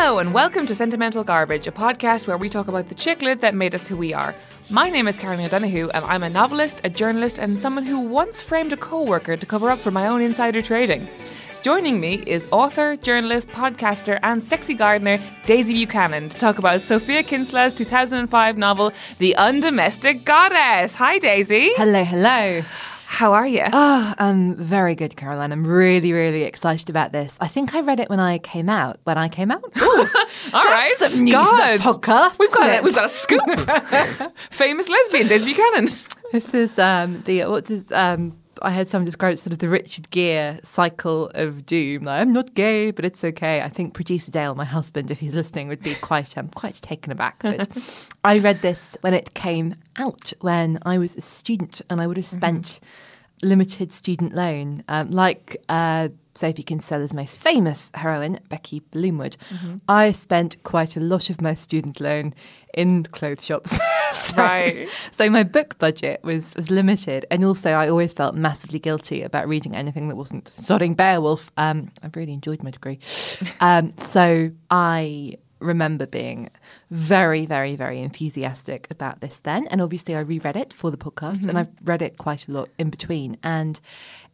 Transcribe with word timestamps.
Hello, 0.00 0.20
and 0.20 0.32
welcome 0.32 0.64
to 0.64 0.76
Sentimental 0.76 1.24
Garbage, 1.24 1.66
a 1.66 1.72
podcast 1.72 2.28
where 2.28 2.38
we 2.38 2.48
talk 2.48 2.68
about 2.68 2.88
the 2.88 2.94
chick 2.94 3.20
lit 3.20 3.40
that 3.40 3.56
made 3.56 3.74
us 3.74 3.88
who 3.88 3.96
we 3.96 4.14
are. 4.14 4.32
My 4.70 4.90
name 4.90 5.08
is 5.08 5.18
Caroline 5.18 5.46
O'Donoghue, 5.46 5.90
and 5.92 6.04
I'm 6.04 6.22
a 6.22 6.30
novelist, 6.30 6.80
a 6.84 6.88
journalist, 6.88 7.40
and 7.40 7.58
someone 7.58 7.84
who 7.84 7.98
once 8.08 8.40
framed 8.40 8.72
a 8.72 8.76
co 8.76 9.02
worker 9.02 9.36
to 9.36 9.44
cover 9.44 9.70
up 9.70 9.80
for 9.80 9.90
my 9.90 10.06
own 10.06 10.22
insider 10.22 10.62
trading. 10.62 11.08
Joining 11.62 11.98
me 11.98 12.22
is 12.28 12.46
author, 12.52 12.96
journalist, 12.96 13.48
podcaster, 13.48 14.20
and 14.22 14.42
sexy 14.42 14.74
gardener 14.74 15.18
Daisy 15.46 15.74
Buchanan 15.74 16.28
to 16.28 16.38
talk 16.38 16.58
about 16.58 16.82
Sophie 16.82 17.24
Kinsella's 17.24 17.74
2005 17.74 18.56
novel, 18.56 18.92
The 19.18 19.34
Undomestic 19.36 20.24
Goddess. 20.24 20.94
Hi, 20.94 21.18
Daisy. 21.18 21.72
Hello, 21.74 22.04
hello. 22.04 22.62
How 23.10 23.32
are 23.32 23.46
you? 23.46 23.62
Oh, 23.72 24.14
I'm 24.18 24.54
very 24.54 24.94
good, 24.94 25.16
Caroline. 25.16 25.50
I'm 25.50 25.66
really, 25.66 26.12
really 26.12 26.42
excited 26.42 26.90
about 26.90 27.10
this. 27.10 27.38
I 27.40 27.48
think 27.48 27.74
I 27.74 27.80
read 27.80 28.00
it 28.00 28.10
when 28.10 28.20
I 28.20 28.36
came 28.36 28.68
out. 28.68 29.00
When 29.04 29.16
I 29.16 29.28
came 29.30 29.50
out? 29.50 29.64
Ooh, 29.78 30.06
All 30.52 30.62
right. 30.64 30.92
some 30.98 31.24
news 31.24 31.32
God. 31.32 31.80
podcast. 31.80 32.38
We've 32.38 32.52
got, 32.52 32.66
a, 32.68 32.74
it? 32.74 32.84
we've 32.84 32.94
got 32.94 33.06
a 33.06 33.08
scoop. 33.08 33.40
Famous 34.50 34.90
lesbian, 34.90 35.26
Daisy 35.26 35.54
Buchanan. 35.54 35.88
This 36.32 36.52
is 36.52 36.78
um, 36.78 37.22
the 37.24 37.46
what's 37.46 37.70
his, 37.70 37.90
um, 37.92 38.36
I 38.62 38.72
heard 38.72 38.88
someone 38.88 39.06
describe 39.06 39.38
sort 39.38 39.52
of 39.52 39.58
the 39.58 39.68
Richard 39.68 40.10
Gere 40.10 40.60
cycle 40.62 41.30
of 41.34 41.66
doom. 41.66 42.04
Like, 42.04 42.20
I'm 42.20 42.32
not 42.32 42.54
gay, 42.54 42.90
but 42.90 43.04
it's 43.04 43.22
okay. 43.24 43.62
I 43.62 43.68
think 43.68 43.94
producer 43.94 44.30
Dale, 44.30 44.54
my 44.54 44.64
husband, 44.64 45.10
if 45.10 45.20
he's 45.20 45.34
listening, 45.34 45.68
would 45.68 45.82
be 45.82 45.94
quite 45.96 46.36
um, 46.36 46.48
quite 46.48 46.74
taken 46.76 47.12
aback. 47.12 47.40
But 47.42 47.68
I 48.24 48.38
read 48.38 48.62
this 48.62 48.96
when 49.00 49.14
it 49.14 49.34
came 49.34 49.74
out 49.96 50.32
when 50.40 50.78
I 50.82 50.98
was 50.98 51.16
a 51.16 51.20
student, 51.20 51.82
and 51.90 52.00
I 52.00 52.06
would 52.06 52.16
have 52.16 52.26
spent 52.26 52.80
limited 53.42 53.92
student 53.92 54.34
loan, 54.34 54.78
um, 54.88 55.10
like 55.10 55.56
uh, 55.68 56.08
Sophie 56.38 56.62
Kinsella's 56.62 57.12
most 57.12 57.36
famous 57.36 57.90
heroine, 57.94 58.38
Becky 58.48 58.80
Bloomwood. 58.80 59.36
I 59.88 60.12
spent 60.12 60.62
quite 60.62 60.96
a 60.96 61.00
lot 61.00 61.30
of 61.30 61.40
my 61.40 61.54
student 61.54 62.00
loan 62.00 62.32
in 62.72 63.02
clothes 63.04 63.44
shops. 63.44 63.78
so, 64.12 64.36
Right. 64.36 64.88
So 65.10 65.28
my 65.28 65.42
book 65.42 65.78
budget 65.78 66.20
was 66.22 66.54
was 66.54 66.70
limited, 66.70 67.26
and 67.30 67.44
also 67.44 67.72
I 67.72 67.88
always 67.88 68.12
felt 68.12 68.36
massively 68.36 68.78
guilty 68.78 69.22
about 69.22 69.48
reading 69.48 69.74
anything 69.74 70.08
that 70.08 70.16
wasn't 70.16 70.44
sodding 70.44 70.96
Beowulf. 70.96 71.50
Um, 71.56 71.90
I've 72.02 72.14
really 72.14 72.32
enjoyed 72.32 72.62
my 72.62 72.70
degree, 72.70 73.00
um, 73.60 73.90
so 73.98 74.50
I 74.70 75.38
remember 75.60 76.06
being 76.06 76.50
very, 76.90 77.46
very, 77.46 77.76
very 77.76 78.00
enthusiastic 78.00 78.86
about 78.90 79.20
this 79.20 79.38
then. 79.38 79.66
And 79.68 79.80
obviously, 79.80 80.14
I 80.14 80.20
reread 80.20 80.56
it 80.56 80.72
for 80.72 80.90
the 80.90 80.96
podcast, 80.96 81.42
and 81.42 81.48
mm-hmm. 81.48 81.56
I've 81.58 81.70
read 81.84 82.02
it 82.02 82.18
quite 82.18 82.48
a 82.48 82.52
lot 82.52 82.68
in 82.78 82.90
between. 82.90 83.36
And 83.42 83.80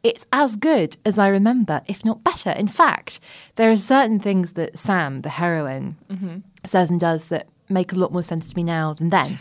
it's 0.02 0.26
as 0.32 0.56
good 0.56 0.96
as 1.04 1.18
I 1.18 1.28
remember, 1.28 1.82
if 1.86 2.04
not 2.04 2.24
better. 2.24 2.50
In 2.50 2.68
fact, 2.68 3.20
there 3.56 3.70
are 3.70 3.76
certain 3.76 4.20
things 4.20 4.52
that 4.52 4.78
Sam, 4.78 5.20
the 5.20 5.30
heroine, 5.30 5.96
mm-hmm. 6.10 6.38
says 6.64 6.90
and 6.90 7.00
does 7.00 7.26
that 7.26 7.48
make 7.68 7.92
a 7.92 7.96
lot 7.96 8.12
more 8.12 8.22
sense 8.22 8.50
to 8.50 8.56
me 8.56 8.62
now 8.62 8.92
than 8.92 9.10
then. 9.10 9.38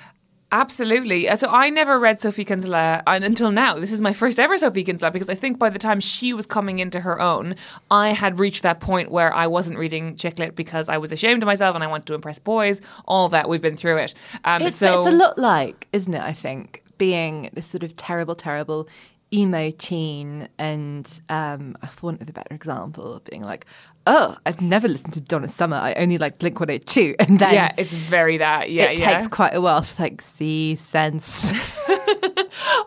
Absolutely. 0.54 1.28
Uh, 1.28 1.36
So 1.36 1.50
I 1.50 1.72
never 1.72 2.00
read 2.00 2.22
Sophie 2.22 2.46
Kinsella 2.46 3.02
uh, 3.08 3.20
until 3.24 3.52
now. 3.52 3.80
This 3.80 3.92
is 3.92 4.02
my 4.02 4.14
first 4.14 4.40
ever 4.40 4.56
Sophie 4.56 4.84
Kinsella 4.84 5.12
because 5.12 5.28
I 5.28 5.34
think 5.34 5.58
by 5.58 5.72
the 5.72 5.80
time 5.80 6.00
she 6.00 6.32
was 6.32 6.46
coming 6.46 6.78
into 6.78 7.02
her 7.02 7.20
own, 7.20 7.56
I 7.90 8.10
had 8.10 8.38
reached 8.38 8.62
that 8.62 8.80
point 8.80 9.10
where 9.10 9.34
I 9.34 9.48
wasn't 9.48 9.80
reading 9.80 10.16
chick 10.16 10.38
lit 10.38 10.56
because 10.56 10.90
I 10.90 11.00
was 11.00 11.12
ashamed 11.12 11.42
of 11.42 11.48
myself 11.48 11.74
and 11.74 11.84
I 11.84 11.88
wanted 11.88 12.06
to 12.06 12.14
impress 12.14 12.38
boys. 12.38 12.82
All 13.06 13.30
that 13.30 13.50
we've 13.50 13.64
been 13.64 13.76
through 13.76 13.98
it. 13.98 14.14
Um, 14.46 14.62
It's, 14.62 14.76
so 14.76 15.00
it's 15.00 15.14
a 15.14 15.18
lot 15.18 15.40
like, 15.40 15.88
isn't 15.92 16.14
it? 16.14 16.22
I 16.22 16.34
think 16.34 16.84
being 17.00 17.50
this 17.54 17.66
sort 17.66 17.82
of 17.82 17.96
terrible, 17.96 18.36
terrible 18.36 18.88
emo 19.34 19.72
teen, 19.72 20.48
and 20.60 21.20
um, 21.30 21.76
for 21.90 22.08
want 22.08 22.22
of 22.22 22.30
a 22.30 22.34
better 22.34 22.54
example, 22.54 23.16
of 23.16 23.24
being 23.24 23.42
like, 23.42 23.66
"Oh, 24.06 24.38
I've 24.46 24.62
never 24.62 24.88
listened 24.88 25.14
to 25.14 25.22
Donna 25.22 25.50
Summer. 25.50 25.78
I 25.78 25.94
only 25.94 26.18
like 26.18 26.40
Blink 26.40 26.60
One 26.60 26.70
Eight 26.70 26.86
Two, 26.86 27.16
and 27.20 27.40
then 27.40 27.54
yeah, 27.54 27.74
it's 27.78 27.94
very 27.94 28.38
that. 28.38 28.72
Yeah, 28.72 28.86
it 28.86 29.00
yeah. 29.00 29.18
takes 29.18 29.28
quite 29.28 29.56
a 29.56 29.62
while 29.62 29.82
to 29.82 30.02
like 30.02 30.22
see 30.22 30.76
sense. 30.76 31.52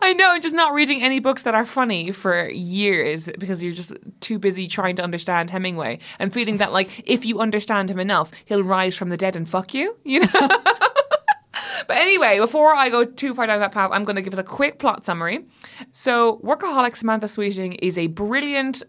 I 0.01 0.13
know, 0.13 0.33
and 0.33 0.41
just 0.41 0.55
not 0.55 0.73
reading 0.73 1.01
any 1.03 1.19
books 1.19 1.43
that 1.43 1.55
are 1.55 1.65
funny 1.65 2.11
for 2.11 2.47
years 2.49 3.29
because 3.37 3.63
you're 3.63 3.73
just 3.73 3.93
too 4.21 4.39
busy 4.39 4.67
trying 4.67 4.95
to 4.97 5.03
understand 5.03 5.49
Hemingway 5.49 5.99
and 6.19 6.33
feeling 6.33 6.57
that 6.57 6.71
like 6.71 7.03
if 7.05 7.25
you 7.25 7.39
understand 7.39 7.89
him 7.89 7.99
enough, 7.99 8.31
he'll 8.45 8.63
rise 8.63 8.95
from 8.95 9.09
the 9.09 9.17
dead 9.17 9.35
and 9.35 9.47
fuck 9.47 9.73
you. 9.73 9.97
You 10.03 10.21
know. 10.21 10.49
But 11.87 11.97
anyway, 11.97 12.39
before 12.39 12.75
I 12.75 12.89
go 12.89 13.03
too 13.03 13.33
far 13.33 13.47
down 13.47 13.59
that 13.59 13.71
path, 13.71 13.91
I'm 13.93 14.03
going 14.03 14.15
to 14.15 14.21
give 14.21 14.33
us 14.33 14.39
a 14.39 14.43
quick 14.43 14.79
plot 14.79 15.05
summary. 15.05 15.45
So, 15.91 16.37
workaholic 16.43 16.95
Samantha 16.95 17.27
Sweeting 17.27 17.73
is 17.73 17.97
a 17.97 18.07
brilliant 18.07 18.83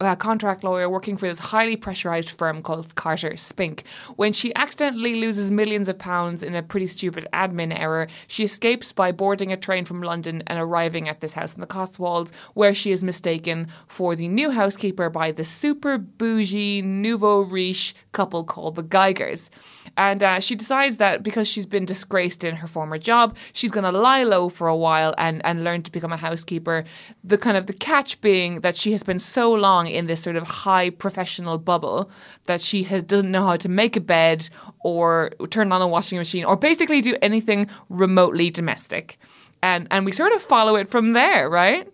uh, 0.00 0.16
contract 0.16 0.64
lawyer 0.64 0.88
working 0.88 1.16
for 1.16 1.28
this 1.28 1.38
highly 1.38 1.76
pressurized 1.76 2.30
firm 2.30 2.62
called 2.62 2.94
Carter 2.94 3.36
Spink. 3.36 3.84
When 4.16 4.32
she 4.32 4.54
accidentally 4.54 5.16
loses 5.16 5.50
millions 5.50 5.88
of 5.88 5.98
pounds 5.98 6.42
in 6.42 6.54
a 6.54 6.62
pretty 6.62 6.86
stupid 6.86 7.26
admin 7.32 7.78
error, 7.78 8.08
she 8.26 8.44
escapes 8.44 8.92
by 8.92 9.12
boarding 9.12 9.52
a 9.52 9.56
train 9.56 9.84
from 9.84 10.02
London 10.02 10.42
and 10.46 10.58
arriving 10.58 11.08
at 11.08 11.20
this 11.20 11.34
house 11.34 11.54
in 11.54 11.60
the 11.60 11.66
Cotswolds, 11.66 12.32
where 12.54 12.72
she 12.72 12.92
is 12.92 13.02
mistaken 13.02 13.66
for 13.86 14.16
the 14.16 14.28
new 14.28 14.50
housekeeper 14.50 15.10
by 15.10 15.32
the 15.32 15.44
super 15.44 15.98
bougie 15.98 16.82
nouveau 16.82 17.40
riche 17.40 17.94
couple 18.12 18.44
called 18.44 18.76
the 18.76 18.82
Geigers. 18.82 19.50
And 19.96 20.22
uh, 20.22 20.40
she 20.40 20.54
decides 20.54 20.96
that 20.98 21.22
because 21.22 21.48
she's 21.48 21.66
been 21.66 21.84
disgraced 21.84 22.29
in 22.38 22.56
her 22.56 22.66
former 22.66 22.98
job, 22.98 23.36
she's 23.52 23.70
going 23.70 23.84
to 23.84 23.92
lie 23.92 24.22
low 24.22 24.48
for 24.48 24.68
a 24.68 24.76
while 24.76 25.14
and, 25.18 25.40
and 25.44 25.64
learn 25.64 25.82
to 25.82 25.92
become 25.92 26.12
a 26.12 26.16
housekeeper. 26.16 26.84
The 27.24 27.38
kind 27.38 27.56
of 27.56 27.66
the 27.66 27.72
catch 27.72 28.20
being 28.20 28.60
that 28.60 28.76
she 28.76 28.92
has 28.92 29.02
been 29.02 29.18
so 29.18 29.52
long 29.52 29.86
in 29.86 30.06
this 30.06 30.22
sort 30.22 30.36
of 30.36 30.46
high 30.46 30.90
professional 30.90 31.58
bubble 31.58 32.10
that 32.46 32.60
she 32.60 32.84
has, 32.84 33.02
doesn't 33.02 33.30
know 33.30 33.44
how 33.44 33.56
to 33.56 33.68
make 33.68 33.96
a 33.96 34.00
bed 34.00 34.48
or 34.80 35.30
turn 35.50 35.72
on 35.72 35.82
a 35.82 35.88
washing 35.88 36.18
machine 36.18 36.44
or 36.44 36.56
basically 36.56 37.00
do 37.00 37.16
anything 37.22 37.68
remotely 37.88 38.50
domestic. 38.50 39.18
And 39.62 39.86
and 39.90 40.06
we 40.06 40.12
sort 40.12 40.32
of 40.32 40.40
follow 40.40 40.76
it 40.76 40.90
from 40.90 41.12
there, 41.12 41.50
right? 41.50 41.86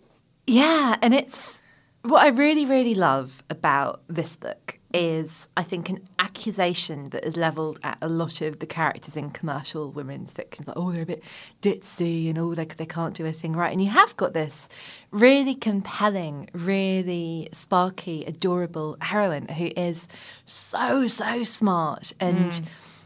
Yeah, 0.45 0.95
and 1.01 1.13
it's 1.13 1.61
what 2.03 2.23
I 2.23 2.29
really, 2.29 2.65
really 2.65 2.95
love 2.95 3.43
about 3.49 4.01
this 4.07 4.37
book 4.37 4.76
is 4.93 5.47
I 5.57 5.63
think 5.63 5.89
an 5.89 6.07
accusation 6.17 7.09
that 7.09 7.25
is 7.25 7.35
levelled 7.35 7.79
at 7.83 7.97
a 8.01 8.07
lot 8.07 8.41
of 8.41 8.59
the 8.59 8.65
characters 8.65 9.17
in 9.17 9.31
commercial 9.31 9.91
women's 9.91 10.33
fiction. 10.33 10.65
Like, 10.67 10.77
oh, 10.77 10.91
they're 10.91 11.03
a 11.03 11.05
bit 11.05 11.23
ditzy 11.61 12.29
and 12.29 12.37
oh, 12.37 12.55
they, 12.55 12.65
they 12.65 12.85
can't 12.85 13.13
do 13.13 13.25
a 13.25 13.31
thing 13.31 13.53
right. 13.53 13.71
And 13.71 13.81
you 13.81 13.89
have 13.89 14.15
got 14.15 14.33
this 14.33 14.69
really 15.11 15.55
compelling, 15.55 16.49
really 16.53 17.49
sparky, 17.51 18.23
adorable 18.25 18.97
heroine 19.01 19.47
who 19.49 19.71
is 19.75 20.07
so, 20.45 21.07
so 21.07 21.43
smart. 21.43 22.13
And, 22.19 22.51
mm. 22.51 22.65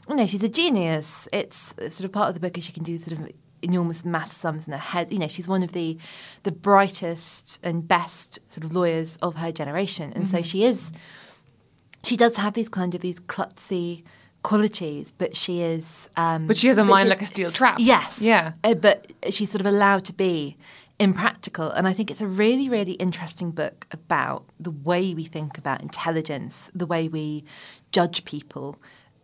you 0.09 0.15
know, 0.15 0.27
she's 0.27 0.43
a 0.43 0.49
genius. 0.49 1.27
It's 1.33 1.73
sort 1.77 2.01
of 2.01 2.11
part 2.11 2.29
of 2.29 2.35
the 2.35 2.41
book 2.41 2.57
is 2.57 2.63
she 2.63 2.73
can 2.73 2.83
do 2.83 2.97
sort 2.99 3.19
of 3.19 3.27
enormous 3.63 4.03
math 4.05 4.33
sums 4.33 4.67
in 4.67 4.73
her 4.73 4.79
head. 4.79 5.11
You 5.11 5.19
know, 5.19 5.27
she's 5.27 5.47
one 5.47 5.63
of 5.63 5.71
the 5.71 5.97
the 6.43 6.51
brightest 6.51 7.59
and 7.63 7.87
best 7.87 8.39
sort 8.51 8.65
of 8.65 8.73
lawyers 8.73 9.17
of 9.17 9.35
her 9.35 9.51
generation, 9.51 10.11
and 10.15 10.27
so 10.27 10.37
mm-hmm. 10.37 10.43
she 10.43 10.63
is. 10.63 10.91
She 12.03 12.17
does 12.17 12.37
have 12.37 12.53
these 12.53 12.69
kind 12.69 12.95
of 12.95 13.01
these 13.01 13.19
klutzy 13.19 14.03
qualities, 14.43 15.11
but 15.11 15.35
she 15.35 15.61
is. 15.61 16.09
Um, 16.17 16.47
But 16.47 16.57
she 16.57 16.67
has 16.67 16.77
a 16.77 16.85
mind 16.85 17.09
like 17.09 17.21
a 17.21 17.25
steel 17.25 17.51
trap. 17.51 17.77
Yes. 17.79 18.21
Yeah. 18.21 18.53
Uh, 18.63 18.73
but 18.73 19.11
she's 19.29 19.51
sort 19.51 19.61
of 19.61 19.67
allowed 19.67 20.05
to 20.05 20.13
be 20.13 20.57
impractical. 20.99 21.69
And 21.71 21.87
I 21.87 21.93
think 21.93 22.11
it's 22.11 22.21
a 22.21 22.27
really, 22.27 22.69
really 22.69 22.93
interesting 22.93 23.51
book 23.51 23.87
about 23.91 24.45
the 24.59 24.71
way 24.71 25.13
we 25.13 25.23
think 25.23 25.57
about 25.57 25.81
intelligence, 25.81 26.69
the 26.73 26.85
way 26.85 27.07
we 27.07 27.43
judge 27.91 28.23
people 28.25 28.77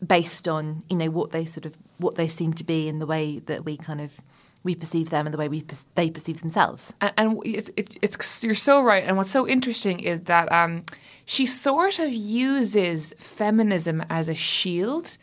based 0.06 0.48
on, 0.48 0.82
you 0.90 0.98
know, 0.98 1.10
what 1.10 1.32
they 1.32 1.46
sort 1.46 1.66
of 1.66 1.78
what 1.98 2.16
they 2.16 2.28
seem 2.28 2.54
to 2.54 2.64
be 2.64 2.88
and 2.88 3.02
the 3.02 3.06
way 3.06 3.40
that 3.40 3.66
we 3.66 3.78
kind 3.78 4.02
of 4.02 4.20
we 4.68 4.76
perceive 4.76 5.10
them 5.10 5.26
and 5.26 5.34
the 5.34 5.38
way 5.38 5.48
we 5.48 5.62
per- 5.62 5.78
they 5.96 6.10
perceive 6.12 6.42
themselves. 6.42 6.94
and, 7.02 7.14
and 7.18 7.42
it's, 7.46 7.70
it's, 7.78 7.96
it's 8.02 8.44
you're 8.44 8.54
so 8.54 8.84
right. 8.84 9.04
And 9.06 9.16
what's 9.18 9.32
so 9.32 9.48
interesting 9.48 10.02
is 10.02 10.22
that 10.34 10.52
um, 10.52 10.84
she 11.26 11.46
sort 11.46 12.00
of 12.00 12.12
uses 12.12 13.14
feminism 13.18 14.04
as 14.10 14.28
a 14.30 14.36
shield 14.36 15.18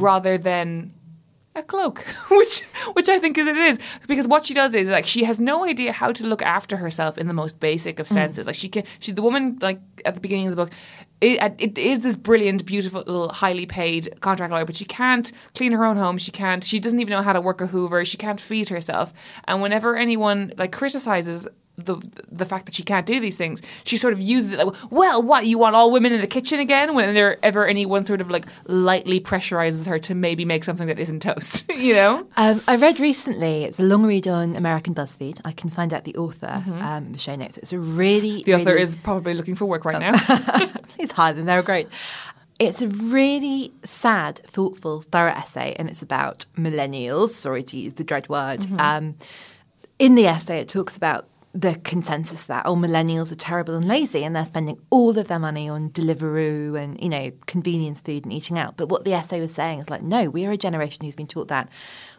rather 0.00 0.36
than 0.38 0.92
a 1.56 1.62
cloak, 1.62 2.00
which 2.30 2.60
which 2.92 3.08
I 3.08 3.18
think 3.18 3.36
is 3.38 3.46
it 3.46 3.56
is 3.56 3.78
because 4.06 4.28
what 4.28 4.46
she 4.46 4.54
does 4.54 4.74
is 4.74 4.88
like 4.88 5.06
she 5.06 5.24
has 5.24 5.40
no 5.40 5.64
idea 5.64 5.92
how 5.92 6.12
to 6.12 6.26
look 6.26 6.42
after 6.42 6.76
herself 6.76 7.18
in 7.18 7.26
the 7.26 7.34
most 7.34 7.58
basic 7.58 7.98
of 7.98 8.06
senses. 8.06 8.46
Like 8.46 8.54
she 8.56 8.68
can, 8.68 8.84
she 9.00 9.12
the 9.12 9.22
woman 9.22 9.58
like 9.60 9.80
at 10.04 10.14
the 10.14 10.20
beginning 10.20 10.46
of 10.46 10.52
the 10.56 10.64
book. 10.64 10.72
It, 11.20 11.42
uh, 11.42 11.50
it 11.58 11.76
is 11.78 12.02
this 12.02 12.14
brilliant, 12.14 12.64
beautiful, 12.64 13.28
highly 13.30 13.66
paid 13.66 14.20
contract 14.20 14.52
lawyer, 14.52 14.64
but 14.64 14.76
she 14.76 14.84
can't 14.84 15.32
clean 15.54 15.72
her 15.72 15.84
own 15.84 15.96
home. 15.96 16.16
She 16.18 16.30
can't. 16.30 16.62
She 16.62 16.78
doesn't 16.78 17.00
even 17.00 17.10
know 17.10 17.22
how 17.22 17.32
to 17.32 17.40
work 17.40 17.60
a 17.60 17.66
Hoover. 17.66 18.04
She 18.04 18.16
can't 18.16 18.40
feed 18.40 18.68
herself. 18.68 19.12
And 19.44 19.60
whenever 19.60 19.96
anyone 19.96 20.52
like 20.56 20.70
criticizes 20.70 21.48
the 21.78 21.96
the 22.30 22.44
fact 22.44 22.66
that 22.66 22.74
she 22.74 22.82
can't 22.82 23.06
do 23.06 23.20
these 23.20 23.36
things, 23.36 23.62
she 23.84 23.96
sort 23.96 24.12
of 24.12 24.20
uses 24.20 24.52
it 24.52 24.58
like, 24.58 24.74
well, 24.90 25.22
what 25.22 25.46
you 25.46 25.56
want 25.58 25.76
all 25.76 25.90
women 25.90 26.12
in 26.12 26.20
the 26.20 26.26
kitchen 26.26 26.58
again? 26.60 26.94
Whenever 26.94 27.66
anyone 27.66 28.04
sort 28.04 28.20
of 28.20 28.30
like 28.30 28.44
lightly 28.66 29.20
pressurizes 29.20 29.86
her 29.86 29.98
to 30.00 30.14
maybe 30.14 30.44
make 30.44 30.64
something 30.64 30.88
that 30.88 30.98
isn't 30.98 31.20
toast, 31.22 31.64
you 31.76 31.94
know? 31.94 32.26
Um, 32.36 32.60
I 32.66 32.76
read 32.76 32.98
recently, 33.00 33.64
it's 33.64 33.78
a 33.78 33.84
long 33.84 34.04
read 34.04 34.26
on 34.28 34.56
American 34.56 34.94
BuzzFeed. 34.94 35.40
I 35.44 35.52
can 35.52 35.70
find 35.70 35.94
out 35.94 36.04
the 36.04 36.16
author 36.16 36.62
um, 36.66 37.06
in 37.06 37.12
the 37.12 37.18
show 37.18 37.36
notes. 37.36 37.58
It's 37.58 37.72
a 37.72 37.78
really. 37.78 38.42
The 38.42 38.54
author 38.54 38.64
really- 38.72 38.82
is 38.82 38.96
probably 38.96 39.34
looking 39.34 39.54
for 39.54 39.66
work 39.66 39.84
right 39.84 40.00
now. 40.00 40.18
Please 40.88 41.12
hide 41.12 41.36
them, 41.36 41.46
they're 41.46 41.62
great. 41.62 41.88
it's 42.58 42.82
a 42.82 42.88
really 42.88 43.72
sad, 43.84 44.40
thoughtful, 44.44 45.02
thorough 45.02 45.30
essay, 45.32 45.76
and 45.78 45.88
it's 45.88 46.02
about 46.02 46.44
millennials. 46.56 47.30
Sorry 47.30 47.62
to 47.62 47.76
use 47.76 47.94
the 47.94 48.04
dread 48.04 48.28
word. 48.28 48.66
Um, 48.80 49.14
in 50.00 50.14
the 50.16 50.26
essay, 50.26 50.58
it 50.60 50.68
talks 50.68 50.96
about 50.96 51.28
the 51.54 51.74
consensus 51.76 52.42
that 52.44 52.66
oh 52.66 52.76
millennials 52.76 53.32
are 53.32 53.36
terrible 53.36 53.74
and 53.74 53.88
lazy 53.88 54.22
and 54.22 54.36
they're 54.36 54.44
spending 54.44 54.78
all 54.90 55.18
of 55.18 55.28
their 55.28 55.38
money 55.38 55.68
on 55.68 55.90
Deliveroo 55.90 56.78
and 56.80 57.02
you 57.02 57.08
know 57.08 57.30
convenience 57.46 58.00
food 58.02 58.24
and 58.24 58.32
eating 58.32 58.58
out. 58.58 58.76
But 58.76 58.88
what 58.90 59.04
the 59.04 59.14
essay 59.14 59.40
was 59.40 59.54
saying 59.54 59.80
is 59.80 59.88
like 59.90 60.02
no 60.02 60.28
we 60.28 60.44
are 60.46 60.50
a 60.52 60.56
generation 60.58 61.04
who's 61.04 61.16
been 61.16 61.26
taught 61.26 61.48
that 61.48 61.68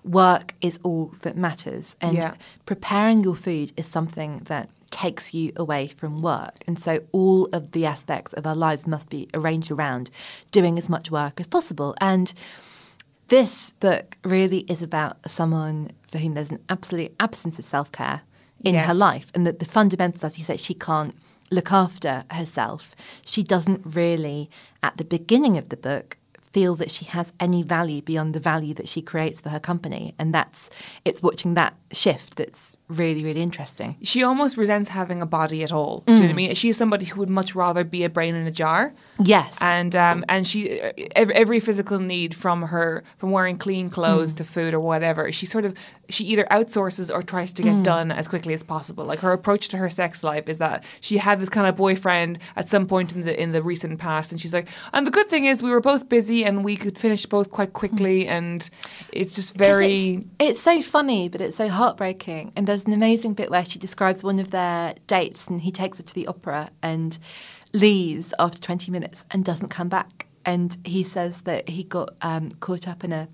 work 0.03 0.55
is 0.61 0.79
all 0.83 1.13
that 1.21 1.37
matters 1.37 1.95
and 2.01 2.15
Yeah. 2.17 2.33
preparing 2.65 3.23
your 3.23 3.35
food 3.35 3.71
is 3.77 3.87
something 3.87 4.39
that 4.45 4.69
takes 4.89 5.35
you 5.35 5.51
away 5.55 5.85
from 5.85 6.21
work. 6.23 6.63
And 6.65 6.79
so 6.79 7.01
all 7.11 7.45
of 7.53 7.73
the 7.73 7.85
aspects 7.85 8.33
of 8.33 8.47
our 8.47 8.55
lives 8.55 8.87
must 8.87 9.09
be 9.11 9.29
arranged 9.35 9.69
around 9.69 10.09
doing 10.51 10.79
as 10.79 10.89
much 10.89 11.11
work 11.11 11.39
as 11.39 11.45
possible. 11.45 11.93
And 12.01 12.33
this 13.27 13.73
book 13.79 14.17
really 14.23 14.61
is 14.61 14.81
about 14.81 15.17
someone 15.29 15.91
for 16.07 16.17
whom 16.17 16.33
there's 16.33 16.49
an 16.49 16.63
absolute 16.67 17.13
absence 17.19 17.59
of 17.59 17.65
self 17.67 17.91
care 17.91 18.21
in 18.63 18.73
Yes. 18.75 18.87
her 18.87 18.93
life, 18.93 19.27
and 19.33 19.45
that 19.47 19.59
the 19.59 19.65
fundamentals, 19.65 20.23
as 20.23 20.37
you 20.37 20.43
say, 20.43 20.57
she 20.57 20.73
can't 20.73 21.15
look 21.51 21.71
after 21.71 22.25
herself. 22.31 22.95
She 23.25 23.41
doesn't 23.43 23.81
really, 23.85 24.49
at 24.83 24.97
the 24.97 25.05
beginning 25.05 25.57
of 25.57 25.69
the 25.69 25.77
book, 25.77 26.17
feel 26.51 26.73
that 26.75 26.89
she 26.89 27.05
has 27.05 27.31
any 27.39 27.61
value 27.61 28.01
beyond 28.01 28.33
the 28.33 28.39
value 28.39 28.73
that 28.73 28.89
she 28.89 29.03
creates 29.03 29.39
for 29.39 29.49
her 29.49 29.59
company, 29.59 30.15
and 30.17 30.33
that's 30.33 30.69
it's 31.05 31.21
watching 31.21 31.53
that 31.53 31.75
shift 31.91 32.37
that's 32.37 32.75
really, 32.87 33.23
really 33.23 33.41
interesting. 33.41 33.95
She 34.01 34.23
almost 34.23 34.57
resents 34.57 34.89
having 34.89 35.21
a 35.21 35.27
body 35.27 35.61
at 35.63 35.71
all. 35.71 36.03
Do 36.07 36.13
you 36.13 36.19
know 36.19 36.25
what 36.25 36.31
I 36.31 36.33
mean? 36.33 36.55
She's 36.55 36.75
somebody 36.75 37.05
who 37.05 37.19
would 37.19 37.29
much 37.29 37.53
rather 37.53 37.83
be 37.83 38.03
a 38.03 38.09
brain 38.09 38.33
in 38.33 38.47
a 38.47 38.51
jar. 38.51 38.93
Yes, 39.23 39.59
and 39.61 39.95
um, 39.95 40.25
and 40.27 40.47
she 40.47 40.79
every, 41.15 41.35
every 41.35 41.59
physical 41.59 41.99
need 41.99 42.33
from 42.33 42.63
her 42.63 43.03
from 43.19 43.29
wearing 43.29 43.57
clean 43.57 43.89
clothes 43.89 44.33
to 44.35 44.43
food 44.43 44.73
or 44.73 44.79
whatever 44.79 45.31
she 45.31 45.45
sort 45.45 45.65
of 45.65 45.75
she 46.09 46.23
either 46.25 46.45
outsources 46.51 47.13
or 47.13 47.21
tries 47.21 47.53
to 47.53 47.61
get 47.63 47.83
done 47.83 48.11
as 48.11 48.27
quickly 48.27 48.53
as 48.53 48.63
possible 48.63 49.05
like 49.05 49.19
her 49.19 49.31
approach 49.31 49.67
to 49.67 49.77
her 49.77 49.89
sex 49.89 50.23
life 50.23 50.49
is 50.49 50.57
that 50.57 50.83
she 51.01 51.17
had 51.17 51.39
this 51.39 51.49
kind 51.49 51.67
of 51.67 51.75
boyfriend 51.75 52.39
at 52.55 52.67
some 52.67 52.85
point 52.85 53.13
in 53.13 53.21
the 53.21 53.41
in 53.41 53.51
the 53.51 53.61
recent 53.61 53.99
past 53.99 54.31
and 54.31 54.41
she's 54.41 54.53
like 54.53 54.67
and 54.93 55.05
the 55.07 55.11
good 55.11 55.29
thing 55.29 55.45
is 55.45 55.61
we 55.61 55.69
were 55.69 55.79
both 55.81 56.09
busy 56.09 56.43
and 56.43 56.63
we 56.63 56.75
could 56.75 56.97
finish 56.97 57.25
both 57.25 57.49
quite 57.51 57.73
quickly 57.73 58.27
and 58.27 58.69
it's 59.11 59.35
just 59.35 59.55
very 59.55 60.09
It's, 60.39 60.49
it's 60.51 60.59
so 60.61 60.81
funny, 60.81 61.29
but 61.29 61.41
it's 61.41 61.57
so 61.57 61.67
heartbreaking. 61.67 62.51
And 62.55 62.67
there's 62.67 62.85
an 62.85 62.93
amazing 62.93 63.33
bit 63.33 63.49
where 63.49 63.65
she 63.65 63.79
describes 63.79 64.23
one 64.23 64.39
of 64.39 64.51
their 64.51 64.95
dates, 65.07 65.47
and 65.47 65.61
he 65.61 65.71
takes 65.71 65.97
her 65.97 66.03
to 66.03 66.13
the 66.15 66.27
opera 66.27 66.69
and 66.81 67.17
leaves 67.73 68.33
after 68.39 68.59
20 68.59 68.91
minutes 68.91 69.25
and 69.31 69.45
doesn't 69.45 69.69
come 69.69 69.89
back. 69.89 70.27
And 70.45 70.77
he 70.83 71.03
says 71.03 71.41
that 71.41 71.69
he 71.69 71.83
got 71.83 72.09
um, 72.21 72.49
caught 72.59 72.87
up 72.87 73.03
in 73.03 73.11
a 73.11 73.27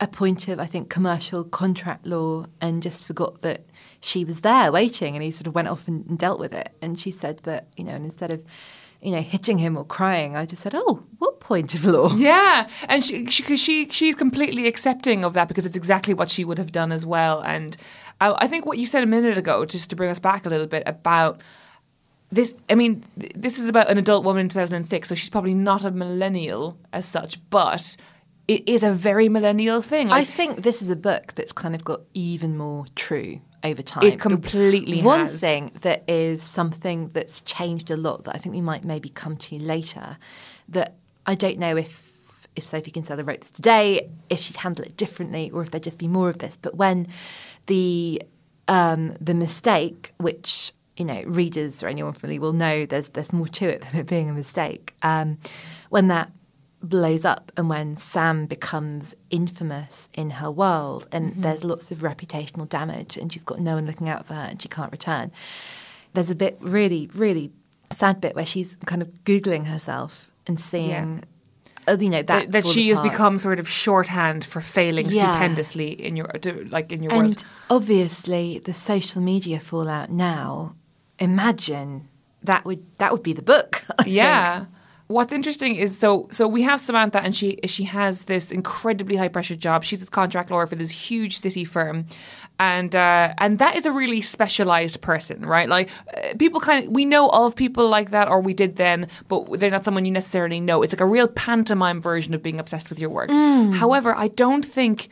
a 0.00 0.08
point 0.08 0.48
of, 0.48 0.58
I 0.58 0.66
think, 0.66 0.90
commercial 0.90 1.44
contract 1.44 2.06
law 2.06 2.46
and 2.60 2.82
just 2.82 3.04
forgot 3.04 3.42
that 3.42 3.64
she 4.00 4.24
was 4.24 4.40
there 4.40 4.72
waiting, 4.72 5.14
and 5.14 5.22
he 5.22 5.30
sort 5.30 5.46
of 5.46 5.54
went 5.54 5.68
off 5.68 5.86
and, 5.86 6.04
and 6.06 6.18
dealt 6.18 6.40
with 6.40 6.52
it. 6.52 6.74
And 6.82 6.98
she 6.98 7.10
said 7.10 7.38
that, 7.44 7.68
you 7.76 7.84
know, 7.84 7.92
and 7.92 8.04
instead 8.04 8.30
of 8.30 8.44
you 9.02 9.10
know, 9.10 9.20
hitting 9.20 9.58
him 9.58 9.76
or 9.76 9.84
crying, 9.84 10.36
I 10.36 10.46
just 10.46 10.62
said, 10.62 10.74
"Oh, 10.76 11.02
what 11.18 11.40
point 11.40 11.74
of 11.74 11.84
law?" 11.84 12.14
Yeah, 12.16 12.68
and 12.88 13.04
she, 13.04 13.26
she, 13.26 13.56
she 13.56 13.88
she's 13.88 14.14
completely 14.14 14.68
accepting 14.68 15.24
of 15.24 15.34
that 15.34 15.48
because 15.48 15.66
it's 15.66 15.76
exactly 15.76 16.14
what 16.14 16.30
she 16.30 16.44
would 16.44 16.58
have 16.58 16.70
done 16.70 16.92
as 16.92 17.04
well. 17.04 17.40
And 17.40 17.76
I, 18.20 18.32
I 18.44 18.46
think 18.46 18.64
what 18.64 18.78
you 18.78 18.86
said 18.86 19.02
a 19.02 19.06
minute 19.06 19.36
ago, 19.36 19.64
just 19.64 19.90
to 19.90 19.96
bring 19.96 20.08
us 20.08 20.20
back 20.20 20.46
a 20.46 20.48
little 20.48 20.68
bit 20.68 20.84
about 20.86 21.40
this. 22.30 22.54
I 22.70 22.76
mean, 22.76 23.04
this 23.16 23.58
is 23.58 23.68
about 23.68 23.90
an 23.90 23.98
adult 23.98 24.24
woman 24.24 24.42
in 24.42 24.48
2006, 24.48 25.08
so 25.08 25.14
she's 25.16 25.30
probably 25.30 25.54
not 25.54 25.84
a 25.84 25.90
millennial 25.90 26.78
as 26.92 27.04
such, 27.04 27.38
but 27.50 27.96
it 28.48 28.68
is 28.68 28.82
a 28.82 28.92
very 28.92 29.28
millennial 29.28 29.82
thing. 29.82 30.10
I 30.10 30.24
think 30.24 30.62
this 30.62 30.82
is 30.82 30.88
a 30.90 30.96
book 30.96 31.34
that's 31.34 31.52
kind 31.52 31.74
of 31.74 31.84
got 31.84 32.00
even 32.14 32.56
more 32.56 32.84
true 32.96 33.40
over 33.64 33.82
time. 33.82 34.04
It 34.04 34.18
completely 34.18 35.00
The 35.00 35.06
One 35.06 35.20
has. 35.20 35.40
thing 35.40 35.72
that 35.82 36.04
is 36.08 36.42
something 36.42 37.10
that's 37.12 37.42
changed 37.42 37.90
a 37.90 37.96
lot 37.96 38.24
that 38.24 38.34
I 38.34 38.38
think 38.38 38.54
we 38.54 38.60
might 38.60 38.84
maybe 38.84 39.08
come 39.08 39.36
to 39.36 39.58
later, 39.58 40.18
that 40.68 40.96
I 41.26 41.34
don't 41.34 41.58
know 41.58 41.76
if 41.76 42.10
if 42.54 42.66
Sophie 42.68 42.90
Kinsella 42.90 43.24
wrote 43.24 43.40
this 43.40 43.50
today, 43.50 44.10
if 44.28 44.40
she'd 44.40 44.56
handle 44.56 44.84
it 44.84 44.96
differently, 44.96 45.50
or 45.50 45.62
if 45.62 45.70
there'd 45.70 45.82
just 45.82 45.98
be 45.98 46.08
more 46.08 46.28
of 46.28 46.38
this. 46.38 46.56
But 46.56 46.74
when 46.74 47.06
the 47.66 48.22
um, 48.68 49.16
the 49.20 49.34
mistake, 49.34 50.12
which 50.18 50.72
you 50.96 51.04
know 51.04 51.22
readers 51.26 51.82
or 51.82 51.88
anyone 51.88 52.12
familiar 52.12 52.40
will 52.40 52.52
know, 52.52 52.84
there's 52.86 53.10
there's 53.10 53.32
more 53.32 53.48
to 53.48 53.68
it 53.68 53.82
than 53.82 54.00
it 54.00 54.06
being 54.06 54.28
a 54.28 54.32
mistake. 54.34 54.94
Um, 55.02 55.38
when 55.88 56.08
that 56.08 56.30
blows 56.82 57.24
up 57.24 57.52
and 57.56 57.68
when 57.68 57.96
Sam 57.96 58.46
becomes 58.46 59.14
infamous 59.30 60.08
in 60.14 60.30
her 60.30 60.50
world 60.50 61.06
and 61.12 61.42
there's 61.42 61.62
lots 61.64 61.90
of 61.92 61.98
reputational 61.98 62.68
damage 62.68 63.16
and 63.16 63.32
she's 63.32 63.44
got 63.44 63.60
no 63.60 63.76
one 63.76 63.86
looking 63.86 64.08
out 64.08 64.26
for 64.26 64.34
her 64.34 64.40
and 64.50 64.60
she 64.60 64.68
can't 64.68 64.90
return. 64.90 65.30
There's 66.14 66.30
a 66.30 66.34
bit 66.34 66.58
really, 66.60 67.08
really 67.14 67.52
sad 67.92 68.20
bit 68.20 68.34
where 68.34 68.46
she's 68.46 68.76
kind 68.84 69.00
of 69.02 69.08
Googling 69.24 69.66
herself 69.66 70.30
and 70.46 70.60
seeing, 70.60 71.22
uh, 71.86 71.96
you 72.00 72.10
know, 72.10 72.22
that, 72.22 72.50
that, 72.52 72.66
she 72.66 72.88
has 72.88 72.98
become 73.00 73.38
sort 73.38 73.60
of 73.60 73.68
shorthand 73.68 74.44
for 74.44 74.60
failing 74.60 75.06
Yeah. 75.10 75.34
stupendously 75.34 75.88
in 75.92 76.16
your 76.16 76.28
like 76.68 76.90
in 76.90 77.02
your 77.02 77.12
And 77.12 77.22
world. 77.22 77.44
obviously 77.70 78.58
the 78.58 78.72
social 78.74 79.22
media 79.22 79.60
fallout 79.60 80.10
now, 80.10 80.74
imagine 81.18 82.08
that 82.42 82.64
would 82.64 82.84
that 82.98 83.12
would 83.12 83.22
be 83.22 83.32
the 83.32 83.42
book. 83.42 83.82
I 83.98 84.02
think. 84.02 84.16
What's 85.12 85.32
interesting 85.32 85.76
is 85.76 85.98
so 85.98 86.26
so 86.30 86.48
we 86.48 86.62
have 86.62 86.80
Samantha 86.80 87.20
and 87.20 87.36
she 87.36 87.58
she 87.66 87.84
has 87.84 88.24
this 88.24 88.50
incredibly 88.50 89.16
high 89.16 89.28
pressure 89.28 89.54
job. 89.54 89.84
She's 89.84 90.02
a 90.02 90.06
contract 90.06 90.50
lawyer 90.50 90.66
for 90.66 90.74
this 90.74 90.90
huge 90.90 91.38
city 91.38 91.64
firm, 91.64 92.06
and 92.58 92.96
uh, 92.96 93.34
and 93.36 93.58
that 93.58 93.76
is 93.76 93.84
a 93.84 93.92
really 93.92 94.22
specialized 94.22 95.02
person, 95.02 95.42
right? 95.42 95.68
Like 95.68 95.90
uh, 96.16 96.34
people 96.38 96.60
kind 96.60 96.86
of 96.86 96.90
we 96.92 97.04
know 97.04 97.28
all 97.28 97.46
of 97.46 97.54
people 97.54 97.90
like 97.90 98.10
that, 98.10 98.28
or 98.28 98.40
we 98.40 98.54
did 98.54 98.76
then, 98.76 99.06
but 99.28 99.60
they're 99.60 99.70
not 99.70 99.84
someone 99.84 100.06
you 100.06 100.12
necessarily 100.12 100.60
know. 100.60 100.82
It's 100.82 100.94
like 100.94 101.00
a 101.00 101.06
real 101.06 101.28
pantomime 101.28 102.00
version 102.00 102.32
of 102.32 102.42
being 102.42 102.58
obsessed 102.58 102.88
with 102.88 102.98
your 102.98 103.10
work. 103.10 103.30
However, 103.74 104.14
I 104.16 104.28
don't 104.28 104.64
think 104.64 105.10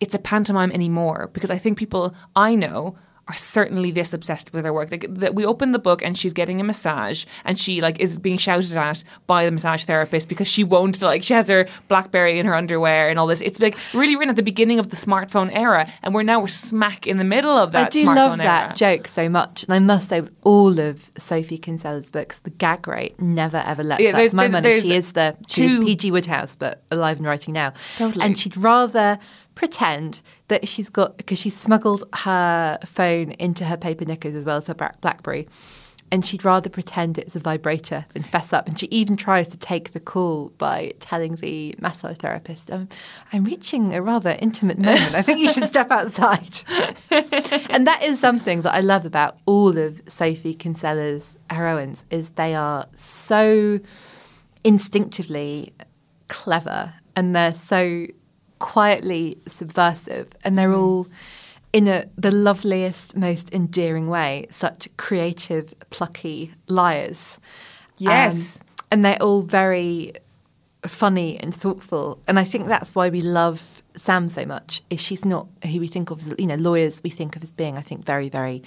it's 0.00 0.14
a 0.14 0.18
pantomime 0.18 0.72
anymore 0.72 1.28
because 1.34 1.50
I 1.50 1.58
think 1.58 1.76
people 1.76 2.14
I 2.34 2.54
know 2.54 2.96
are 3.28 3.36
certainly 3.36 3.90
this 3.92 4.12
obsessed 4.12 4.52
with 4.52 4.64
her 4.64 4.72
work. 4.72 4.90
Like, 4.90 5.06
that 5.14 5.34
we 5.34 5.44
open 5.46 5.70
the 5.70 5.78
book 5.78 6.02
and 6.02 6.18
she's 6.18 6.32
getting 6.32 6.60
a 6.60 6.64
massage 6.64 7.24
and 7.44 7.56
she 7.58 7.80
like 7.80 8.00
is 8.00 8.18
being 8.18 8.36
shouted 8.36 8.74
at 8.76 9.04
by 9.28 9.44
the 9.44 9.52
massage 9.52 9.84
therapist 9.84 10.28
because 10.28 10.48
she 10.48 10.64
won't 10.64 11.00
like 11.00 11.22
she 11.22 11.32
has 11.32 11.48
her 11.48 11.68
BlackBerry 11.86 12.40
in 12.40 12.46
her 12.46 12.54
underwear 12.54 13.08
and 13.08 13.18
all 13.20 13.28
this. 13.28 13.40
It's 13.40 13.60
like 13.60 13.76
really 13.94 14.16
written 14.16 14.30
at 14.30 14.36
the 14.36 14.42
beginning 14.42 14.80
of 14.80 14.90
the 14.90 14.96
smartphone 14.96 15.50
era, 15.54 15.88
and 16.02 16.14
we're 16.14 16.24
now 16.24 16.40
we're 16.40 16.48
smack 16.48 17.06
in 17.06 17.18
the 17.18 17.24
middle 17.24 17.56
of 17.56 17.70
that. 17.72 17.86
I 17.86 17.90
do 17.90 18.06
love 18.06 18.38
that 18.38 18.64
era. 18.70 18.74
joke 18.96 19.06
so 19.06 19.28
much, 19.28 19.62
and 19.64 19.72
I 19.72 19.78
must 19.78 20.08
say, 20.08 20.20
with 20.20 20.34
all 20.42 20.78
of 20.80 21.10
Sophie 21.16 21.58
Kinsella's 21.58 22.10
books, 22.10 22.40
the 22.40 22.50
gag 22.50 22.88
rate 22.88 23.20
never 23.20 23.58
ever 23.58 23.84
lets 23.84 24.02
Yeah, 24.02 24.10
up. 24.10 24.16
there's- 24.16 24.32
my 24.32 24.42
there's- 24.48 24.52
money, 24.52 24.70
there's 24.70 24.82
she 24.82 24.94
is 24.94 25.12
the 25.12 25.36
she 25.46 25.66
is 25.66 25.78
PG 25.84 26.10
Wodehouse, 26.10 26.56
but 26.56 26.82
alive 26.90 27.18
and 27.18 27.26
writing 27.26 27.54
now. 27.54 27.72
Totally. 27.96 28.24
and 28.24 28.36
she'd 28.36 28.56
rather 28.56 29.18
pretend 29.62 30.22
that 30.48 30.66
she's 30.66 30.90
got 30.90 31.16
because 31.16 31.38
she 31.38 31.48
smuggled 31.48 32.02
her 32.12 32.80
phone 32.84 33.30
into 33.38 33.64
her 33.64 33.76
paper 33.76 34.04
knickers 34.04 34.34
as 34.34 34.44
well 34.44 34.56
as 34.56 34.66
her 34.66 34.74
BlackBerry. 34.74 35.46
And 36.10 36.26
she'd 36.26 36.44
rather 36.44 36.68
pretend 36.68 37.16
it's 37.16 37.36
a 37.36 37.38
vibrator 37.38 38.04
than 38.12 38.24
fess 38.24 38.52
up. 38.52 38.66
And 38.66 38.76
she 38.76 38.88
even 38.90 39.16
tries 39.16 39.50
to 39.50 39.56
take 39.56 39.92
the 39.92 40.00
call 40.00 40.48
by 40.58 40.94
telling 40.98 41.36
the 41.36 41.76
massage 41.78 42.16
therapist, 42.16 42.72
I'm, 42.72 42.80
um, 42.80 42.88
I'm 43.32 43.44
reaching 43.44 43.94
a 43.94 44.02
rather 44.02 44.36
intimate 44.40 44.78
moment. 44.78 45.14
I 45.14 45.22
think 45.22 45.38
you 45.38 45.48
should 45.52 45.64
step 45.64 45.92
outside. 45.92 46.62
and 47.70 47.86
that 47.86 48.00
is 48.02 48.18
something 48.18 48.62
that 48.62 48.74
I 48.74 48.80
love 48.80 49.06
about 49.06 49.38
all 49.46 49.78
of 49.78 50.02
Sophie 50.08 50.56
Kinsella's 50.56 51.38
heroines 51.50 52.04
is 52.10 52.30
they 52.30 52.56
are 52.56 52.88
so 52.94 53.78
instinctively 54.64 55.72
clever 56.26 56.94
and 57.14 57.32
they're 57.32 57.54
so 57.54 58.06
quietly 58.62 59.36
subversive 59.46 60.28
and 60.44 60.56
they're 60.56 60.72
all 60.72 61.08
in 61.72 61.88
a, 61.88 62.04
the 62.16 62.30
loveliest 62.30 63.16
most 63.16 63.52
endearing 63.52 64.08
way 64.08 64.46
such 64.50 64.88
creative 64.96 65.74
plucky 65.90 66.54
liars. 66.68 67.40
Yes. 67.98 68.56
Um, 68.56 68.66
and 68.92 69.04
they're 69.04 69.20
all 69.20 69.42
very 69.42 70.12
funny 70.86 71.38
and 71.38 71.54
thoughtful 71.54 72.20
and 72.26 72.40
i 72.40 72.44
think 72.44 72.66
that's 72.66 72.92
why 72.92 73.08
we 73.08 73.20
love 73.20 73.82
sam 73.94 74.28
so 74.28 74.44
much 74.44 74.82
is 74.90 75.00
she's 75.00 75.24
not 75.24 75.46
who 75.64 75.78
we 75.78 75.86
think 75.86 76.10
of 76.10 76.18
as 76.18 76.34
you 76.38 76.46
know 76.46 76.56
lawyers 76.56 77.00
we 77.04 77.10
think 77.10 77.36
of 77.36 77.44
as 77.44 77.52
being 77.52 77.78
i 77.78 77.80
think 77.80 78.04
very 78.04 78.28
very 78.28 78.60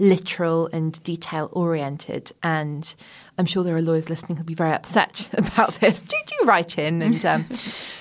literal 0.00 0.68
and 0.72 1.00
detail 1.04 1.48
oriented 1.52 2.32
and 2.42 2.96
i'm 3.38 3.46
sure 3.46 3.62
there 3.62 3.76
are 3.76 3.82
lawyers 3.82 4.10
listening 4.10 4.36
who'll 4.36 4.44
be 4.44 4.54
very 4.54 4.72
upset 4.72 5.28
about 5.34 5.74
this. 5.74 6.02
Do, 6.02 6.16
do 6.26 6.44
write 6.44 6.76
in 6.76 7.02
and 7.02 7.24
um, 7.24 7.46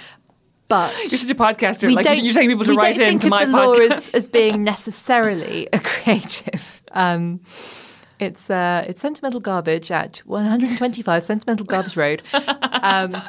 but 0.69 0.95
You're 0.99 1.07
such 1.07 1.31
a 1.31 1.35
podcaster. 1.35 1.93
like 1.93 2.05
you're 2.23 2.33
telling 2.33 2.49
people 2.49 2.65
to 2.65 2.71
we 2.71 2.77
write 2.77 2.95
don't 2.95 3.11
into 3.13 3.27
my 3.27 3.45
the 3.45 3.51
law 3.51 3.75
podcast. 3.75 3.91
as, 3.91 4.13
as 4.15 4.27
being 4.27 4.61
necessarily 4.75 5.67
a 5.73 5.79
creative. 5.79 6.81
Um, 6.91 7.41
it's 8.19 8.49
uh, 8.49 8.85
it's 8.87 9.01
sentimental 9.01 9.39
garbage 9.39 9.91
at 9.91 10.19
125 10.19 11.25
Sentimental 11.25 11.65
Garbage 11.65 11.97
Road. 11.97 12.21
Um, 12.33 13.21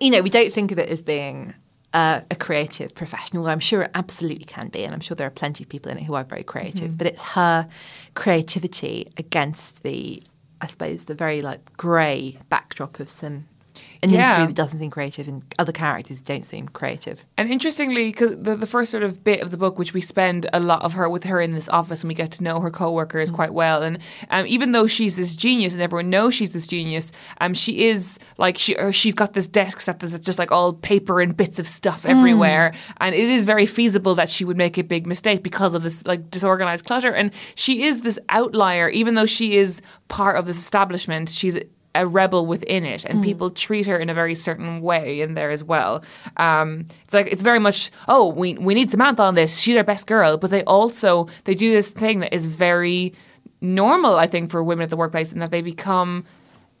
you 0.00 0.10
know, 0.10 0.22
we 0.22 0.30
don't 0.30 0.52
think 0.52 0.72
of 0.72 0.78
it 0.78 0.88
as 0.88 1.02
being 1.02 1.54
uh, 1.92 2.20
a 2.30 2.34
creative 2.34 2.94
professional. 2.94 3.46
I'm 3.48 3.60
sure 3.60 3.82
it 3.82 3.90
absolutely 3.94 4.44
can 4.44 4.68
be, 4.68 4.84
and 4.84 4.92
I'm 4.94 5.00
sure 5.00 5.14
there 5.14 5.26
are 5.26 5.30
plenty 5.30 5.64
of 5.64 5.68
people 5.68 5.90
in 5.90 5.98
it 5.98 6.04
who 6.04 6.14
are 6.14 6.24
very 6.24 6.44
creative. 6.44 6.88
Mm-hmm. 6.88 6.96
But 6.96 7.06
it's 7.08 7.22
her 7.30 7.68
creativity 8.14 9.08
against 9.16 9.82
the, 9.82 10.22
I 10.60 10.66
suppose, 10.68 11.04
the 11.04 11.14
very 11.14 11.40
like 11.40 11.76
grey 11.76 12.38
backdrop 12.48 13.00
of 13.00 13.10
some 13.10 13.46
an 14.02 14.10
Yeah. 14.10 14.18
industry 14.18 14.46
that 14.46 14.54
doesn't 14.56 14.78
seem 14.80 14.90
creative 14.90 15.28
and 15.28 15.44
other 15.58 15.70
characters 15.72 16.20
don't 16.20 16.44
seem 16.44 16.66
creative. 16.68 17.24
And 17.36 17.50
interestingly, 17.50 18.10
because 18.10 18.36
the, 18.42 18.56
the 18.56 18.66
first 18.66 18.90
sort 18.90 19.02
of 19.04 19.22
bit 19.22 19.40
of 19.40 19.50
the 19.52 19.56
book, 19.56 19.78
which 19.78 19.94
we 19.94 20.00
spend 20.00 20.46
a 20.52 20.58
lot 20.58 20.82
of 20.82 20.94
her 20.94 21.08
with 21.08 21.24
her 21.24 21.40
in 21.40 21.54
this 21.54 21.68
office, 21.68 22.02
and 22.02 22.08
we 22.08 22.14
get 22.14 22.32
to 22.32 22.42
know 22.42 22.58
her 22.60 22.70
co-workers 22.70 23.30
quite 23.30 23.54
well. 23.54 23.82
And 23.82 23.98
um, 24.30 24.44
even 24.46 24.72
though 24.72 24.86
she's 24.88 25.14
this 25.14 25.36
genius, 25.36 25.72
and 25.72 25.82
everyone 25.82 26.10
knows 26.10 26.34
she's 26.34 26.50
this 26.50 26.66
genius, 26.66 27.12
um, 27.40 27.54
she 27.54 27.86
is 27.86 28.18
like 28.38 28.58
she 28.58 28.76
or 28.76 28.92
she's 28.92 29.14
got 29.14 29.34
this 29.34 29.46
desk 29.46 29.84
that 29.84 30.00
that's 30.00 30.26
just 30.26 30.38
like 30.38 30.50
all 30.50 30.72
paper 30.72 31.20
and 31.20 31.36
bits 31.36 31.58
of 31.58 31.68
stuff 31.68 32.04
everywhere, 32.04 32.74
and 33.00 33.14
it 33.14 33.30
is 33.30 33.44
very 33.44 33.66
feasible 33.66 34.14
that 34.16 34.28
she 34.28 34.44
would 34.44 34.56
make 34.56 34.78
a 34.78 34.82
big 34.82 35.06
mistake 35.06 35.42
because 35.42 35.74
of 35.74 35.82
this 35.84 36.04
like 36.06 36.28
disorganized 36.28 36.84
clutter. 36.84 37.12
And 37.12 37.30
she 37.54 37.84
is 37.84 38.00
this 38.02 38.18
outlier, 38.28 38.88
even 38.88 39.14
though 39.14 39.26
she 39.26 39.56
is 39.56 39.80
part 40.08 40.36
of 40.36 40.46
this 40.46 40.58
establishment. 40.58 41.28
She's 41.30 41.56
a 41.94 42.06
rebel 42.06 42.46
within 42.46 42.84
it, 42.84 43.04
and 43.04 43.22
people 43.22 43.50
treat 43.50 43.86
her 43.86 43.98
in 43.98 44.08
a 44.08 44.14
very 44.14 44.34
certain 44.34 44.80
way 44.80 45.20
in 45.20 45.34
there 45.34 45.50
as 45.50 45.62
well. 45.62 46.02
Um, 46.36 46.86
it's 47.04 47.12
like 47.12 47.26
it's 47.26 47.42
very 47.42 47.58
much 47.58 47.90
oh 48.08 48.28
we 48.28 48.54
we 48.54 48.74
need 48.74 48.90
Samantha 48.90 49.22
on 49.22 49.34
this. 49.34 49.58
She's 49.58 49.76
our 49.76 49.84
best 49.84 50.06
girl, 50.06 50.36
but 50.38 50.50
they 50.50 50.64
also 50.64 51.28
they 51.44 51.54
do 51.54 51.72
this 51.72 51.90
thing 51.90 52.20
that 52.20 52.34
is 52.34 52.46
very 52.46 53.12
normal, 53.60 54.16
I 54.16 54.26
think, 54.26 54.50
for 54.50 54.62
women 54.62 54.84
at 54.84 54.90
the 54.90 54.96
workplace, 54.96 55.32
in 55.32 55.38
that 55.40 55.50
they 55.50 55.62
become. 55.62 56.24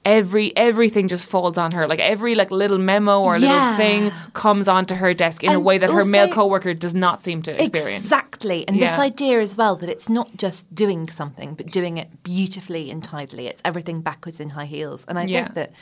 Every 0.04 0.56
everything 0.56 1.06
just 1.06 1.28
falls 1.28 1.56
on 1.56 1.70
her. 1.72 1.86
Like 1.86 2.00
every 2.00 2.34
like 2.34 2.50
little 2.50 2.78
memo 2.78 3.20
or 3.22 3.38
little 3.38 3.76
thing 3.76 4.10
comes 4.32 4.66
onto 4.66 4.96
her 4.96 5.14
desk 5.14 5.44
in 5.44 5.52
a 5.52 5.60
way 5.60 5.78
that 5.78 5.90
her 5.90 6.04
male 6.04 6.28
coworker 6.28 6.74
does 6.74 6.94
not 6.94 7.22
seem 7.22 7.40
to 7.42 7.52
experience. 7.52 8.02
Exactly. 8.04 8.66
And 8.66 8.80
this 8.80 8.98
idea 8.98 9.40
as 9.40 9.56
well 9.56 9.76
that 9.76 9.88
it's 9.88 10.08
not 10.08 10.36
just 10.36 10.72
doing 10.74 11.08
something, 11.08 11.54
but 11.54 11.66
doing 11.66 11.98
it 11.98 12.22
beautifully 12.24 12.90
and 12.90 13.04
tidily. 13.04 13.46
It's 13.46 13.62
everything 13.64 14.00
backwards 14.00 14.40
in 14.40 14.50
high 14.50 14.64
heels. 14.66 15.04
And 15.06 15.18
I 15.20 15.24
Yeah. 15.24 15.44
think 15.44 15.54
that 15.54 15.72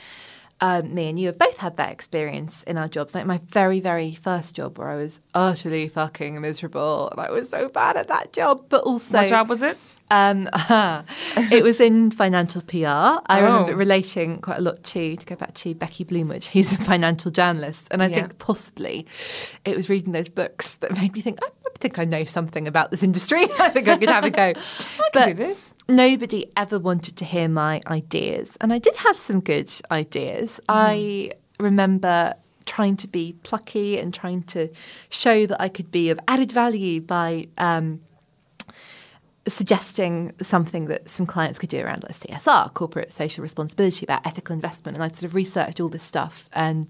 um, 0.63 0.93
me 0.93 1.09
and 1.09 1.17
you 1.17 1.25
have 1.25 1.39
both 1.39 1.57
had 1.57 1.77
that 1.77 1.89
experience 1.89 2.61
in 2.63 2.77
our 2.77 2.87
jobs. 2.87 3.15
Like 3.15 3.25
my 3.25 3.39
very, 3.49 3.79
very 3.79 4.13
first 4.13 4.55
job 4.55 4.77
where 4.77 4.89
I 4.89 4.95
was 4.97 5.19
utterly 5.33 5.87
fucking 5.87 6.39
miserable 6.39 7.09
and 7.09 7.19
I 7.19 7.31
was 7.31 7.49
so 7.49 7.67
bad 7.69 7.97
at 7.97 8.07
that 8.09 8.31
job, 8.33 8.65
but 8.69 8.83
also. 8.83 9.17
What 9.17 9.27
job 9.29 9.49
was 9.49 9.63
it? 9.63 9.79
Um, 10.11 10.49
it 11.51 11.63
was 11.63 11.79
in 11.79 12.11
financial 12.11 12.61
PR. 12.61 12.85
I 12.87 13.39
Oh. 13.39 13.43
remember 13.43 13.75
relating 13.75 14.39
quite 14.41 14.57
a 14.59 14.61
lot 14.61 14.83
to, 14.83 15.15
to 15.15 15.25
go 15.25 15.35
back 15.35 15.53
to 15.55 15.73
Becky 15.73 16.03
Bloomwood, 16.03 16.43
who's 16.45 16.73
a 16.73 16.77
financial 16.77 17.31
journalist. 17.31 17.87
And 17.91 18.03
I 18.03 18.07
Yeah. 18.07 18.15
think 18.17 18.37
possibly 18.37 19.07
it 19.65 19.75
was 19.77 19.89
reading 19.89 20.11
those 20.11 20.29
books 20.29 20.75
that 20.75 20.95
made 20.97 21.13
me 21.13 21.21
think, 21.21 21.39
I, 21.41 21.47
I 21.47 21.69
think 21.79 21.97
I 21.97 22.05
know 22.05 22.25
something 22.25 22.67
about 22.67 22.91
this 22.91 23.01
industry. 23.03 23.43
I 23.59 23.69
think 23.69 23.87
I 23.87 23.97
could 23.97 24.09
have 24.09 24.25
a 24.25 24.29
go. 24.29 24.43
I 24.53 25.09
could 25.13 25.23
do 25.25 25.33
this. 25.33 25.73
Nobody 25.87 26.45
ever 26.57 26.77
wanted 26.77 27.15
to 27.17 27.25
hear 27.25 27.47
my 27.49 27.81
ideas. 27.87 28.57
And 28.61 28.71
I 28.73 28.79
did 28.79 28.95
have 28.97 29.17
some 29.17 29.39
good 29.39 29.71
ideas. 29.91 30.59
Mm. 30.69 30.75
I 30.75 31.31
remember 31.59 32.33
trying 32.65 32.95
to 32.97 33.07
be 33.07 33.33
plucky 33.43 33.97
and 33.97 34.13
trying 34.13 34.43
to 34.43 34.69
show 35.09 35.45
that 35.47 35.59
I 35.61 35.69
could 35.69 35.89
be 35.91 36.09
of 36.09 36.19
added 36.27 36.51
value 36.51 37.01
by 37.01 37.47
um, 37.57 38.01
suggesting 39.47 40.33
something 40.41 40.85
that 40.85 41.09
some 41.09 41.25
clients 41.25 41.57
could 41.57 41.69
do 41.69 41.79
around 41.79 42.03
like 42.03 42.13
CSR, 42.13 42.73
corporate 42.73 43.11
social 43.11 43.41
responsibility, 43.41 44.05
about 44.05 44.25
ethical 44.25 44.53
investment. 44.53 44.95
And 44.95 45.03
I'd 45.03 45.15
sort 45.15 45.25
of 45.25 45.35
researched 45.35 45.79
all 45.79 45.89
this 45.89 46.03
stuff. 46.03 46.49
And 46.53 46.87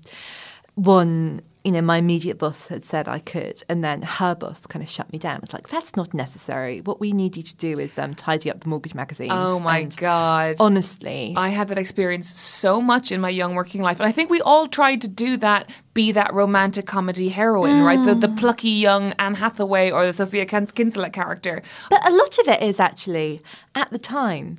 one, 0.75 1.41
you 1.63 1.71
know, 1.71 1.81
my 1.81 1.97
immediate 1.97 2.39
boss 2.39 2.69
had 2.69 2.83
said 2.83 3.07
I 3.07 3.19
could. 3.19 3.63
And 3.69 3.83
then 3.83 4.01
her 4.01 4.33
boss 4.33 4.65
kind 4.65 4.81
of 4.81 4.89
shut 4.89 5.11
me 5.13 5.19
down. 5.19 5.41
It's 5.43 5.53
like, 5.53 5.69
that's 5.69 5.95
not 5.95 6.13
necessary. 6.13 6.81
What 6.81 6.99
we 6.99 7.13
need 7.13 7.37
you 7.37 7.43
to 7.43 7.55
do 7.55 7.79
is 7.79 7.99
um, 7.99 8.15
tidy 8.15 8.49
up 8.49 8.61
the 8.61 8.69
mortgage 8.69 8.95
magazines. 8.95 9.31
Oh 9.33 9.59
my 9.59 9.79
And 9.79 9.95
god! 9.97 10.55
Honestly. 10.59 11.33
I 11.37 11.49
had 11.49 11.67
that 11.67 11.77
experience 11.77 12.27
so 12.27 12.81
much 12.81 13.11
in 13.11 13.21
my 13.21 13.29
young 13.29 13.53
working 13.53 13.81
life. 13.81 13.99
And 13.99 14.07
I 14.07 14.11
think 14.11 14.29
we 14.29 14.41
all 14.41 14.67
tried 14.67 15.01
to 15.01 15.07
do 15.07 15.37
that, 15.37 15.69
be 15.93 16.11
that 16.13 16.33
romantic 16.33 16.87
comedy 16.87 17.29
heroine, 17.29 17.83
right? 17.83 18.03
The, 18.03 18.15
the 18.15 18.29
plucky 18.29 18.69
young 18.69 19.13
Anne 19.19 19.35
Hathaway 19.35 19.91
or 19.91 20.05
the 20.05 20.13
Sophia 20.13 20.45
Kin- 20.45 20.65
Kinsella 20.65 21.11
character. 21.11 21.61
But 21.89 22.07
a 22.07 22.11
lot 22.11 22.39
of 22.39 22.47
it 22.47 22.63
is 22.63 22.79
actually, 22.79 23.41
at 23.75 23.91
the 23.91 23.99
time, 23.99 24.57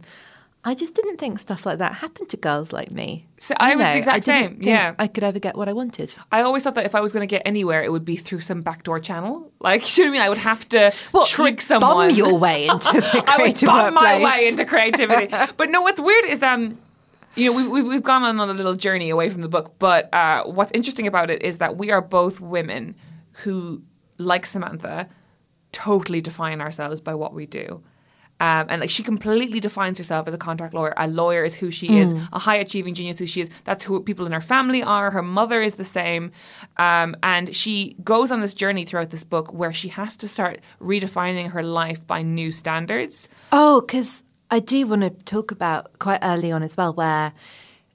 I 0.64 0.75
just 0.76 0.95
didn't 0.95 1.16
think 1.19 1.40
stuff 1.40 1.66
like 1.66 1.78
that 1.78 1.95
happened 1.95 2.28
to 2.28 2.37
girls 2.37 2.73
like 2.73 2.92
me. 2.92 3.26
So 3.37 3.54
I 3.59 3.73
You 3.73 3.78
was 3.78 3.87
the 3.87 3.97
exact 3.97 4.25
same, 4.25 4.59
yeah. 4.61 4.95
I 4.97 5.09
could 5.09 5.25
ever 5.25 5.40
get 5.40 5.57
what 5.57 5.69
I 5.69 5.73
wanted. 5.73 6.14
I 6.31 6.42
always 6.42 6.62
thought 6.62 6.76
that 6.76 6.87
if 6.87 6.95
I 6.95 7.00
was 7.00 7.12
going 7.12 7.26
to 7.26 7.31
get 7.31 7.42
anywhere, 7.45 7.83
it 7.83 7.90
would 7.90 8.04
be 8.04 8.14
through 8.14 8.40
some 8.40 8.61
backdoor 8.61 9.00
channel. 9.00 9.50
Like, 9.59 9.97
you 9.99 10.04
know 10.04 10.11
what 10.11 10.14
I 10.14 10.19
mean? 10.19 10.26
I 10.26 10.28
would 10.28 10.38
have 10.38 10.69
to 10.69 10.92
What, 11.11 11.28
trick 11.28 11.61
someone. 11.61 12.09
Bum 12.09 12.16
your 12.16 12.38
way 12.38 12.66
into 12.69 12.92
the 12.92 13.25
I 13.26 13.38
would 13.38 13.61
bum 13.61 13.95
my 13.95 14.23
way 14.23 14.47
into 14.47 14.64
creativity. 14.64 15.35
but 15.57 15.69
no, 15.69 15.81
what's 15.81 16.00
weird 16.00 16.26
is 16.26 16.45
um, 16.45 16.78
you 17.35 17.50
know, 17.50 17.57
we, 17.57 17.66
we've 17.66 17.87
we've 17.87 18.02
gone 18.02 18.23
on 18.23 18.38
a 18.38 18.54
little 18.54 18.76
journey 18.76 19.11
away 19.11 19.31
from 19.31 19.40
the 19.40 19.49
book. 19.49 19.75
But 19.81 20.12
uh, 20.14 20.45
what's 20.45 20.71
interesting 20.73 21.09
about 21.09 21.28
it 21.28 21.42
is 21.42 21.59
that 21.59 21.76
we 21.76 21.90
are 21.90 22.00
both 22.00 22.40
women 22.40 22.95
who, 23.42 23.83
like 24.19 24.47
Samantha, 24.47 25.09
totally 25.73 26.21
define 26.21 26.61
ourselves 26.61 27.00
by 27.00 27.14
what 27.14 27.35
we 27.35 27.47
do. 27.47 27.83
Um, 28.42 28.66
and 28.68 28.80
like 28.80 28.90
she 28.90 29.04
completely 29.04 29.61
defines 29.61 29.99
herself 29.99 30.26
as 30.26 30.34
a 30.34 30.38
contract 30.38 30.75
lawyer. 30.75 30.94
A 30.96 31.06
lawyer 31.06 31.44
is 31.44 31.54
who 31.54 31.70
she 31.70 31.99
is. 31.99 32.12
A 32.32 32.40
high 32.40 32.56
achieving 32.56 32.92
genius 32.92 33.20
who 33.20 33.26
she 33.26 33.40
is. 33.40 33.49
That's 33.62 33.84
who 33.84 34.02
people 34.02 34.26
in 34.26 34.32
her 34.32 34.40
family 34.40 34.82
are. 34.82 35.12
Her 35.12 35.22
mother 35.22 35.62
is 35.62 35.75
the 35.75 35.84
same. 35.84 36.32
Um, 36.76 37.14
and 37.22 37.54
she 37.54 37.94
goes 38.02 38.32
on 38.32 38.40
this 38.40 38.52
journey 38.52 38.84
throughout 38.84 39.11
this 39.11 39.22
book 39.22 39.52
where 39.52 39.72
she 39.72 39.88
has 39.90 40.16
to 40.16 40.26
start 40.26 40.61
redefining 40.80 41.52
her 41.52 41.62
life 41.62 42.04
by 42.04 42.22
new 42.22 42.50
standards. 42.50 43.28
Oh, 43.52 43.80
because 43.80 44.25
I 44.50 44.58
do 44.58 44.88
want 44.88 45.02
to 45.02 45.11
talk 45.11 45.52
about 45.52 46.00
quite 46.00 46.18
early 46.20 46.50
on 46.50 46.64
as 46.64 46.76
well, 46.76 46.92
where 46.92 47.32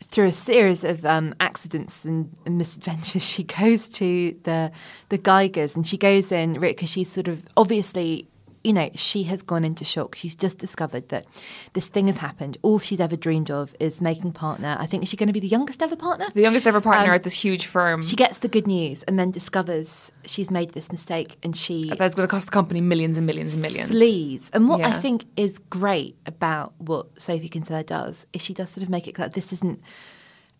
through 0.01 0.27
a 0.27 0.31
series 0.31 0.85
of 0.85 1.05
um, 1.05 1.35
accidents 1.41 2.05
and, 2.05 2.31
and 2.45 2.57
misadventures, 2.57 3.23
she 3.33 3.43
goes 3.43 3.89
to 3.89 4.33
the 4.43 4.71
the 5.09 5.17
Geigers 5.17 5.75
and 5.75 5.85
she 5.85 5.97
goes 5.97 6.31
in 6.31 6.53
because 6.53 6.89
she's 6.89 7.11
sort 7.11 7.27
of 7.27 7.43
obviously. 7.57 8.29
You 8.67 8.73
know, 8.73 8.89
she 8.95 9.23
has 9.31 9.41
gone 9.43 9.63
into 9.63 9.85
shock. 9.85 10.15
She's 10.15 10.35
just 10.35 10.57
discovered 10.57 11.07
that 11.07 11.25
this 11.71 11.87
thing 11.87 12.07
has 12.07 12.17
happened. 12.17 12.57
All 12.63 12.79
she's 12.79 12.99
ever 12.99 13.15
dreamed 13.15 13.49
of 13.49 13.73
is 13.79 14.01
making 14.01 14.33
partner. 14.33 14.75
I 14.77 14.85
think 14.85 15.07
she's 15.07 15.17
going 15.17 15.27
to 15.27 15.33
be 15.33 15.39
the 15.39 15.47
youngest 15.47 15.81
ever 15.81 15.95
partner? 15.95 16.25
The 16.33 16.41
youngest 16.41 16.67
ever 16.67 16.81
partner 16.81 17.11
Um, 17.11 17.15
at 17.15 17.23
this 17.23 17.33
huge 17.45 17.65
firm. 17.65 18.01
She 18.01 18.17
gets 18.17 18.39
the 18.39 18.49
good 18.49 18.67
news 18.67 19.03
and 19.03 19.17
then 19.17 19.31
discovers 19.31 20.11
she's 20.25 20.51
made 20.51 20.69
this 20.73 20.91
mistake 20.91 21.37
and 21.43 21.55
she 21.55 21.77
that's 21.97 22.15
going 22.15 22.27
to 22.27 22.31
cost 22.37 22.47
the 22.47 22.51
company 22.51 22.81
millions 22.81 23.15
and 23.17 23.25
millions 23.25 23.53
and 23.53 23.61
millions. 23.61 23.89
flees. 23.89 24.51
And 24.53 24.67
what 24.67 24.81
I 24.81 24.99
think 24.99 25.23
is 25.37 25.59
great 25.59 26.17
about 26.25 26.73
what 26.77 27.21
Sophie 27.21 27.47
Kinsella 27.47 27.85
does 27.85 28.25
is 28.33 28.41
she 28.41 28.53
does 28.53 28.69
sort 28.69 28.83
of 28.83 28.89
make 28.89 29.07
it 29.07 29.13
clear 29.13 29.29
this 29.29 29.53
isn't, 29.53 29.79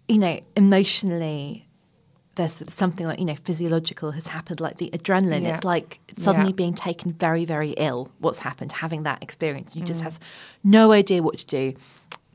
you 0.08 0.18
know, 0.18 0.40
emotionally. 0.56 1.67
There's 2.38 2.63
something 2.74 3.06
like 3.06 3.20
you 3.20 3.25
know 3.25 3.36
physiological 3.36 4.12
has 4.12 4.27
happened, 4.27 4.62
like 4.62 4.77
the 4.77 4.89
adrenaline. 4.91 5.41
Yeah. 5.44 5.53
It's 5.56 5.63
like 5.65 6.00
suddenly 6.15 6.51
Yeah. 6.51 6.56
being 6.56 6.74
taken 6.74 7.12
very, 7.12 7.44
very 7.46 7.72
ill. 7.72 8.10
What's 8.20 8.39
happened? 8.39 8.72
Having 8.72 9.03
that 9.03 9.22
experience, 9.22 9.75
you 9.75 9.82
Mm. 9.84 9.88
just 9.88 10.01
has 10.01 10.20
no 10.63 10.91
idea 10.91 11.22
what 11.22 11.38
to 11.39 11.46
do. 11.46 11.74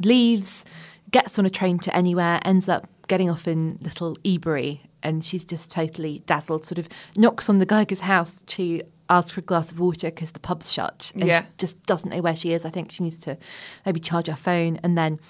Leaves, 0.00 0.64
gets 1.10 1.38
on 1.38 1.46
a 1.46 1.50
train 1.50 1.78
to 1.80 1.96
anywhere, 1.96 2.40
ends 2.44 2.68
up 2.68 2.88
getting 3.08 3.30
off 3.30 3.46
in 3.46 3.78
little 3.80 4.16
Ebury, 4.24 4.80
and 5.02 5.24
she's 5.24 5.44
just 5.44 5.70
totally 5.70 6.22
dazzled. 6.26 6.64
Sort 6.64 6.78
of 6.78 6.88
knocks 7.16 7.48
on 7.48 7.58
the 7.58 7.66
Geiger's 7.66 8.00
house 8.00 8.42
to 8.48 8.80
ask 9.10 9.34
for 9.34 9.40
a 9.40 9.44
glass 9.44 9.70
of 9.72 9.78
water 9.78 10.08
because 10.08 10.32
the 10.32 10.40
pub's 10.40 10.72
shut, 10.72 11.12
and 11.14 11.24
Yeah. 11.26 11.42
she 11.42 11.46
just 11.58 11.82
doesn't 11.86 12.10
know 12.10 12.20
where 12.22 12.34
she 12.36 12.52
is. 12.52 12.64
I 12.64 12.70
think 12.70 12.90
she 12.90 13.02
needs 13.04 13.18
to 13.20 13.36
maybe 13.84 14.00
charge 14.00 14.26
her 14.28 14.36
phone, 14.36 14.78
and 14.82 14.96
then 14.96 15.20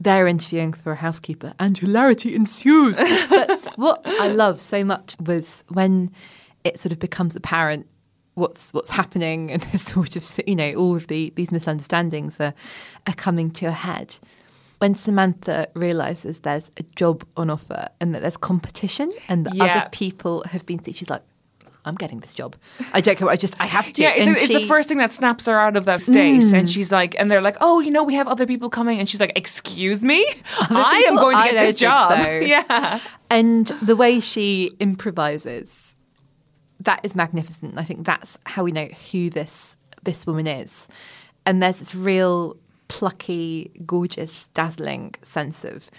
they're 0.00 0.26
interviewing 0.26 0.72
for 0.72 0.92
a 0.92 0.96
housekeeper, 0.96 1.54
and 1.58 1.76
hilarity 1.78 2.34
ensues. 2.34 2.98
but 3.30 3.66
what 3.76 4.02
I 4.04 4.28
love 4.28 4.60
so 4.60 4.84
much 4.84 5.16
was 5.20 5.64
when 5.68 6.10
it 6.64 6.78
sort 6.78 6.92
of 6.92 6.98
becomes 6.98 7.36
apparent 7.36 7.86
what's 8.34 8.72
what's 8.74 8.90
happening, 8.90 9.50
and 9.52 9.62
this 9.72 9.82
sort 9.82 10.16
of 10.16 10.24
you 10.46 10.56
know 10.56 10.72
all 10.74 10.96
of 10.96 11.06
the 11.06 11.32
these 11.36 11.52
misunderstandings 11.52 12.40
are 12.40 12.54
are 13.06 13.14
coming 13.14 13.50
to 13.52 13.66
a 13.66 13.72
head. 13.72 14.16
When 14.78 14.94
Samantha 14.94 15.68
realizes 15.74 16.40
there's 16.40 16.70
a 16.76 16.82
job 16.82 17.24
on 17.36 17.48
offer 17.48 17.88
and 18.00 18.14
that 18.14 18.20
there's 18.22 18.36
competition 18.36 19.12
and 19.28 19.46
that 19.46 19.54
Yeah. 19.54 19.64
other 19.64 19.88
people 19.92 20.42
have 20.50 20.66
been, 20.66 20.82
she's 20.82 21.08
like, 21.08 21.22
"I'm 21.84 21.94
getting 21.94 22.20
this 22.20 22.34
job. 22.34 22.56
I 22.92 23.00
don't 23.00 23.16
care. 23.16 23.28
I 23.28 23.36
just 23.36 23.54
I 23.60 23.66
have 23.66 23.92
to." 23.92 24.02
Yeah, 24.02 24.14
it's, 24.14 24.26
And 24.26 24.36
it's 24.36 24.48
the 24.48 24.66
first 24.66 24.88
thing 24.88 24.98
that 24.98 25.12
snaps 25.12 25.46
her 25.46 25.58
out 25.58 25.76
of 25.76 25.84
that 25.86 26.02
state. 26.02 26.42
Mm. 26.42 26.54
And 26.54 26.70
she's 26.70 26.90
like, 26.92 27.14
and 27.18 27.30
they're 27.30 27.42
like, 27.42 27.56
oh, 27.60 27.80
you 27.80 27.90
know, 27.90 28.02
we 28.02 28.14
have 28.14 28.28
other 28.28 28.46
people 28.46 28.70
coming. 28.70 28.98
And 28.98 29.08
she's 29.08 29.20
like, 29.20 29.32
excuse 29.36 30.02
me? 30.02 30.24
I 30.60 31.04
am 31.08 31.16
going 31.16 31.36
to 31.36 31.42
I 31.42 31.52
get 31.52 31.66
this 31.66 31.74
job. 31.74 32.18
so. 32.18 32.30
yeah. 32.40 33.00
And 33.30 33.66
the 33.82 33.96
way 33.96 34.20
she 34.20 34.72
improvises, 34.80 35.96
that 36.80 37.00
is 37.02 37.14
magnificent. 37.14 37.78
I 37.78 37.84
think 37.84 38.06
that's 38.06 38.38
how 38.46 38.64
we 38.64 38.72
know 38.72 38.86
who 39.12 39.30
this 39.30 39.76
this 40.02 40.26
woman 40.26 40.46
is. 40.46 40.88
And 41.46 41.62
there's 41.62 41.78
this 41.78 41.94
real 41.94 42.56
plucky, 42.88 43.70
gorgeous, 43.86 44.48
dazzling 44.48 45.14
sense 45.22 45.64
of 45.64 45.90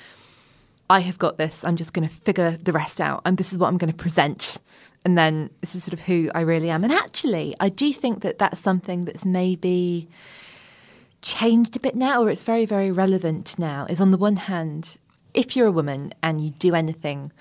I 0.90 1.00
have 1.00 1.18
got 1.18 1.38
this. 1.38 1.64
I'm 1.64 1.76
just 1.76 1.94
going 1.94 2.08
to 2.08 2.14
figure 2.14 2.52
the 2.52 2.72
rest 2.72 3.02
out. 3.02 3.22
And 3.26 3.38
this 3.38 3.52
is 3.52 3.58
what 3.58 3.68
I'm 3.68 3.78
going 3.78 3.92
to 3.92 3.98
present. 3.98 4.58
And 5.06 5.18
then 5.18 5.52
this 5.62 5.76
is 5.76 5.84
sort 5.84 5.94
of 5.94 6.02
who 6.02 6.32
I 6.34 6.42
really 6.42 6.70
am. 6.70 6.84
And 6.84 6.92
actually, 6.92 7.56
I 7.60 7.70
do 7.70 7.94
think 7.94 8.22
that 8.24 8.40
that's 8.40 8.60
something 8.60 9.06
that's 9.06 9.24
maybe 9.24 10.10
changed 11.22 11.76
a 11.76 11.80
bit 11.80 11.96
now, 11.96 12.24
or 12.24 12.30
it's 12.30 12.44
very, 12.44 12.66
very 12.66 12.92
relevant 12.92 13.58
now. 13.60 13.86
Is 13.88 14.02
on 14.02 14.12
the 14.12 14.18
one 14.18 14.36
hand, 14.36 14.98
if 15.34 15.56
you're 15.56 15.68
a 15.68 15.72
woman 15.72 16.12
and 16.24 16.42
you 16.44 16.50
do 16.52 16.74
anything 16.74 17.32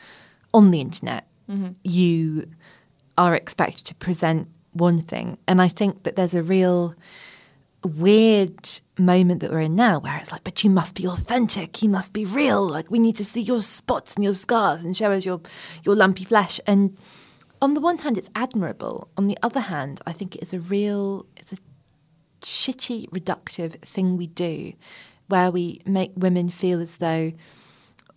on 0.52 0.71
the 0.71 0.80
internet, 0.80 1.26
mm-hmm. 1.50 1.73
you 1.83 2.50
are 3.16 3.35
expected 3.35 3.87
to 3.87 3.94
present 3.94 4.49
one 4.73 5.00
thing. 5.00 5.38
And 5.49 5.62
I 5.62 5.68
think 5.68 6.02
that 6.02 6.16
there's 6.16 6.35
a 6.35 6.42
real 6.42 6.94
weird 7.83 8.68
moment 8.99 9.40
that 9.40 9.50
we're 9.50 9.61
in 9.61 9.75
now 9.75 9.99
where 9.99 10.16
it's 10.16 10.33
like, 10.33 10.44
but 10.44 10.64
you 10.64 10.71
must 10.71 10.94
be 10.94 11.06
authentic, 11.06 11.83
you 11.83 11.88
must 11.88 12.12
be 12.12 12.25
real. 12.25 12.66
Like 12.68 12.90
we 12.90 12.99
need 12.99 13.16
to 13.16 13.25
see 13.25 13.42
your 13.42 13.62
spots 13.62 14.14
and 14.14 14.25
your 14.25 14.35
scars 14.35 14.85
and 14.85 14.97
show 14.97 15.11
us 15.12 15.25
your 15.25 15.40
your 15.85 15.94
lumpy 15.94 16.25
flesh. 16.25 16.61
And 16.66 16.97
on 17.64 17.73
the 17.73 17.80
one 17.80 17.97
hand, 17.97 18.18
it's 18.18 18.28
admirable. 18.35 19.09
On 19.16 19.26
the 19.26 19.38
other 19.42 19.61
hand, 19.61 20.02
I 20.06 20.12
think 20.12 20.37
it 20.37 20.42
is 20.42 20.52
a 20.52 20.59
real, 20.59 21.25
it's 21.35 21.54
a 21.54 21.56
shitty, 22.42 23.09
reductive 23.09 23.80
thing 23.80 24.18
we 24.18 24.26
do, 24.26 24.75
where 25.28 25.50
we 25.50 25.80
make 25.87 26.12
women 26.14 26.50
feel 26.50 26.78
as 26.83 26.97
though 26.97 27.33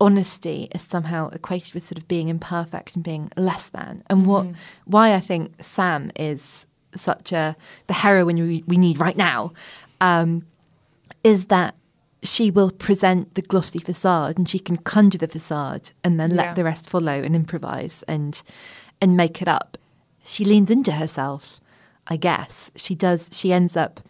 honesty 0.01 0.67
is 0.75 0.81
somehow 0.81 1.29
equated 1.29 1.73
with 1.73 1.85
sort 1.87 1.97
of 1.97 2.09
being 2.09 2.27
imperfect 2.27 2.95
and 2.95 3.05
being 3.05 3.31
less 3.37 3.69
than. 3.69 4.03
And 4.09 4.25
what 4.25 4.47
mm-hmm. 4.47 4.55
why 4.83 5.13
I 5.13 5.21
think 5.21 5.63
Sam 5.63 6.11
is 6.17 6.67
such 6.93 7.31
a 7.31 7.55
the 7.87 7.93
heroine 7.93 8.35
we, 8.35 8.65
we 8.67 8.75
need 8.75 8.99
right 8.99 9.15
now 9.15 9.53
um, 10.01 10.45
is 11.23 11.45
that 11.45 11.73
she 12.21 12.51
will 12.51 12.69
present 12.69 13.35
the 13.35 13.41
glossy 13.41 13.79
facade 13.79 14.37
and 14.37 14.49
she 14.49 14.59
can 14.59 14.75
conjure 14.75 15.19
the 15.19 15.27
facade 15.27 15.91
and 16.03 16.19
then 16.19 16.35
let 16.35 16.57
the 16.57 16.65
rest 16.65 16.89
follow 16.89 17.23
and 17.23 17.33
improvise 17.33 18.03
and 18.09 18.41
and 19.01 19.15
make 19.15 19.41
it 19.41 19.47
up. 19.47 19.77
She 20.23 20.43
leans 20.43 20.69
into 20.69 20.93
herself, 20.93 21.59
I 22.07 22.17
guess. 22.17 22.71
She 22.75 22.95
does 22.95 23.29
she 23.31 23.53
ends 23.53 23.77
up 23.77 24.01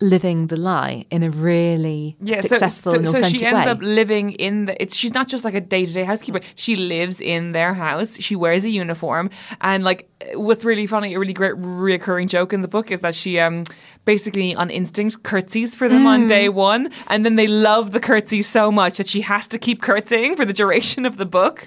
living 0.00 0.46
the 0.46 0.56
lie 0.56 1.04
in 1.10 1.22
a 1.22 1.30
really 1.30 2.16
yeah, 2.22 2.40
successful 2.40 2.92
so, 2.92 2.96
so, 2.96 2.98
and 2.98 3.06
authentic 3.08 3.30
so 3.32 3.38
she 3.38 3.44
ends 3.44 3.66
way. 3.66 3.70
up 3.70 3.78
living 3.82 4.32
in 4.32 4.64
the 4.64 4.82
it's 4.82 4.96
she's 4.96 5.12
not 5.12 5.28
just 5.28 5.44
like 5.44 5.52
a 5.52 5.60
day-to-day 5.60 6.04
housekeeper 6.04 6.40
she 6.54 6.74
lives 6.74 7.20
in 7.20 7.52
their 7.52 7.74
house 7.74 8.18
she 8.18 8.34
wears 8.34 8.64
a 8.64 8.70
uniform 8.70 9.28
and 9.60 9.84
like 9.84 10.08
what's 10.34 10.64
really 10.64 10.86
funny 10.86 11.12
a 11.14 11.18
really 11.18 11.34
great 11.34 11.52
recurring 11.58 12.28
joke 12.28 12.54
in 12.54 12.62
the 12.62 12.68
book 12.68 12.90
is 12.90 13.02
that 13.02 13.14
she 13.14 13.38
um 13.38 13.62
basically 14.04 14.54
on 14.54 14.70
instinct 14.70 15.22
curtsies 15.22 15.76
for 15.76 15.88
them 15.88 16.02
mm. 16.02 16.06
on 16.06 16.26
day 16.26 16.48
one 16.48 16.90
and 17.08 17.24
then 17.24 17.36
they 17.36 17.46
love 17.46 17.92
the 17.92 18.00
curtsy 18.00 18.42
so 18.42 18.72
much 18.72 18.98
that 18.98 19.08
she 19.08 19.20
has 19.20 19.46
to 19.46 19.58
keep 19.58 19.82
curtsying 19.82 20.34
for 20.34 20.44
the 20.44 20.52
duration 20.52 21.04
of 21.06 21.16
the 21.16 21.26
book 21.26 21.66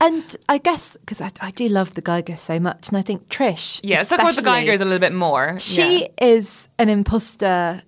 and 0.00 0.36
i 0.48 0.58
guess 0.58 0.96
because 1.00 1.20
I, 1.20 1.30
I, 1.40 1.50
do 1.50 1.68
love 1.68 1.94
the 1.94 2.00
Geiger 2.00 2.36
so 2.36 2.58
much 2.58 2.88
and 2.88 2.96
i 2.96 3.02
think 3.02 3.28
trish 3.28 3.80
yeah 3.84 3.98
let's 3.98 4.08
talk 4.08 4.20
about 4.20 4.34
the 4.34 4.42
Geigers 4.42 4.80
a 4.80 4.84
little 4.84 4.98
bit 4.98 5.12
more 5.12 5.58
she 5.60 6.00
yeah. 6.00 6.26
is 6.26 6.68
an 6.78 6.88
imposter 6.88 7.82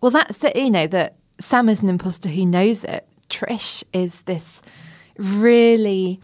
well, 0.00 0.10
that's 0.10 0.38
the 0.38 0.52
you 0.54 0.70
know, 0.70 0.86
that 0.88 1.16
Sam 1.40 1.68
is 1.68 1.82
an 1.82 1.88
imposter 1.88 2.28
who 2.28 2.46
knows 2.46 2.84
it. 2.84 3.06
Trish 3.28 3.84
is 3.92 4.22
this 4.22 4.62
really 5.16 6.20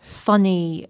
funny. 0.00 0.86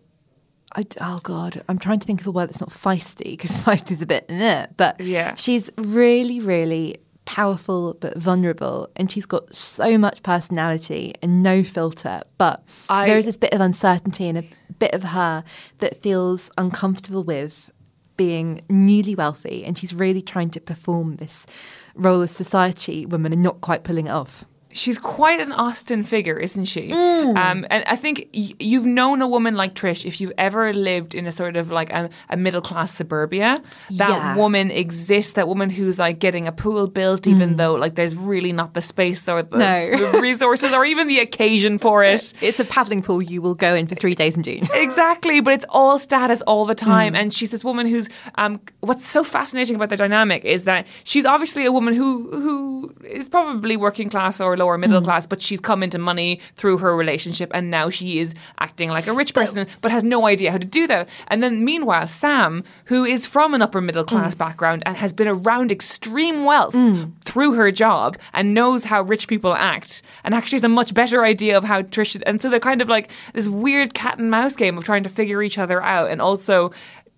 I, 0.76 0.86
oh 1.00 1.20
God, 1.22 1.62
I'm 1.68 1.78
trying 1.78 1.98
to 1.98 2.06
think 2.06 2.20
of 2.20 2.26
a 2.26 2.30
word 2.30 2.48
that's 2.48 2.60
not 2.60 2.70
feisty 2.70 3.32
because 3.32 3.56
feisty 3.64 3.92
is 3.92 4.02
a 4.02 4.06
bit 4.06 4.26
in 4.28 4.40
it, 4.40 4.70
but 4.76 5.00
yeah. 5.00 5.34
she's 5.34 5.70
really, 5.76 6.40
really 6.40 6.98
powerful 7.24 7.94
but 7.94 8.16
vulnerable, 8.16 8.88
and 8.96 9.10
she's 9.10 9.26
got 9.26 9.54
so 9.54 9.98
much 9.98 10.22
personality 10.22 11.14
and 11.22 11.42
no 11.42 11.62
filter. 11.62 12.22
But 12.38 12.62
I, 12.88 13.06
there 13.06 13.18
is 13.18 13.26
this 13.26 13.36
bit 13.36 13.52
of 13.52 13.60
uncertainty 13.60 14.28
and 14.28 14.38
a 14.38 14.44
bit 14.78 14.94
of 14.94 15.04
her 15.04 15.44
that 15.78 15.96
feels 15.96 16.50
uncomfortable 16.56 17.22
with 17.22 17.70
being 18.16 18.60
newly 18.68 19.14
wealthy, 19.14 19.64
and 19.64 19.78
she's 19.78 19.94
really 19.94 20.22
trying 20.22 20.50
to 20.50 20.60
perform 20.60 21.16
this 21.16 21.46
role 21.94 22.20
as 22.20 22.30
society 22.30 23.06
woman 23.06 23.32
and 23.32 23.42
not 23.42 23.60
quite 23.60 23.82
pulling 23.82 24.06
it 24.06 24.10
off 24.10 24.44
she's 24.72 24.98
quite 24.98 25.40
an 25.40 25.52
Austen 25.52 26.04
figure, 26.04 26.38
isn't 26.38 26.66
she? 26.66 26.90
Mm. 26.90 27.36
Um, 27.36 27.66
and 27.70 27.84
I 27.86 27.96
think 27.96 28.28
y- 28.34 28.54
you've 28.58 28.86
known 28.86 29.22
a 29.22 29.28
woman 29.28 29.56
like 29.56 29.74
Trish 29.74 30.04
if 30.04 30.20
you've 30.20 30.32
ever 30.38 30.72
lived 30.72 31.14
in 31.14 31.26
a 31.26 31.32
sort 31.32 31.56
of 31.56 31.70
like 31.70 31.90
a, 31.90 32.10
a 32.28 32.36
middle 32.36 32.60
class 32.60 32.94
suburbia. 32.94 33.58
That 33.90 34.10
yeah. 34.10 34.36
woman 34.36 34.70
exists. 34.70 35.34
That 35.34 35.48
woman 35.48 35.70
who's 35.70 35.98
like 35.98 36.18
getting 36.18 36.46
a 36.46 36.52
pool 36.52 36.86
built, 36.86 37.26
even 37.26 37.54
mm. 37.54 37.56
though 37.56 37.74
like 37.74 37.94
there's 37.94 38.14
really 38.14 38.52
not 38.52 38.74
the 38.74 38.82
space 38.82 39.28
or 39.28 39.42
the, 39.42 39.58
no. 39.58 40.12
the, 40.12 40.20
resources 40.20 40.72
or 40.72 40.84
even 40.84 41.08
the 41.08 41.18
occasion 41.18 41.78
for 41.78 42.04
it. 42.04 42.32
It's 42.40 42.60
a 42.60 42.64
paddling 42.64 43.02
pool 43.02 43.22
you 43.22 43.42
will 43.42 43.54
go 43.54 43.74
in 43.74 43.86
for 43.86 43.94
three 43.94 44.14
days 44.14 44.36
in 44.36 44.42
June. 44.42 44.62
exactly, 44.74 45.40
but 45.40 45.54
it's 45.54 45.66
all 45.68 45.98
status 45.98 46.42
all 46.42 46.66
the 46.66 46.74
time. 46.74 47.14
Mm. 47.14 47.18
And 47.18 47.34
she's 47.34 47.50
this 47.50 47.64
woman 47.64 47.86
who's 47.86 48.08
um, 48.36 48.60
what's 48.80 49.06
so 49.06 49.24
fascinating 49.24 49.76
about 49.76 49.88
the 49.88 49.96
dynamic 49.96 50.44
is 50.44 50.64
that 50.64 50.86
she's 51.04 51.24
obviously 51.24 51.64
a 51.66 51.72
woman 51.72 51.94
who 51.94 52.30
who 52.30 52.94
is 53.04 53.28
probably 53.28 53.76
working 53.76 54.08
class 54.08 54.40
or 54.40 54.56
lower 54.60 54.78
middle 54.78 55.00
mm. 55.00 55.04
class, 55.04 55.26
but 55.26 55.42
she's 55.42 55.60
come 55.60 55.82
into 55.82 55.98
money 55.98 56.40
through 56.56 56.78
her 56.78 56.96
relationship 56.96 57.50
and 57.52 57.70
now 57.70 57.90
she 57.90 58.18
is 58.20 58.34
acting 58.58 58.90
like 58.90 59.06
a 59.06 59.12
rich 59.12 59.34
person, 59.34 59.66
but 59.80 59.90
has 59.90 60.04
no 60.04 60.26
idea 60.26 60.52
how 60.52 60.58
to 60.58 60.66
do 60.66 60.86
that. 60.86 61.08
And 61.28 61.42
then 61.42 61.64
meanwhile, 61.64 62.06
Sam, 62.06 62.62
who 62.84 63.04
is 63.04 63.26
from 63.26 63.54
an 63.54 63.62
upper 63.62 63.80
middle 63.80 64.04
class 64.04 64.34
mm. 64.34 64.38
background 64.38 64.82
and 64.86 64.96
has 64.96 65.12
been 65.12 65.28
around 65.28 65.72
extreme 65.72 66.44
wealth 66.44 66.74
mm. 66.74 67.12
through 67.22 67.54
her 67.54 67.70
job 67.70 68.18
and 68.32 68.54
knows 68.54 68.84
how 68.84 69.02
rich 69.02 69.26
people 69.26 69.54
act 69.54 70.02
and 70.24 70.34
actually 70.34 70.56
has 70.56 70.64
a 70.64 70.68
much 70.68 70.94
better 70.94 71.24
idea 71.24 71.56
of 71.56 71.64
how 71.64 71.82
Trish, 71.82 72.20
and 72.26 72.40
so 72.40 72.50
they're 72.50 72.60
kind 72.60 72.82
of 72.82 72.88
like 72.88 73.10
this 73.32 73.48
weird 73.48 73.94
cat 73.94 74.18
and 74.18 74.30
mouse 74.30 74.54
game 74.54 74.76
of 74.76 74.84
trying 74.84 75.02
to 75.02 75.08
figure 75.08 75.42
each 75.42 75.58
other 75.58 75.82
out 75.82 76.10
and 76.10 76.20
also 76.20 76.70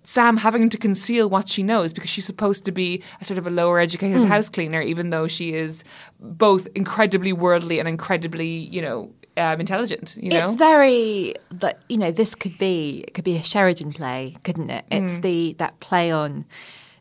Sam 0.04 0.36
having 0.36 0.68
to 0.68 0.78
conceal 0.78 1.30
what 1.30 1.48
she 1.48 1.62
knows 1.62 1.92
because 1.92 2.10
she's 2.10 2.24
supposed 2.26 2.64
to 2.64 2.72
be 2.72 3.02
a 3.20 3.24
sort 3.24 3.38
of 3.38 3.46
a 3.46 3.50
lower 3.50 3.78
educated 3.78 4.18
mm. 4.18 4.26
house 4.26 4.48
cleaner, 4.48 4.80
even 4.80 5.10
though 5.10 5.28
she 5.28 5.54
is 5.54 5.84
both 6.20 6.66
incredibly 6.74 7.32
worldly 7.32 7.78
and 7.78 7.88
incredibly, 7.88 8.48
you 8.48 8.82
know, 8.82 9.12
um, 9.36 9.60
intelligent. 9.60 10.16
You 10.20 10.30
know, 10.30 10.48
it's 10.48 10.56
very 10.56 11.34
that 11.52 11.80
you 11.88 11.98
know 11.98 12.10
this 12.10 12.34
could 12.34 12.58
be 12.58 13.04
it 13.06 13.14
could 13.14 13.24
be 13.24 13.36
a 13.36 13.42
Sheridan 13.42 13.92
play, 13.92 14.36
couldn't 14.42 14.70
it? 14.70 14.84
It's 14.90 15.18
mm. 15.18 15.22
the 15.22 15.52
that 15.58 15.80
play 15.80 16.10
on. 16.10 16.44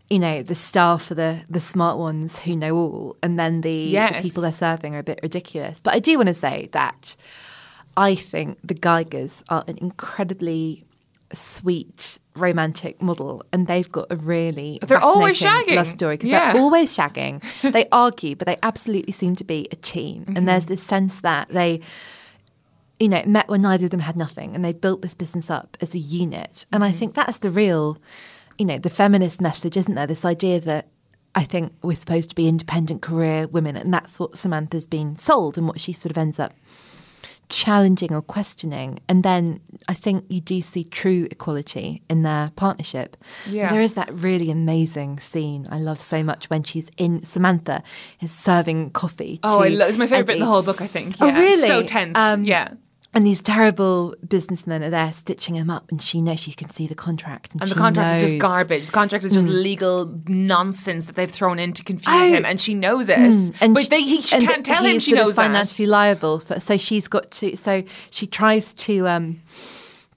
You 0.09 0.19
know 0.19 0.43
the 0.43 0.55
star 0.55 0.99
for 0.99 1.15
the 1.15 1.41
the 1.49 1.61
smart 1.61 1.97
ones 1.97 2.39
who 2.41 2.55
know 2.55 2.75
all, 2.75 3.17
and 3.23 3.39
then 3.39 3.61
the, 3.61 3.71
yes. 3.71 4.15
the 4.15 4.21
people 4.21 4.43
they're 4.43 4.51
serving 4.51 4.93
are 4.93 4.99
a 4.99 5.03
bit 5.03 5.21
ridiculous. 5.23 5.79
But 5.79 5.93
I 5.93 5.99
do 5.99 6.17
want 6.17 6.27
to 6.27 6.33
say 6.33 6.67
that 6.73 7.15
I 7.95 8.15
think 8.15 8.59
the 8.61 8.75
Geigers 8.75 9.41
are 9.47 9.63
an 9.67 9.77
incredibly 9.77 10.83
sweet 11.35 12.19
romantic 12.35 13.01
model 13.01 13.43
and 13.51 13.67
they've 13.67 13.91
got 13.91 14.07
a 14.09 14.15
really 14.15 14.79
they're 14.83 15.03
always 15.03 15.39
shagging 15.39 15.75
love 15.75 15.89
story 15.89 16.15
because 16.15 16.29
yeah. 16.29 16.53
they're 16.53 16.61
always 16.61 16.95
shagging 16.95 17.41
they 17.73 17.85
argue 17.91 18.35
but 18.35 18.47
they 18.47 18.57
absolutely 18.63 19.11
seem 19.11 19.35
to 19.35 19.43
be 19.43 19.67
a 19.71 19.75
team 19.75 20.23
mm-hmm. 20.23 20.37
and 20.37 20.47
there's 20.47 20.67
this 20.67 20.81
sense 20.81 21.19
that 21.19 21.47
they 21.49 21.81
you 22.99 23.09
know 23.09 23.21
met 23.25 23.47
when 23.49 23.61
neither 23.61 23.85
of 23.85 23.91
them 23.91 23.99
had 23.99 24.15
nothing 24.15 24.55
and 24.55 24.63
they 24.63 24.73
built 24.73 25.01
this 25.01 25.13
business 25.13 25.49
up 25.49 25.77
as 25.81 25.93
a 25.93 25.99
unit 25.99 26.65
and 26.71 26.83
mm-hmm. 26.83 26.93
i 26.93 26.97
think 26.97 27.15
that's 27.15 27.39
the 27.39 27.49
real 27.49 27.97
you 28.57 28.65
know 28.65 28.77
the 28.77 28.89
feminist 28.89 29.41
message 29.41 29.75
isn't 29.75 29.95
there 29.95 30.07
this 30.07 30.23
idea 30.25 30.59
that 30.59 30.87
I 31.33 31.45
think 31.45 31.73
we're 31.81 31.95
supposed 31.95 32.29
to 32.31 32.35
be 32.35 32.47
independent 32.47 33.01
career 33.01 33.47
women, 33.47 33.77
and 33.77 33.93
that's 33.93 34.19
what 34.19 34.37
Samantha's 34.37 34.85
been 34.85 35.15
sold, 35.15 35.57
and 35.57 35.65
what 35.65 35.79
she 35.79 35.93
sort 35.93 36.11
of 36.11 36.17
ends 36.17 36.39
up 36.39 36.53
challenging 37.51 38.13
or 38.13 38.21
questioning. 38.21 38.99
And 39.07 39.23
then 39.23 39.59
I 39.87 39.93
think 39.93 40.25
you 40.29 40.41
do 40.41 40.61
see 40.61 40.83
true 40.83 41.27
equality 41.29 42.01
in 42.09 42.23
their 42.23 42.49
partnership. 42.55 43.17
Yeah. 43.47 43.69
There 43.71 43.81
is 43.81 43.93
that 43.93 44.11
really 44.11 44.49
amazing 44.49 45.19
scene 45.19 45.67
I 45.69 45.77
love 45.77 46.01
so 46.01 46.23
much 46.23 46.49
when 46.49 46.63
she's 46.63 46.89
in 46.97 47.23
Samantha 47.23 47.83
is 48.21 48.31
serving 48.31 48.91
coffee. 48.91 49.39
oh, 49.43 49.61
I 49.61 49.67
love, 49.67 49.89
it's 49.89 49.97
my 49.97 50.07
favorite 50.07 50.27
bit 50.27 50.33
in 50.37 50.39
the 50.39 50.45
whole 50.47 50.63
book. 50.63 50.81
I 50.81 50.87
think. 50.87 51.15
Oh, 51.19 51.27
yeah. 51.27 51.35
Oh, 51.35 51.39
really? 51.39 51.67
So 51.67 51.83
tense. 51.83 52.17
Um, 52.17 52.43
yeah. 52.45 52.69
And 53.13 53.27
these 53.27 53.41
terrible 53.41 54.15
businessmen 54.25 54.83
are 54.83 54.89
there 54.89 55.11
stitching 55.11 55.55
him 55.55 55.69
up, 55.69 55.91
and 55.91 56.01
she 56.01 56.21
knows 56.21 56.39
she 56.39 56.53
can 56.53 56.69
see 56.69 56.87
the 56.87 56.95
contract. 56.95 57.51
And, 57.51 57.63
and 57.63 57.71
the 57.71 57.75
contract 57.75 58.13
knows. 58.13 58.23
is 58.23 58.29
just 58.31 58.41
garbage. 58.41 58.85
The 58.85 58.91
contract 58.93 59.25
is 59.25 59.33
just 59.33 59.47
mm. 59.47 59.63
legal 59.63 60.21
nonsense 60.27 61.07
that 61.07 61.15
they've 61.15 61.29
thrown 61.29 61.59
in 61.59 61.73
to 61.73 61.83
confuse 61.83 62.07
oh. 62.07 62.33
him, 62.33 62.45
and 62.45 62.59
she 62.59 62.73
knows 62.73 63.09
it. 63.09 63.17
Mm. 63.17 63.55
And 63.59 63.73
but 63.73 63.83
she, 63.83 63.89
they, 63.89 64.01
he, 64.01 64.21
she 64.21 64.39
can't 64.39 64.65
tell 64.65 64.85
him 64.85 64.99
she 64.99 65.11
knows 65.11 65.35
financially 65.35 65.87
that. 65.87 65.91
liable. 65.91 66.39
For, 66.39 66.61
so 66.61 66.77
she's 66.77 67.09
got 67.09 67.31
to. 67.31 67.57
So 67.57 67.83
she 68.11 68.27
tries 68.27 68.73
to. 68.75 69.07
Um, 69.07 69.41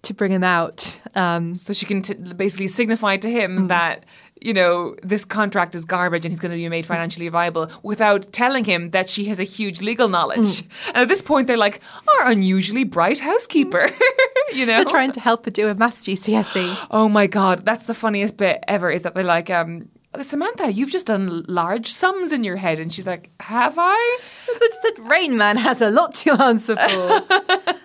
to 0.02 0.12
bring 0.12 0.30
him 0.30 0.44
out, 0.44 1.00
um, 1.14 1.54
so 1.54 1.72
she 1.72 1.86
can 1.86 2.02
t- 2.02 2.12
basically 2.12 2.66
signify 2.66 3.16
to 3.16 3.30
him 3.30 3.60
mm. 3.60 3.68
that 3.68 4.04
you 4.44 4.52
know, 4.52 4.94
this 5.02 5.24
contract 5.24 5.74
is 5.74 5.86
garbage 5.86 6.24
and 6.26 6.32
he's 6.32 6.38
going 6.38 6.52
to 6.52 6.56
be 6.56 6.68
made 6.68 6.84
financially 6.84 7.28
viable 7.28 7.70
without 7.82 8.30
telling 8.30 8.64
him 8.64 8.90
that 8.90 9.08
she 9.08 9.24
has 9.24 9.40
a 9.40 9.44
huge 9.44 9.80
legal 9.80 10.06
knowledge. 10.06 10.38
Mm. 10.38 10.88
And 10.88 10.96
at 10.98 11.08
this 11.08 11.22
point, 11.22 11.46
they're 11.46 11.56
like, 11.56 11.80
our 12.06 12.30
unusually 12.30 12.84
bright 12.84 13.20
housekeeper. 13.20 13.90
you 14.52 14.66
know? 14.66 14.76
They're 14.76 14.84
trying 14.84 15.12
to 15.12 15.20
help 15.20 15.46
her 15.46 15.50
do 15.50 15.68
a 15.68 15.74
maths 15.74 16.04
GCSE. 16.04 16.88
Oh 16.90 17.08
my 17.08 17.26
God. 17.26 17.64
That's 17.64 17.86
the 17.86 17.94
funniest 17.94 18.36
bit 18.36 18.62
ever 18.68 18.90
is 18.90 19.00
that 19.02 19.14
they're 19.14 19.24
like, 19.24 19.48
um, 19.48 19.88
Samantha, 20.20 20.70
you've 20.70 20.90
just 20.90 21.06
done 21.06 21.42
large 21.48 21.88
sums 21.88 22.30
in 22.30 22.44
your 22.44 22.56
head. 22.56 22.78
And 22.78 22.92
she's 22.92 23.06
like, 23.06 23.30
Have 23.40 23.76
I? 23.78 24.18
Just 24.58 24.82
said 24.82 25.10
Rain 25.10 25.38
Man 25.38 25.56
has 25.56 25.80
a 25.80 25.90
lot 25.90 26.14
to 26.16 26.32
answer 26.40 26.76
for. 26.76 27.74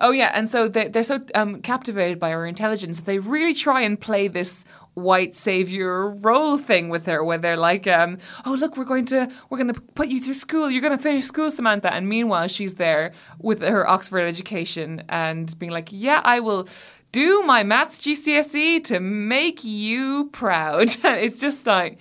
Oh 0.00 0.10
yeah, 0.10 0.32
and 0.34 0.50
so 0.50 0.68
they, 0.68 0.88
they're 0.88 1.04
so 1.04 1.24
um, 1.34 1.62
captivated 1.62 2.18
by 2.18 2.30
her 2.30 2.46
intelligence 2.46 2.96
that 2.98 3.06
they 3.06 3.20
really 3.20 3.54
try 3.54 3.82
and 3.82 4.00
play 4.00 4.26
this 4.26 4.64
white 4.94 5.34
savior 5.34 6.08
role 6.08 6.56
thing 6.56 6.88
with 6.88 7.06
her, 7.06 7.22
where 7.22 7.38
they're 7.38 7.56
like, 7.56 7.86
um, 7.86 8.18
"Oh 8.44 8.54
look, 8.54 8.76
we're 8.76 8.84
going 8.84 9.06
to 9.06 9.30
we're 9.50 9.58
going 9.58 9.72
to 9.72 9.80
put 9.80 10.08
you 10.08 10.20
through 10.20 10.34
school. 10.34 10.70
You're 10.70 10.82
going 10.82 10.96
to 10.96 11.02
finish 11.02 11.24
school, 11.24 11.50
Samantha." 11.50 11.92
And 11.92 12.08
meanwhile, 12.08 12.48
she's 12.48 12.74
there 12.74 13.12
with 13.38 13.60
her 13.62 13.88
Oxford 13.88 14.20
education 14.20 15.02
and 15.08 15.56
being 15.58 15.72
like, 15.72 15.88
"Yeah, 15.90 16.20
I 16.24 16.40
will." 16.40 16.68
Do 17.12 17.44
my 17.44 17.62
maths 17.62 18.00
GCSE 18.00 18.82
to 18.86 18.98
make 18.98 19.62
you 19.62 20.30
proud. 20.32 20.96
it's 21.04 21.40
just 21.40 21.64
like 21.64 22.00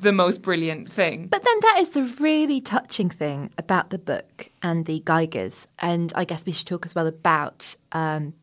the 0.00 0.12
most 0.12 0.42
brilliant 0.42 0.90
thing. 0.90 1.26
But 1.26 1.44
then 1.44 1.60
that 1.60 1.76
is 1.80 1.90
the 1.90 2.04
really 2.04 2.60
touching 2.60 3.10
thing 3.10 3.50
about 3.58 3.90
the 3.90 3.98
book 3.98 4.48
and 4.62 4.86
the 4.86 5.00
Geigers. 5.00 5.66
And 5.78 6.12
I 6.16 6.24
guess 6.24 6.46
we 6.46 6.52
should 6.52 6.66
talk 6.66 6.86
as 6.86 6.94
well 6.94 7.06
about 7.06 7.76
um, 7.92 8.34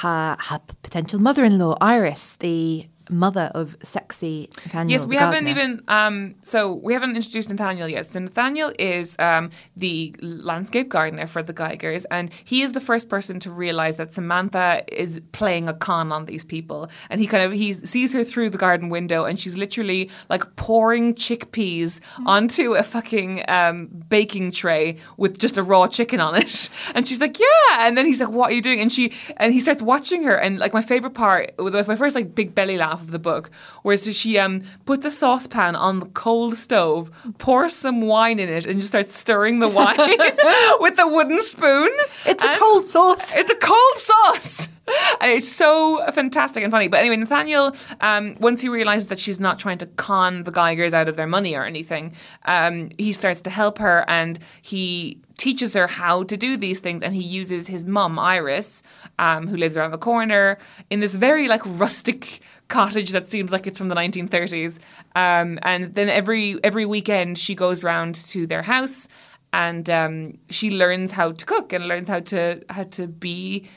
her, 0.00 0.36
her 0.38 0.60
potential 0.82 1.20
mother 1.20 1.44
in 1.44 1.58
law, 1.58 1.76
Iris, 1.80 2.36
the 2.36 2.86
mother 3.12 3.50
of 3.54 3.76
sexy 3.82 4.48
Nathaniel. 4.64 4.98
Yes, 4.98 5.06
we 5.06 5.16
haven't 5.16 5.48
even. 5.48 5.82
Um, 5.88 6.34
so 6.42 6.74
we 6.74 6.92
haven't 6.92 7.16
introduced 7.16 7.48
Nathaniel 7.48 7.88
yet. 7.88 8.06
So 8.06 8.20
Nathaniel 8.20 8.72
is 8.78 9.16
um, 9.18 9.50
the 9.76 10.14
landscape 10.20 10.88
gardener 10.88 11.26
for 11.26 11.42
the 11.42 11.54
Geigers, 11.54 12.04
and 12.10 12.30
he 12.44 12.62
is 12.62 12.72
the 12.72 12.80
first 12.80 13.08
person 13.08 13.40
to 13.40 13.50
realize 13.50 13.96
that 13.96 14.12
Samantha 14.12 14.84
is 14.88 15.20
playing 15.32 15.68
a 15.68 15.74
con 15.74 16.12
on 16.12 16.26
these 16.26 16.44
people. 16.44 16.88
And 17.10 17.20
he 17.20 17.26
kind 17.26 17.44
of 17.44 17.52
he 17.52 17.72
sees 17.72 18.12
her 18.12 18.24
through 18.24 18.50
the 18.50 18.58
garden 18.58 18.88
window, 18.88 19.24
and 19.24 19.38
she's 19.38 19.56
literally 19.56 20.10
like 20.28 20.56
pouring 20.56 21.14
chickpeas 21.14 22.00
mm. 22.16 22.26
onto 22.26 22.74
a 22.74 22.82
fucking 22.82 23.44
um, 23.48 23.88
baking 24.08 24.52
tray 24.52 24.96
with 25.16 25.38
just 25.38 25.58
a 25.58 25.62
raw 25.62 25.86
chicken 25.86 26.20
on 26.20 26.34
it. 26.34 26.70
And 26.94 27.08
she's 27.08 27.20
like, 27.20 27.38
"Yeah," 27.38 27.86
and 27.86 27.96
then 27.96 28.06
he's 28.06 28.20
like, 28.20 28.30
"What 28.30 28.50
are 28.50 28.54
you 28.54 28.60
doing?" 28.60 28.80
And 28.80 28.92
she 28.92 29.12
and 29.36 29.52
he 29.52 29.60
starts 29.60 29.80
watching 29.80 30.24
her, 30.24 30.34
and 30.34 30.58
like 30.58 30.74
my 30.74 30.82
favorite 30.82 31.14
part, 31.14 31.54
with 31.58 31.74
my 31.88 31.96
first 31.96 32.14
like 32.14 32.34
big 32.34 32.54
belly 32.54 32.76
laugh 32.76 33.01
of 33.02 33.10
the 33.10 33.18
book, 33.18 33.50
where 33.82 33.96
she 33.96 34.38
um, 34.38 34.62
puts 34.84 35.04
a 35.04 35.10
saucepan 35.10 35.76
on 35.76 36.00
the 36.00 36.06
cold 36.06 36.56
stove, 36.56 37.10
pours 37.38 37.74
some 37.74 38.00
wine 38.02 38.38
in 38.38 38.48
it, 38.48 38.64
and 38.64 38.78
just 38.80 38.88
starts 38.88 39.14
stirring 39.14 39.58
the 39.58 39.68
wine 39.68 39.98
with 40.80 40.98
a 40.98 41.06
wooden 41.06 41.42
spoon. 41.42 41.90
It's 42.24 42.44
a 42.44 42.56
cold 42.58 42.86
sauce. 42.86 43.34
It's 43.34 43.50
a 43.50 43.56
cold 43.56 43.96
sauce. 43.96 44.68
And 45.20 45.30
it's 45.30 45.48
so 45.48 46.04
fantastic 46.12 46.62
and 46.62 46.70
funny. 46.70 46.88
But 46.88 47.00
anyway, 47.00 47.16
Nathaniel, 47.16 47.74
um, 48.00 48.36
once 48.40 48.60
he 48.60 48.68
realizes 48.68 49.08
that 49.08 49.18
she's 49.18 49.38
not 49.38 49.58
trying 49.58 49.78
to 49.78 49.86
con 49.86 50.42
the 50.42 50.52
Geigers 50.52 50.92
out 50.92 51.08
of 51.08 51.16
their 51.16 51.26
money 51.26 51.54
or 51.54 51.64
anything, 51.64 52.14
um, 52.44 52.90
he 52.98 53.12
starts 53.12 53.40
to 53.42 53.50
help 53.50 53.78
her 53.78 54.04
and 54.08 54.38
he 54.60 55.20
teaches 55.38 55.74
her 55.74 55.86
how 55.86 56.24
to 56.24 56.36
do 56.36 56.56
these 56.56 56.80
things. 56.80 57.02
And 57.02 57.14
he 57.14 57.22
uses 57.22 57.68
his 57.68 57.84
mum, 57.84 58.18
Iris, 58.18 58.82
um, 59.18 59.46
who 59.46 59.56
lives 59.56 59.76
around 59.76 59.92
the 59.92 59.98
corner, 59.98 60.58
in 60.90 61.00
this 61.00 61.14
very 61.14 61.48
like 61.48 61.62
rustic 61.64 62.40
cottage 62.72 63.10
that 63.10 63.26
seems 63.26 63.52
like 63.52 63.66
it's 63.66 63.78
from 63.78 63.88
the 63.88 63.94
1930s. 63.94 64.78
Um, 65.14 65.58
and 65.62 65.94
then 65.94 66.08
every 66.08 66.58
every 66.64 66.86
weekend 66.86 67.38
she 67.38 67.54
goes 67.54 67.82
round 67.82 68.14
to 68.32 68.46
their 68.46 68.62
house 68.62 69.08
and 69.52 69.88
um, 69.90 70.38
she 70.48 70.70
learns 70.70 71.12
how 71.12 71.32
to 71.32 71.44
cook 71.44 71.72
and 71.72 71.86
learns 71.86 72.08
how 72.08 72.20
to 72.20 72.62
how 72.70 72.84
to 72.84 73.06
be 73.06 73.68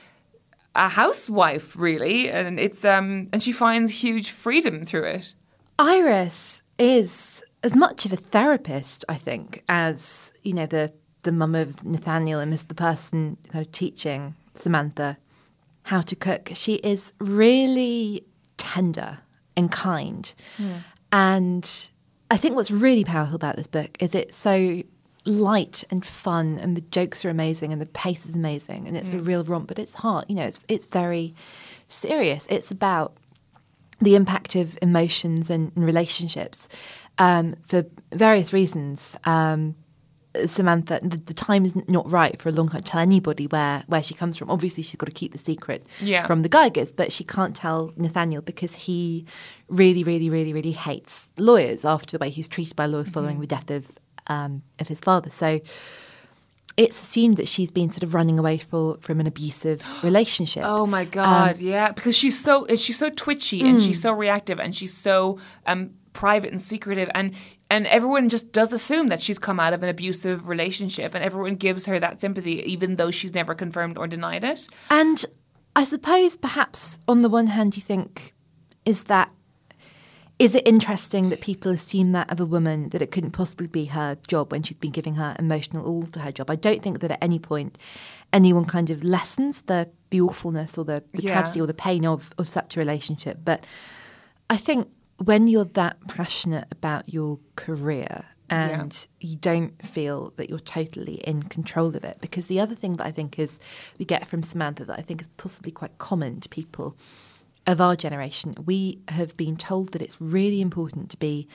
a 0.74 0.90
housewife 0.90 1.76
really. 1.76 2.30
And 2.30 2.60
it's 2.60 2.84
um 2.86 3.28
and 3.32 3.44
she 3.44 3.52
finds 3.52 4.04
huge 4.04 4.32
freedom 4.32 4.86
through 4.86 5.06
it. 5.18 5.36
Iris 5.78 6.62
is 6.78 7.44
as 7.64 7.76
much 7.76 8.06
of 8.06 8.12
a 8.14 8.18
therapist 8.18 9.06
i 9.08 9.16
think 9.16 9.64
as 9.70 10.34
you 10.44 10.54
know 10.54 10.66
the 10.66 10.92
the 11.24 11.32
mum 11.32 11.56
of 11.56 11.84
nathaniel 11.86 12.42
and 12.42 12.54
as 12.54 12.66
the 12.66 12.76
person 12.76 13.38
kind 13.50 13.66
of 13.66 13.72
teaching 13.72 14.36
samantha 14.54 15.18
how 15.86 16.02
to 16.02 16.16
cook. 16.16 16.50
She 16.54 16.76
is 16.76 17.14
really 17.20 18.24
tender 18.66 19.20
and 19.56 19.72
kind. 19.72 20.34
Yeah. 20.58 20.80
And 21.12 21.90
I 22.32 22.38
think 22.38 22.56
what's 22.56 22.72
really 22.72 23.04
powerful 23.04 23.36
about 23.36 23.56
this 23.56 23.68
book 23.68 23.96
is 24.00 24.16
it's 24.16 24.36
so 24.36 24.82
light 25.26 25.84
and 25.90 26.06
fun 26.06 26.58
and 26.60 26.76
the 26.76 26.82
jokes 26.82 27.24
are 27.26 27.30
amazing 27.30 27.72
and 27.72 27.82
the 27.82 27.86
pace 27.88 28.26
is 28.26 28.36
amazing 28.36 28.88
and 28.88 28.96
it's 28.96 29.14
mm. 29.14 29.20
a 29.20 29.24
real 29.24 29.44
romp 29.44 29.68
but 29.68 29.80
it's 29.80 29.96
hard 29.96 30.24
you 30.28 30.36
know 30.36 30.44
it's 30.44 30.60
it's 30.68 30.86
very 30.86 31.34
serious 31.88 32.46
it's 32.48 32.70
about 32.70 33.18
the 34.00 34.14
impact 34.14 34.56
of 34.56 34.78
emotions 34.84 35.50
and, 35.50 35.72
and 35.76 35.84
relationships 35.84 36.70
um, 37.18 37.56
for 37.64 37.86
various 38.12 38.54
reasons 38.54 39.18
um, 39.24 39.74
Samantha, 40.46 41.00
the, 41.02 41.18
the, 41.18 41.34
time 41.34 41.66
is 41.66 41.76
not 41.88 42.10
right 42.10 42.40
for 42.40 42.50
a 42.50 42.52
long 42.52 42.70
time 42.70 42.82
to 42.82 42.92
tell 42.92 43.02
anybody 43.02 43.48
where, 43.48 43.84
where 43.88 44.04
she 44.04 44.14
comes 44.14 44.38
from. 44.38 44.50
Obviously, 44.50 44.84
she's 44.84 44.96
got 44.96 45.08
to 45.08 45.12
keep 45.12 45.32
the 45.32 45.38
secret 45.38 45.88
yeah. 46.02 46.26
from 46.26 46.42
the 46.42 46.50
Geigers, 46.50 46.96
but 46.96 47.12
she 47.12 47.24
can't 47.24 47.56
tell 47.56 47.94
Nathaniel 47.96 48.42
because 48.42 48.76
he 48.76 49.26
really, 49.68 50.04
really, 50.04 50.30
really, 50.30 50.54
really 50.54 50.72
hates 50.72 51.32
lawyers 51.38 51.86
after 51.86 52.18
the 52.18 52.22
way 52.22 52.30
he's 52.30 52.48
treated 52.48 52.76
by 52.76 52.86
lawyers 52.86 53.06
mm-hmm. 53.06 53.14
following 53.14 53.40
the 53.40 53.48
death 53.48 53.70
of 53.70 53.92
um, 54.28 54.64
of 54.80 54.88
his 54.88 55.00
father. 55.00 55.30
So 55.30 55.62
it's 56.78 57.02
assumed 57.02 57.38
that 57.38 57.48
she's 57.48 57.72
been 57.72 57.92
sort 57.92 58.04
of 58.04 58.14
running 58.14 58.38
away 58.38 58.58
for, 58.58 58.98
from 59.00 59.20
an 59.20 59.28
abusive 59.28 59.84
relationship. 60.04 60.64
Oh 60.66 60.86
my 60.86 61.06
god, 61.06 61.58
um, 61.58 61.62
yeah, 61.62 61.92
because 61.92 62.16
she's 62.16 62.40
so 62.40 62.66
she's 62.76 62.98
so 62.98 63.10
twitchy 63.10 63.62
mm. 63.62 63.70
and 63.70 63.82
she's 63.82 64.02
so 64.02 64.12
reactive 64.12 64.60
and 64.60 64.76
she's 64.76 64.94
so 64.94 65.40
um, 65.66 65.92
private 66.16 66.50
and 66.50 66.62
secretive 66.62 67.12
and 67.14 67.36
and 67.70 67.86
everyone 67.88 68.30
just 68.30 68.52
does 68.52 68.72
assume 68.72 69.10
that 69.10 69.22
she's 69.22 69.38
come 69.38 69.60
out 69.60 69.74
of 69.74 69.84
an 69.84 69.90
abusive 69.90 70.48
relationship 70.48 71.14
and 71.14 71.24
everyone 71.24 71.56
gives 71.56 71.86
her 71.86 72.00
that 72.00 72.20
sympathy 72.22 72.64
even 72.64 72.96
though 72.96 73.12
she's 73.12 73.36
never 73.36 73.54
confirmed 73.54 73.98
or 73.98 74.08
denied 74.08 74.44
it 74.44 74.68
and 74.90 75.26
i 75.76 75.84
suppose 75.84 76.38
perhaps 76.38 76.98
on 77.08 77.22
the 77.22 77.30
one 77.30 77.48
hand 77.48 77.76
you 77.76 77.82
think 77.84 78.34
is 78.86 79.04
that 79.04 79.30
is 80.38 80.54
it 80.54 80.68
interesting 80.68 81.30
that 81.30 81.40
people 81.40 81.72
assume 81.72 82.12
that 82.12 82.30
of 82.30 82.40
a 82.40 82.46
woman 82.46 82.90
that 82.90 83.02
it 83.02 83.12
couldn't 83.12 83.32
possibly 83.32 83.68
be 83.68 83.86
her 83.86 84.18
job 84.28 84.52
when 84.52 84.64
she's 84.64 84.78
been 84.78 84.92
giving 84.92 85.16
her 85.16 85.36
emotional 85.38 85.86
all 85.86 86.04
to 86.04 86.22
her 86.22 86.32
job 86.32 86.50
i 86.50 86.56
don't 86.56 86.82
think 86.82 87.02
that 87.02 87.12
at 87.12 87.22
any 87.22 87.40
point 87.40 87.78
anyone 88.32 88.66
kind 88.66 88.90
of 88.90 89.04
lessens 89.04 89.64
the 89.64 89.90
the 90.12 90.22
awfulness 90.22 90.78
or 90.78 90.86
the, 90.86 91.04
the 91.14 91.24
yeah. 91.24 91.34
tragedy 91.34 91.60
or 91.60 91.68
the 91.68 91.74
pain 91.74 92.06
of 92.06 92.32
of 92.38 92.50
such 92.50 92.78
a 92.78 92.80
relationship 92.80 93.40
but 93.44 93.66
i 94.50 94.56
think 94.56 94.88
when 95.18 95.48
you're 95.48 95.66
that 95.66 95.98
passionate 96.08 96.68
about 96.72 97.14
your 97.14 97.40
career 97.56 98.26
and 98.50 99.08
yeah. 99.20 99.30
you 99.30 99.36
don't 99.38 99.82
feel 99.82 100.34
that 100.38 100.50
you're 100.50 100.60
totally 100.60 101.16
in 101.16 101.44
control 101.44 101.96
of 101.96 102.04
it. 102.04 102.18
Because 102.22 102.48
the 102.48 102.60
other 102.60 102.76
thing 102.76 102.98
that 102.98 103.06
I 103.06 103.12
think 103.12 103.40
is 103.40 103.60
we 103.98 104.06
get 104.06 104.28
from 104.28 104.44
Samantha 104.44 104.86
that 104.86 105.00
I 105.00 105.02
think 105.02 105.22
is 105.22 105.30
possibly 105.30 105.72
quite 105.72 105.98
common 105.98 106.40
to 106.42 106.50
people 106.50 106.96
of 107.68 107.82
our 107.82 107.96
generation, 107.96 108.56
we 108.66 109.00
have 109.08 109.36
been 109.38 109.58
told 109.58 109.92
that 109.94 110.02
it's 110.02 110.22
really 110.22 110.62
important 110.62 111.10
to 111.12 111.18
be 111.18 111.48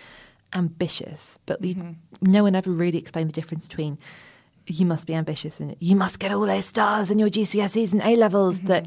ambitious, 0.52 1.38
but 1.46 1.60
we 1.60 1.74
mm-hmm. 1.74 1.92
no 2.20 2.42
one 2.42 2.56
ever 2.56 2.72
really 2.72 2.98
explained 2.98 3.28
the 3.28 3.32
difference 3.32 3.68
between 3.68 3.98
you 4.66 4.84
must 4.84 5.06
be 5.06 5.14
ambitious 5.14 5.60
and 5.60 5.76
you 5.78 5.96
must 5.96 6.18
get 6.18 6.32
all 6.32 6.46
those 6.46 6.66
stars 6.66 7.10
in 7.10 7.18
your 7.18 7.28
GCSEs 7.28 7.92
and 7.92 8.02
A 8.02 8.16
levels 8.16 8.58
mm-hmm. 8.58 8.68
that 8.68 8.86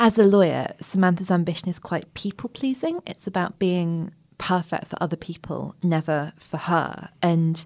as 0.00 0.18
a 0.18 0.24
lawyer, 0.24 0.72
Samantha's 0.80 1.30
ambition 1.30 1.68
is 1.68 1.78
quite 1.78 2.12
people 2.14 2.48
pleasing. 2.48 3.00
It's 3.06 3.26
about 3.26 3.58
being 3.58 4.12
perfect 4.38 4.88
for 4.88 4.96
other 4.98 5.14
people, 5.14 5.76
never 5.84 6.32
for 6.38 6.56
her. 6.56 7.10
And 7.20 7.62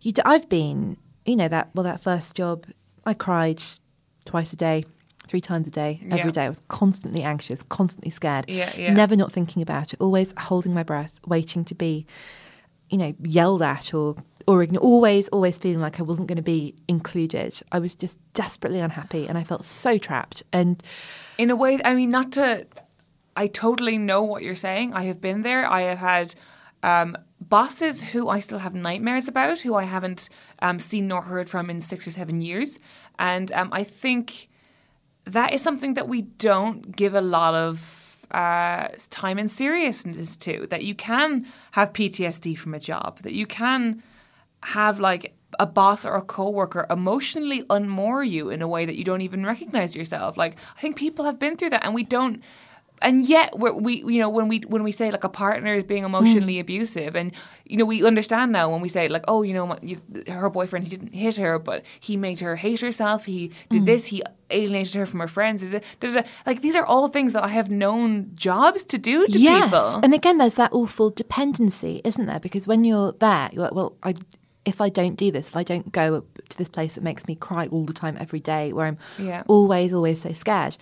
you, 0.00 0.12
I've 0.24 0.48
been, 0.48 0.96
you 1.26 1.34
know, 1.34 1.48
that 1.48 1.70
well, 1.74 1.82
that 1.82 2.00
first 2.00 2.36
job, 2.36 2.66
I 3.04 3.14
cried 3.14 3.60
twice 4.24 4.52
a 4.52 4.56
day, 4.56 4.84
three 5.26 5.40
times 5.40 5.66
a 5.66 5.72
day, 5.72 6.00
every 6.04 6.26
yeah. 6.26 6.30
day. 6.30 6.44
I 6.44 6.48
was 6.48 6.62
constantly 6.68 7.24
anxious, 7.24 7.64
constantly 7.64 8.12
scared, 8.12 8.44
yeah, 8.46 8.72
yeah. 8.76 8.92
never 8.92 9.16
not 9.16 9.32
thinking 9.32 9.60
about 9.60 9.92
it, 9.92 10.00
always 10.00 10.32
holding 10.38 10.72
my 10.72 10.84
breath, 10.84 11.18
waiting 11.26 11.64
to 11.64 11.74
be, 11.74 12.06
you 12.90 12.96
know, 12.96 13.12
yelled 13.20 13.62
at 13.62 13.92
or 13.92 14.14
or 14.46 14.62
ignored, 14.62 14.84
always, 14.84 15.26
always 15.28 15.58
feeling 15.58 15.80
like 15.80 15.98
I 15.98 16.04
wasn't 16.04 16.28
going 16.28 16.36
to 16.36 16.42
be 16.42 16.76
included. 16.86 17.60
I 17.72 17.80
was 17.80 17.96
just 17.96 18.20
desperately 18.34 18.78
unhappy 18.78 19.26
and 19.26 19.36
I 19.36 19.42
felt 19.42 19.64
so 19.64 19.98
trapped. 19.98 20.44
And 20.52 20.80
in 21.38 21.50
a 21.50 21.56
way, 21.56 21.78
I 21.84 21.94
mean, 21.94 22.10
not 22.10 22.32
to. 22.32 22.66
I 23.36 23.46
totally 23.48 23.98
know 23.98 24.22
what 24.22 24.42
you're 24.42 24.54
saying. 24.54 24.94
I 24.94 25.04
have 25.04 25.20
been 25.20 25.42
there. 25.42 25.70
I 25.70 25.82
have 25.82 25.98
had 25.98 26.34
um, 26.82 27.16
bosses 27.40 28.02
who 28.02 28.28
I 28.28 28.40
still 28.40 28.60
have 28.60 28.74
nightmares 28.74 29.28
about, 29.28 29.60
who 29.60 29.74
I 29.74 29.84
haven't 29.84 30.30
um, 30.62 30.80
seen 30.80 31.08
nor 31.08 31.22
heard 31.22 31.50
from 31.50 31.68
in 31.68 31.80
six 31.82 32.06
or 32.06 32.10
seven 32.10 32.40
years. 32.40 32.78
And 33.18 33.52
um, 33.52 33.68
I 33.72 33.84
think 33.84 34.48
that 35.24 35.52
is 35.52 35.60
something 35.60 35.94
that 35.94 36.08
we 36.08 36.22
don't 36.22 36.96
give 36.96 37.14
a 37.14 37.20
lot 37.20 37.54
of 37.54 38.24
uh, 38.30 38.88
time 39.10 39.38
and 39.38 39.50
seriousness 39.50 40.36
to. 40.38 40.66
That 40.68 40.84
you 40.84 40.94
can 40.94 41.46
have 41.72 41.92
PTSD 41.92 42.58
from 42.58 42.74
a 42.74 42.80
job, 42.80 43.20
that 43.20 43.34
you 43.34 43.46
can 43.46 44.02
have 44.62 44.98
like 44.98 45.35
a 45.58 45.66
boss 45.66 46.04
or 46.04 46.14
a 46.14 46.22
coworker 46.22 46.86
emotionally 46.90 47.62
unmoor 47.64 48.28
you 48.28 48.50
in 48.50 48.62
a 48.62 48.68
way 48.68 48.84
that 48.84 48.96
you 48.96 49.04
don't 49.04 49.20
even 49.20 49.44
recognize 49.44 49.96
yourself. 49.96 50.36
Like 50.36 50.56
I 50.76 50.80
think 50.80 50.96
people 50.96 51.24
have 51.24 51.38
been 51.38 51.56
through 51.56 51.70
that 51.70 51.84
and 51.84 51.94
we 51.94 52.04
don't 52.04 52.42
and 53.02 53.26
yet 53.26 53.58
we're, 53.58 53.72
we 53.74 54.02
you 54.04 54.18
know 54.18 54.28
when 54.28 54.48
we 54.48 54.60
when 54.60 54.82
we 54.82 54.92
say 54.92 55.10
like 55.10 55.24
a 55.24 55.28
partner 55.28 55.74
is 55.74 55.84
being 55.84 56.04
emotionally 56.04 56.54
mm. 56.54 56.60
abusive 56.60 57.14
and 57.14 57.32
you 57.66 57.76
know 57.76 57.84
we 57.84 58.02
understand 58.04 58.52
now 58.52 58.70
when 58.70 58.80
we 58.80 58.88
say 58.88 59.06
like 59.08 59.24
oh 59.28 59.42
you 59.42 59.52
know 59.52 59.66
my- 59.66 59.78
you, 59.82 60.00
her 60.28 60.48
boyfriend 60.48 60.86
he 60.86 60.96
didn't 60.96 61.12
hit 61.12 61.36
her 61.36 61.58
but 61.58 61.84
he 62.00 62.16
made 62.16 62.40
her 62.40 62.56
hate 62.56 62.80
herself 62.80 63.26
he 63.26 63.50
did 63.68 63.82
mm. 63.82 63.86
this 63.86 64.06
he 64.06 64.22
alienated 64.50 64.94
her 64.94 65.04
from 65.04 65.20
her 65.20 65.28
friends 65.28 65.62
da, 65.62 65.80
da, 66.00 66.14
da. 66.14 66.22
like 66.46 66.62
these 66.62 66.74
are 66.74 66.86
all 66.86 67.08
things 67.08 67.32
that 67.32 67.42
I 67.42 67.48
have 67.48 67.70
known 67.70 68.30
jobs 68.34 68.82
to 68.84 68.96
do 68.96 69.26
to 69.26 69.38
yes. 69.38 69.64
people 69.64 70.00
And 70.02 70.14
again, 70.14 70.38
there's 70.38 70.54
that 70.54 70.72
awful 70.72 71.10
dependency, 71.10 72.00
isn't 72.04 72.26
there? 72.26 72.40
Because 72.40 72.66
when 72.66 72.84
you're 72.84 73.12
there, 73.12 73.48
you're 73.52 73.62
like, 73.62 73.74
well, 73.74 73.96
I, 74.02 74.14
if 74.66 74.80
I 74.80 74.88
don't 74.90 75.14
do 75.16 75.30
this, 75.30 75.48
if 75.48 75.56
I 75.56 75.62
don't 75.62 75.90
go 75.92 76.24
to 76.48 76.58
this 76.58 76.68
place 76.68 76.96
that 76.96 77.04
makes 77.04 77.26
me 77.26 77.34
cry 77.34 77.66
all 77.68 77.84
the 77.86 77.92
time 77.94 78.16
every 78.20 78.40
day, 78.40 78.72
where 78.72 78.86
I'm 78.86 78.98
Yeah. 79.18 79.44
always, 79.48 79.92
always 79.94 80.20
so 80.20 80.32
scared. 80.32 80.76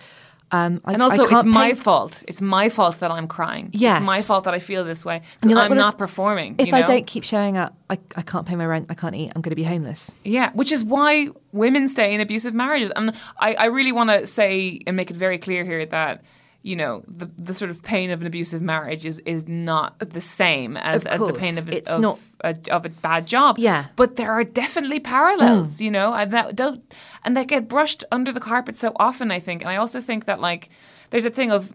Um, 0.51 0.79
I, 0.85 0.93
and 0.93 1.01
I 1.01 1.05
also, 1.09 1.23
it's 1.23 1.43
my 1.45 1.69
pay- 1.69 1.75
fault. 1.75 2.23
It's 2.27 2.39
my 2.39 2.69
fault 2.69 2.99
that 2.99 3.09
I'm 3.09 3.27
crying. 3.27 3.71
Yes. 3.73 3.97
It's 3.97 4.05
my 4.05 4.21
fault 4.21 4.43
that 4.43 4.53
I 4.53 4.59
feel 4.59 4.83
this 4.85 5.03
way. 5.03 5.21
And 5.41 5.51
like, 5.51 5.65
I'm 5.65 5.69
well, 5.71 5.79
not 5.79 5.93
if- 5.95 5.97
performing. 5.97 6.55
If 6.59 6.67
you 6.67 6.73
I 6.75 6.83
don't 6.83 7.07
keep 7.07 7.23
showing 7.23 7.57
up, 7.57 7.75
I, 7.89 7.97
I 8.15 8.21
can't 8.21 8.45
pay 8.45 8.55
my 8.55 8.65
rent, 8.65 8.85
I 8.89 8.93
can't 8.93 9.15
eat, 9.15 9.31
I'm 9.35 9.41
going 9.41 9.49
to 9.51 9.55
be 9.55 9.63
homeless. 9.63 10.13
Yeah, 10.23 10.51
which 10.53 10.71
is 10.71 10.83
why 10.83 11.29
women 11.51 11.87
stay 11.87 12.13
in 12.13 12.21
abusive 12.21 12.53
marriages. 12.53 12.91
And 12.95 13.13
I, 13.39 13.55
I 13.55 13.65
really 13.65 13.91
want 13.91 14.11
to 14.11 14.27
say 14.27 14.81
and 14.85 14.95
make 14.95 15.09
it 15.09 15.17
very 15.17 15.39
clear 15.39 15.63
here 15.65 15.85
that, 15.87 16.21
you 16.65 16.75
know, 16.75 17.03
the, 17.07 17.29
the 17.37 17.53
sort 17.53 17.69
of 17.69 17.83
pain 17.83 18.09
of 18.09 18.21
an 18.21 18.27
abusive 18.27 18.59
marriage 18.59 19.05
is, 19.05 19.19
is 19.19 19.47
not 19.47 19.99
the 19.99 20.19
same 20.19 20.77
as, 20.77 21.05
as 21.05 21.19
the 21.19 21.31
pain 21.31 21.59
of, 21.59 21.69
it's 21.69 21.91
of, 21.91 22.01
not- 22.01 22.19
a, 22.41 22.55
of 22.71 22.85
a 22.87 22.89
bad 22.89 23.27
job. 23.27 23.59
Yeah. 23.59 23.85
But 23.95 24.15
there 24.15 24.31
are 24.31 24.43
definitely 24.43 24.99
parallels, 24.99 25.79
you 25.79 25.91
know, 25.91 26.15
and 26.15 26.33
that 26.33 26.55
don't, 26.55 26.81
and 27.23 27.37
that 27.37 27.45
get 27.45 27.67
brushed 27.67 28.03
under 28.11 28.31
the 28.31 28.39
carpet 28.39 28.77
so 28.77 28.93
often, 28.95 29.29
I 29.29 29.39
think. 29.39 29.61
And 29.61 29.69
I 29.69 29.75
also 29.75 30.01
think 30.01 30.25
that, 30.25 30.41
like, 30.41 30.69
there's 31.11 31.25
a 31.25 31.29
thing 31.29 31.51
of, 31.51 31.71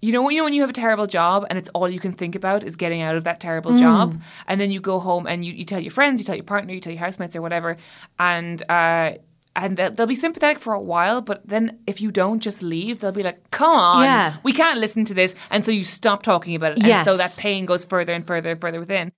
you 0.00 0.10
know, 0.10 0.22
when 0.22 0.34
you 0.34 0.40
know 0.40 0.44
when 0.44 0.54
you 0.54 0.62
have 0.62 0.70
a 0.70 0.72
terrible 0.72 1.06
job 1.06 1.44
and 1.50 1.58
it's 1.58 1.68
all 1.74 1.86
you 1.86 2.00
can 2.00 2.14
think 2.14 2.34
about 2.34 2.64
is 2.64 2.76
getting 2.76 3.02
out 3.02 3.16
of 3.16 3.24
that 3.24 3.40
terrible 3.40 3.76
job, 3.76 4.18
and 4.48 4.58
then 4.58 4.70
you 4.70 4.80
go 4.80 4.98
home 5.00 5.26
and 5.26 5.44
you, 5.44 5.52
you 5.52 5.66
tell 5.66 5.78
your 5.78 5.90
friends, 5.90 6.18
you 6.18 6.24
tell 6.24 6.34
your 6.34 6.44
partner, 6.44 6.72
you 6.72 6.80
tell 6.80 6.94
your 6.94 7.00
housemates 7.00 7.36
or 7.36 7.42
whatever, 7.42 7.76
and 8.18 8.62
uh, 8.70 9.12
and 9.56 9.76
they'll, 9.76 9.90
they'll 9.90 10.06
be 10.06 10.14
sympathetic 10.14 10.58
for 10.58 10.72
a 10.72 10.80
while, 10.80 11.20
but 11.20 11.46
then 11.46 11.78
if 11.86 12.00
you 12.00 12.10
don't 12.10 12.40
just 12.40 12.62
leave, 12.62 13.00
they'll 13.00 13.12
be 13.12 13.22
like, 13.22 13.50
"Come 13.50 13.70
on, 13.76 14.04
Yeah. 14.04 14.36
we 14.42 14.52
can't 14.52 14.78
listen 14.78 15.04
to 15.06 15.14
this," 15.14 15.34
and 15.50 15.64
so 15.64 15.70
you 15.72 15.84
stop 15.84 16.22
talking 16.22 16.54
about 16.54 16.72
it, 16.72 16.84
and 16.84 17.04
so 17.04 17.16
that 17.16 17.36
pain 17.38 17.66
goes 17.66 17.84
further 17.84 18.12
and 18.12 18.26
further 18.26 18.50
and 18.50 18.60
further 18.60 18.78
within. 18.78 19.10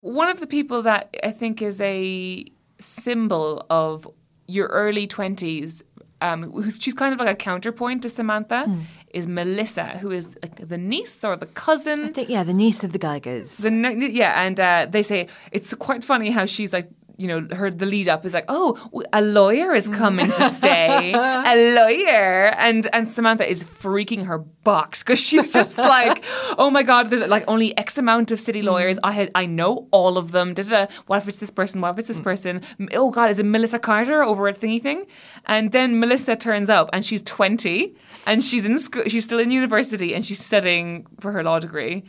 One 0.00 0.28
of 0.28 0.40
the 0.40 0.46
people 0.46 0.82
that 0.82 1.14
I 1.22 1.30
think 1.30 1.60
is 1.62 1.80
a 1.80 2.44
symbol 2.78 3.64
of 3.68 4.08
your 4.48 4.66
early 4.68 5.06
20s, 5.06 5.82
um, 6.22 6.50
who's, 6.50 6.78
she's 6.80 6.94
kind 6.94 7.12
of 7.12 7.20
like 7.20 7.28
a 7.28 7.34
counterpoint 7.36 8.02
to 8.02 8.08
Samantha, 8.10 8.66
is 9.12 9.26
Melissa, 9.26 9.98
who 9.98 10.10
is 10.10 10.36
like 10.42 10.56
the 10.68 10.78
niece 10.78 11.22
or 11.24 11.36
the 11.36 11.46
cousin. 11.46 12.04
I 12.04 12.08
think, 12.08 12.28
yeah, 12.30 12.42
the 12.44 12.54
niece 12.54 12.82
of 12.82 12.92
the 12.92 12.98
Geigers. 12.98 13.60
The 13.62 14.10
yeah, 14.10 14.42
and 14.42 14.58
uh, 14.58 14.86
they 14.90 15.02
say 15.02 15.28
it's 15.52 15.72
quite 15.74 16.02
funny 16.02 16.30
how 16.30 16.46
she's 16.46 16.72
like, 16.72 16.88
you 17.20 17.28
know, 17.28 17.54
her 17.54 17.70
the 17.70 17.84
lead 17.84 18.08
up 18.08 18.24
is 18.24 18.32
like, 18.32 18.46
oh, 18.48 18.78
a 19.12 19.20
lawyer 19.20 19.74
is 19.74 19.90
coming 19.90 20.26
to 20.26 20.48
stay, 20.48 21.12
a 21.14 21.74
lawyer, 21.74 22.46
and 22.56 22.88
and 22.94 23.06
Samantha 23.06 23.48
is 23.48 23.62
freaking 23.62 24.24
her 24.24 24.38
box 24.38 25.02
because 25.02 25.20
she's 25.20 25.52
just 25.60 25.76
like, 25.76 26.24
oh 26.56 26.70
my 26.70 26.82
god, 26.82 27.10
there's 27.10 27.28
like 27.28 27.44
only 27.46 27.76
X 27.76 27.98
amount 27.98 28.30
of 28.30 28.40
city 28.40 28.62
mm. 28.62 28.66
lawyers. 28.66 28.98
I 29.04 29.12
had 29.12 29.30
I 29.34 29.44
know 29.44 29.86
all 29.90 30.16
of 30.16 30.32
them. 30.32 30.54
Da, 30.54 30.62
da, 30.62 30.86
da. 30.86 30.92
What 31.08 31.18
if 31.18 31.28
it's 31.28 31.40
this 31.40 31.50
person? 31.50 31.82
What 31.82 31.90
if 31.90 31.98
it's 31.98 32.08
this 32.08 32.20
mm. 32.20 32.24
person? 32.24 32.62
Oh 32.94 33.10
god, 33.10 33.28
is 33.30 33.38
it 33.38 33.44
Melissa 33.44 33.78
Carter 33.78 34.22
over 34.22 34.48
at 34.48 34.58
Thingy 34.58 34.80
Thing? 34.80 35.06
And 35.44 35.72
then 35.72 36.00
Melissa 36.00 36.36
turns 36.36 36.70
up 36.70 36.88
and 36.94 37.04
she's 37.04 37.20
twenty 37.20 37.94
and 38.26 38.42
she's 38.42 38.64
in 38.64 38.78
school. 38.78 39.04
She's 39.08 39.26
still 39.26 39.40
in 39.40 39.50
university 39.50 40.14
and 40.14 40.24
she's 40.24 40.42
studying 40.42 41.06
for 41.20 41.32
her 41.32 41.44
law 41.44 41.58
degree 41.58 42.04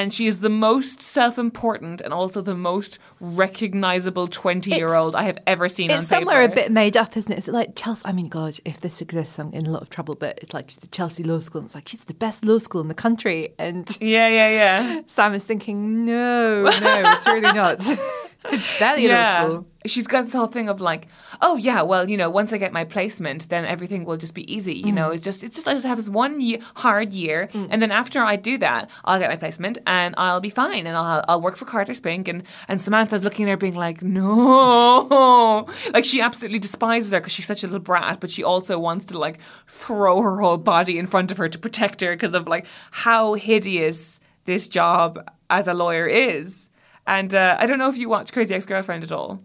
and 0.00 0.12
she 0.12 0.26
is 0.26 0.40
the 0.40 0.50
most 0.50 1.00
self-important 1.00 2.00
and 2.00 2.12
also 2.12 2.40
the 2.40 2.56
most 2.56 2.98
recognizable 3.20 4.26
20-year-old 4.26 5.14
I 5.14 5.22
have 5.22 5.38
ever 5.46 5.68
seen 5.68 5.92
on 5.92 5.98
it's 5.98 6.08
somewhere 6.08 6.42
a 6.42 6.48
bit 6.48 6.72
made 6.72 6.96
up, 6.96 7.16
isn't 7.16 7.30
it? 7.30 7.38
It's 7.38 7.46
like 7.46 7.76
Chelsea. 7.76 8.02
I 8.04 8.10
mean, 8.10 8.28
God, 8.28 8.58
if 8.64 8.80
this 8.80 9.00
exists, 9.00 9.38
I'm 9.38 9.52
in 9.52 9.66
a 9.66 9.70
lot 9.70 9.82
of 9.82 9.90
trouble. 9.90 10.16
But 10.16 10.40
it's 10.42 10.52
like 10.52 10.68
she's 10.70 10.80
the 10.80 10.88
Chelsea 10.88 11.22
Law 11.22 11.38
School. 11.38 11.60
And 11.60 11.66
it's 11.66 11.76
like 11.76 11.86
she's 11.86 12.04
the 12.04 12.14
best 12.14 12.44
law 12.44 12.58
school 12.58 12.80
in 12.80 12.88
the 12.88 12.94
country, 12.94 13.54
and 13.56 13.88
Yeah, 14.00 14.28
yeah, 14.28 14.48
yeah. 14.50 15.00
Sam 15.06 15.32
is 15.32 15.44
thinking, 15.44 16.04
no, 16.04 16.64
no, 16.64 16.70
it's 16.72 17.26
really 17.26 17.52
not. 17.52 17.78
it's 18.46 18.78
barely 18.80 19.06
a 19.06 19.12
law 19.12 19.44
school. 19.44 19.66
She's 19.86 20.06
got 20.06 20.24
this 20.24 20.32
whole 20.32 20.46
thing 20.46 20.68
of 20.70 20.80
like, 20.80 21.08
oh 21.42 21.56
yeah, 21.56 21.82
well, 21.82 22.08
you 22.08 22.16
know, 22.16 22.30
once 22.30 22.52
I 22.54 22.58
get 22.58 22.72
my 22.72 22.84
placement, 22.84 23.50
then 23.50 23.66
everything 23.66 24.04
will 24.06 24.16
just 24.16 24.32
be 24.34 24.50
easy. 24.50 24.74
You 24.74 24.92
know, 24.92 25.10
Mm. 25.10 25.14
it's 25.16 25.24
just 25.24 25.42
it's 25.44 25.56
just 25.56 25.68
I 25.68 25.74
just 25.74 25.84
have 25.84 25.98
this 25.98 26.08
one 26.08 26.40
year, 26.40 26.58
hard 26.76 27.12
year, 27.12 27.48
and 27.52 27.82
then 27.82 27.90
after 27.92 28.20
I 28.22 28.36
do 28.36 28.56
that, 28.58 28.88
I'll 29.04 29.18
get 29.18 29.28
my 29.28 29.36
placement 29.36 29.76
and 29.86 30.14
I'll 30.16 30.40
be 30.40 30.48
fine, 30.50 30.86
and 30.86 30.96
I'll 30.96 31.22
I'll 31.28 31.40
work 31.42 31.56
for 31.56 31.66
Carter 31.66 31.92
Spink, 31.92 32.28
and 32.28 32.44
and 32.66 32.80
Samantha's 32.80 33.24
looking 33.24 33.44
there 33.46 33.58
being 33.58 33.74
like, 33.74 34.02
no, 34.02 35.66
like 35.92 36.04
she 36.04 36.20
absolutely 36.20 36.58
despises 36.58 37.12
her 37.12 37.20
because 37.20 37.32
she's 37.32 37.46
such 37.46 37.62
a 37.62 37.66
little 37.66 37.80
brat, 37.80 38.20
but 38.20 38.30
she 38.30 38.42
also 38.42 38.78
wants 38.78 39.06
to 39.06 39.18
like 39.18 39.38
throw 39.66 40.22
her 40.22 40.40
whole 40.40 40.56
body 40.58 40.98
in 40.98 41.06
front 41.06 41.30
of 41.30 41.36
her 41.38 41.48
to 41.48 41.58
protect 41.58 42.00
her 42.00 42.12
because 42.12 42.34
of 42.34 42.46
like 42.46 42.66
how 42.90 43.34
hideous 43.34 44.20
this 44.44 44.68
job 44.68 45.18
as 45.50 45.66
a 45.68 45.74
lawyer 45.74 46.06
is. 46.06 46.70
And 47.06 47.34
uh, 47.34 47.56
I 47.58 47.66
don't 47.66 47.78
know 47.78 47.90
if 47.90 47.98
you 47.98 48.08
watch 48.08 48.32
Crazy 48.32 48.54
Ex 48.54 48.64
Girlfriend 48.64 49.04
at 49.04 49.12
all. 49.12 49.42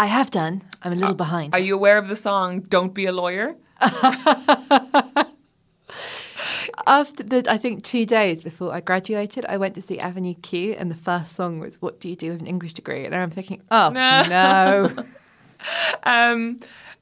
I 0.00 0.06
have 0.06 0.30
done. 0.30 0.62
I'm 0.82 0.92
a 0.94 0.96
little 0.96 1.14
behind. 1.14 1.52
Are 1.54 1.60
you 1.60 1.74
aware 1.74 1.98
of 1.98 2.08
the 2.08 2.16
song 2.16 2.60
"Don't 2.60 2.94
Be 2.94 3.04
a 3.04 3.12
Lawyer"? 3.12 3.56
After 6.86 7.22
the, 7.22 7.44
I 7.48 7.58
think 7.58 7.82
two 7.82 8.06
days 8.06 8.42
before 8.42 8.72
I 8.72 8.80
graduated, 8.80 9.44
I 9.44 9.58
went 9.58 9.74
to 9.74 9.82
see 9.82 9.98
Avenue 9.98 10.32
Q, 10.34 10.74
and 10.78 10.90
the 10.90 10.94
first 10.94 11.32
song 11.32 11.58
was 11.58 11.82
"What 11.82 12.00
Do 12.00 12.08
You 12.08 12.16
Do 12.16 12.30
with 12.30 12.40
an 12.40 12.46
English 12.46 12.72
Degree?" 12.74 13.04
And 13.04 13.14
I'm 13.14 13.28
thinking, 13.30 13.60
oh 13.70 13.90
No. 13.90 14.22
no, 14.28 14.90
Um, 16.04 16.60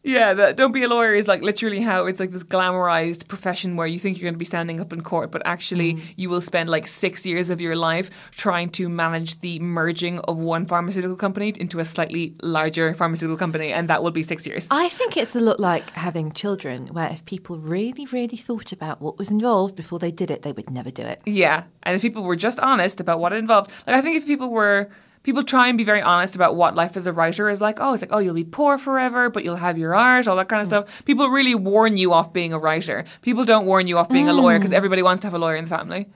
yeah, 0.09 0.33
the, 0.33 0.55
"Don't 0.55 0.73
Be 0.73 0.83
a 0.83 0.89
Lawyer" 0.89 1.15
is 1.15 1.29
like 1.29 1.43
literally 1.43 1.83
how 1.83 2.07
it's 2.07 2.19
like 2.19 2.31
this 2.31 2.43
glamorized 2.43 3.29
profession 3.29 3.77
where 3.77 3.87
you 3.87 3.99
think 3.99 4.17
you're 4.17 4.27
going 4.27 4.35
to 4.35 4.39
be 4.39 4.45
standing 4.45 4.81
up 4.81 4.93
in 4.93 5.03
court, 5.03 5.31
but 5.31 5.43
actually 5.45 5.95
mm. 5.95 6.15
you 6.17 6.31
will 6.31 6.41
spend 6.41 6.71
like 6.71 6.87
six 6.87 7.27
years 7.27 7.51
of 7.51 7.61
your 7.61 7.77
life 7.77 8.09
trying 8.31 8.71
to 8.71 8.89
manage 8.89 9.41
the 9.41 9.61
merging 9.61 10.19
of 10.21 10.39
one 10.39 10.65
pharmaceutical 10.65 11.17
company 11.17 11.53
into 11.61 11.79
a 11.79 11.85
slightly 11.85 12.35
larger 12.43 12.95
pharmaceutical 12.95 13.37
company, 13.37 13.71
and 13.71 13.89
that 13.91 14.03
will 14.03 14.11
be 14.11 14.23
six 14.23 14.47
years. 14.47 14.67
I 14.71 14.89
think 14.89 15.17
it's 15.17 15.37
a 15.37 15.41
lot 15.41 15.61
like 15.61 15.91
having 15.91 16.33
children, 16.33 16.87
where 16.89 17.11
if 17.11 17.25
people 17.27 17.59
really, 17.59 18.07
really 18.07 18.39
thought 18.39 18.73
about 18.73 19.03
what 19.03 19.19
was 19.19 19.31
involved 19.31 19.77
before 19.77 19.99
they 19.99 20.11
did 20.11 20.31
it, 20.31 20.43
they 20.43 20.53
would 20.53 20.71
never 20.71 20.91
do 20.91 21.03
it. 21.03 21.21
Yeah, 21.27 21.65
and 21.83 21.95
if 21.95 22.01
people 22.01 22.23
were 22.23 22.37
just 22.37 22.59
honest 22.61 22.99
about 22.99 23.21
what 23.21 23.35
it 23.35 23.37
involved, 23.37 23.71
like 23.87 23.97
I 23.97 24.01
think 24.01 24.17
if 24.17 24.27
people 24.27 24.49
were 24.49 24.89
people 25.23 25.43
try 25.43 25.69
and 25.69 25.77
be 25.77 25.85
very 25.85 26.03
honest 26.03 26.35
about 26.35 26.57
what 26.57 26.75
life 26.75 26.97
as 26.97 27.07
a 27.07 27.13
writer 27.13 27.49
is 27.49 27.61
like. 27.61 27.79
Oh, 27.81 27.95
it's 27.95 28.03
like 28.03 28.13
oh, 28.13 28.19
you'll 28.19 28.35
be 28.35 28.45
poor 28.45 28.79
forever, 28.79 29.31
but 29.31 29.45
you'll 29.45 29.57
have 29.57 29.79
your 29.79 29.95
art, 29.95 30.27
all 30.27 30.37
that 30.37 30.49
kind 30.49 30.63
of 30.63 30.69
mm. 30.69 30.71
stuff. 30.71 31.05
People 31.05 31.29
really 31.29 31.55
warn 31.55 31.97
you 31.97 32.13
off 32.13 32.33
being 32.33 32.53
a 32.53 32.59
writer. 32.59 33.05
People 33.23 33.45
don't 33.45 33.67
warn 33.67 33.87
you 33.87 33.99
off 33.99 34.09
being 34.09 34.29
a 34.29 34.33
lawyer 34.33 34.59
because 34.59 34.73
mm. 34.73 34.77
everybody 34.77 35.03
wants 35.03 35.21
to 35.23 35.27
have 35.27 35.35
a 35.35 35.39
lawyer 35.39 35.57
in 35.57 35.65
the 35.65 35.71
family. 35.71 36.07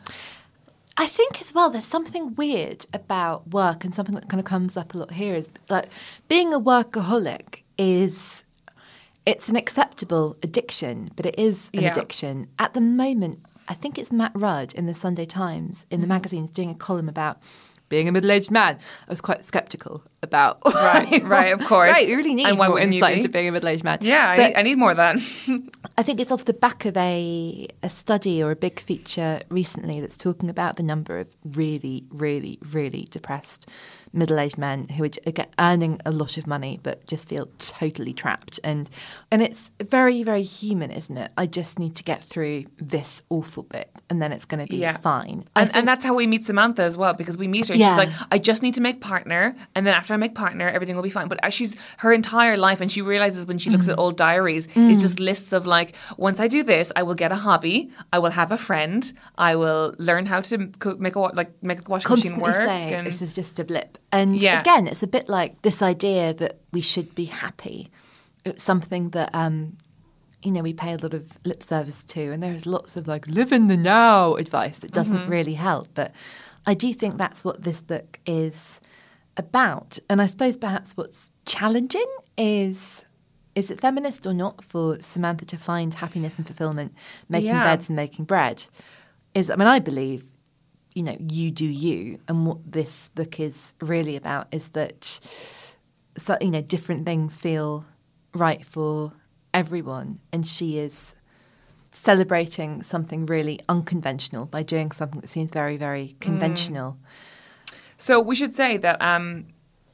I 0.96 1.06
think 1.06 1.40
as 1.40 1.54
well, 1.54 1.70
there's 1.70 1.86
something 1.86 2.34
weird 2.34 2.84
about 2.92 3.48
work, 3.48 3.84
and 3.84 3.94
something 3.94 4.14
that 4.14 4.28
kind 4.28 4.40
of 4.40 4.44
comes 4.44 4.76
up 4.76 4.94
a 4.94 4.98
lot 4.98 5.12
here 5.12 5.34
is 5.34 5.48
like 5.70 5.86
being 6.28 6.52
a 6.52 6.60
workaholic 6.60 7.62
is 7.78 8.44
it's 9.24 9.48
an 9.48 9.56
acceptable 9.56 10.36
addiction, 10.42 11.10
but 11.16 11.26
it 11.26 11.38
is 11.38 11.70
an 11.74 11.82
Yeah. 11.82 11.92
addiction. 11.92 12.48
At 12.58 12.74
the 12.74 12.80
moment, 12.80 13.40
I 13.68 13.74
think 13.74 13.96
it's 13.96 14.10
Matt 14.10 14.32
Rudd 14.34 14.72
in 14.74 14.86
the 14.86 14.94
Sunday 14.94 15.24
Times 15.26 15.86
in 15.90 16.00
the 16.00 16.04
mm-hmm. 16.04 16.14
magazines 16.14 16.50
doing 16.50 16.70
a 16.70 16.74
column 16.74 17.08
about 17.08 17.38
being 17.92 18.08
a 18.08 18.12
middle-aged 18.12 18.50
man. 18.50 18.78
I 19.06 19.10
was 19.10 19.20
quite 19.20 19.44
skeptical 19.44 20.02
about 20.22 20.58
Right, 20.64 21.22
right, 21.24 21.52
of 21.52 21.62
course. 21.66 21.92
Right, 21.92 22.08
you 22.08 22.16
really 22.16 22.34
need 22.34 22.56
more 22.56 22.78
insight 22.78 23.18
into 23.18 23.28
being 23.28 23.48
a 23.48 23.52
middle-aged 23.52 23.84
man. 23.84 23.98
Yeah, 24.00 24.30
I 24.30 24.36
need, 24.38 24.56
I 24.56 24.62
need 24.62 24.78
more 24.78 24.92
of 24.92 24.96
that. 24.96 25.16
I 25.98 26.02
think 26.02 26.18
it's 26.18 26.32
off 26.32 26.46
the 26.46 26.54
back 26.54 26.86
of 26.86 26.96
a 26.96 27.68
a 27.82 27.90
study 27.90 28.42
or 28.42 28.50
a 28.50 28.56
big 28.56 28.80
feature 28.80 29.42
recently 29.50 30.00
that's 30.00 30.16
talking 30.16 30.48
about 30.48 30.76
the 30.76 30.82
number 30.82 31.18
of 31.18 31.28
really, 31.44 32.06
really, 32.10 32.58
really 32.72 33.08
depressed 33.10 33.68
middle-aged 34.12 34.58
men 34.58 34.88
who 34.88 35.04
are 35.04 35.10
earning 35.58 35.98
a 36.04 36.10
lot 36.10 36.36
of 36.36 36.46
money 36.46 36.78
but 36.82 37.06
just 37.06 37.28
feel 37.28 37.48
totally 37.58 38.12
trapped. 38.12 38.60
And 38.62 38.88
and 39.30 39.42
it's 39.42 39.70
very, 39.82 40.22
very 40.22 40.42
human, 40.42 40.90
isn't 40.90 41.16
it? 41.16 41.32
I 41.36 41.46
just 41.46 41.78
need 41.78 41.94
to 41.96 42.02
get 42.02 42.22
through 42.22 42.64
this 42.78 43.22
awful 43.30 43.62
bit, 43.62 43.90
and 44.10 44.20
then 44.20 44.32
it's 44.32 44.44
going 44.44 44.64
to 44.64 44.70
be 44.70 44.76
Yeah. 44.78 44.96
fine. 44.96 45.44
And, 45.56 45.68
think- 45.68 45.76
and 45.76 45.88
that's 45.88 46.04
how 46.04 46.14
we 46.14 46.26
meet 46.26 46.44
Samantha 46.44 46.82
as 46.82 46.96
well 46.96 47.14
because 47.14 47.36
we 47.38 47.48
meet 47.48 47.68
her. 47.68 47.74
and 47.74 47.80
Yeah. 47.80 47.90
She's 47.96 47.98
like, 48.06 48.10
I 48.30 48.38
just 48.38 48.62
need 48.62 48.74
to 48.74 48.80
make 48.82 49.00
partner, 49.00 49.56
and 49.74 49.86
then 49.86 49.94
after 49.94 50.12
I 50.14 50.16
make 50.18 50.34
partner, 50.34 50.68
everything 50.68 50.94
will 50.96 51.02
be 51.02 51.10
fine. 51.10 51.28
But 51.28 51.52
she's 51.52 51.74
her 51.98 52.12
entire 52.12 52.56
life, 52.56 52.80
and 52.80 52.90
she 52.92 53.00
realizes 53.02 53.46
when 53.46 53.58
she 53.58 53.70
looks 53.70 53.86
Mm. 53.86 53.92
at 53.92 53.98
old 53.98 54.16
diaries, 54.16 54.68
it's 54.74 55.02
just 55.02 55.18
lists 55.20 55.52
of 55.52 55.66
like, 55.66 55.94
once 56.16 56.38
I 56.40 56.48
do 56.48 56.62
this, 56.62 56.92
I 56.96 57.02
will 57.02 57.14
get 57.14 57.32
a 57.32 57.36
hobby, 57.36 57.90
I 58.12 58.18
will 58.18 58.30
have 58.32 58.52
a 58.52 58.58
friend, 58.58 59.10
I 59.38 59.56
will 59.56 59.94
learn 59.98 60.26
how 60.26 60.40
to 60.42 60.68
cook, 60.78 61.00
make 61.00 61.16
a 61.16 61.20
like 61.20 61.50
make 61.62 61.82
the 61.84 61.90
washing 61.90 62.10
machine 62.10 62.38
work. 62.38 62.54
saying 62.54 62.92
and- 62.94 63.06
this 63.06 63.22
is 63.22 63.32
just 63.34 63.58
a 63.58 63.64
blip. 63.64 63.98
And 64.12 64.36
Yeah. 64.36 64.60
again, 64.60 64.86
it's 64.86 65.02
a 65.02 65.06
bit 65.06 65.28
like 65.28 65.62
this 65.62 65.80
idea 65.82 66.34
that 66.34 66.60
we 66.72 66.80
should 66.82 67.14
be 67.14 67.24
happy. 67.26 67.90
It's 68.44 68.62
something 68.62 69.10
that 69.10 69.30
um, 69.34 69.78
you 70.42 70.50
know 70.50 70.60
we 70.62 70.74
pay 70.74 70.92
a 70.92 70.98
lot 70.98 71.14
of 71.14 71.38
lip 71.44 71.62
service 71.62 72.02
to, 72.04 72.20
and 72.32 72.42
there's 72.42 72.66
lots 72.66 72.96
of 72.96 73.06
like 73.08 73.26
live 73.26 73.52
in 73.52 73.68
the 73.68 73.76
now 73.76 74.34
advice 74.34 74.78
that 74.80 74.92
doesn't 74.92 75.16
Mm-hmm. 75.18 75.30
really 75.30 75.54
help. 75.54 75.88
But 75.94 76.12
I 76.66 76.74
do 76.74 76.92
think 76.92 77.16
that's 77.16 77.44
what 77.44 77.62
this 77.64 77.80
book 77.80 78.18
is 78.26 78.80
about, 79.36 79.98
and 80.10 80.20
I 80.20 80.26
suppose 80.26 80.56
perhaps 80.56 80.96
what's 80.96 81.30
challenging 81.46 82.06
is. 82.36 83.04
Is 83.54 83.70
it 83.70 83.82
feminist 83.82 84.26
or 84.26 84.32
not 84.32 84.64
for 84.64 84.98
Samantha 85.02 85.44
to 85.44 85.58
find 85.58 85.92
happiness 85.92 86.38
and 86.38 86.46
fulfillment 86.46 86.94
making 87.28 87.50
Yeah. 87.50 87.64
beds 87.64 87.90
and 87.90 87.96
making 87.96 88.24
bread? 88.24 88.64
Is 89.34 89.50
I 89.50 89.56
mean, 89.56 89.68
I 89.68 89.78
believe 89.78 90.24
you 90.94 91.02
know, 91.02 91.16
you 91.18 91.50
do 91.50 91.64
you. 91.64 92.18
And 92.28 92.46
what 92.46 92.58
this 92.70 93.08
book 93.10 93.40
is 93.40 93.74
really 93.80 94.16
about 94.16 94.48
is 94.52 94.70
that, 94.70 95.20
so, 96.16 96.36
you 96.40 96.50
know, 96.50 96.60
different 96.60 97.04
things 97.04 97.36
feel 97.36 97.84
right 98.34 98.64
for 98.64 99.12
everyone. 99.54 100.20
And 100.32 100.46
she 100.46 100.78
is 100.78 101.14
celebrating 101.90 102.82
something 102.82 103.26
really 103.26 103.60
unconventional 103.68 104.46
by 104.46 104.62
doing 104.62 104.90
something 104.90 105.20
that 105.20 105.28
seems 105.28 105.52
very, 105.52 105.76
very 105.76 106.16
conventional. 106.20 106.96
So 107.98 108.18
we 108.18 108.34
should 108.34 108.54
say 108.54 108.78
that 108.78 109.00
um, 109.00 109.46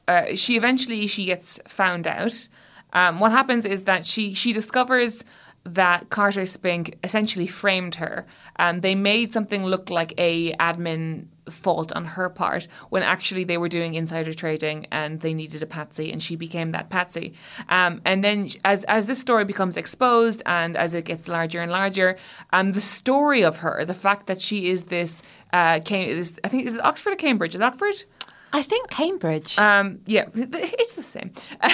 uh, 0.07 0.35
she 0.35 0.55
eventually 0.55 1.07
she 1.07 1.25
gets 1.25 1.59
found 1.67 2.07
out. 2.07 2.47
Um, 2.93 3.19
what 3.19 3.31
happens 3.31 3.65
is 3.65 3.83
that 3.83 4.05
she 4.05 4.33
she 4.33 4.51
discovers 4.51 5.23
that 5.63 6.09
Carter 6.09 6.45
Spink 6.45 6.97
essentially 7.03 7.47
framed 7.47 7.95
her. 7.95 8.25
Um, 8.57 8.81
they 8.81 8.95
made 8.95 9.33
something 9.33 9.65
look 9.65 9.89
like 9.89 10.13
a 10.17 10.53
admin 10.53 11.27
fault 11.49 11.91
on 11.93 12.05
her 12.05 12.29
part 12.29 12.67
when 12.89 13.03
actually 13.03 13.43
they 13.43 13.57
were 13.57 13.69
doing 13.69 13.95
insider 13.95 14.33
trading 14.33 14.85
and 14.91 15.21
they 15.21 15.33
needed 15.33 15.63
a 15.63 15.65
patsy 15.65 16.11
and 16.11 16.21
she 16.21 16.35
became 16.35 16.71
that 16.71 16.89
patsy. 16.89 17.33
Um, 17.67 18.01
and 18.05 18.23
then 18.23 18.49
as 18.63 18.83
as 18.85 19.05
this 19.05 19.19
story 19.19 19.45
becomes 19.45 19.77
exposed 19.77 20.41
and 20.45 20.77
as 20.77 20.93
it 20.93 21.05
gets 21.05 21.27
larger 21.27 21.61
and 21.61 21.71
larger 21.71 22.17
um, 22.53 22.73
the 22.73 22.81
story 22.81 23.43
of 23.43 23.57
her 23.57 23.83
the 23.85 23.93
fact 23.93 24.27
that 24.27 24.41
she 24.41 24.69
is 24.69 24.85
this 24.85 25.23
uh, 25.51 25.79
came 25.79 26.15
this, 26.15 26.39
I 26.43 26.47
think 26.47 26.67
is 26.67 26.75
it 26.75 26.85
Oxford 26.85 27.13
or 27.13 27.15
Cambridge? 27.15 27.55
Is 27.55 27.61
Oxford 27.61 28.03
I 28.51 28.61
think 28.61 28.89
Cambridge. 28.89 29.57
um, 29.59 29.99
yeah, 30.05 30.25
it's 30.35 30.95
the 30.95 31.03
same. 31.03 31.31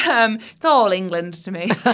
Um, 0.09 0.39
it's 0.55 0.65
all 0.65 0.91
England 0.91 1.35
to 1.45 1.51
me. 1.51 1.63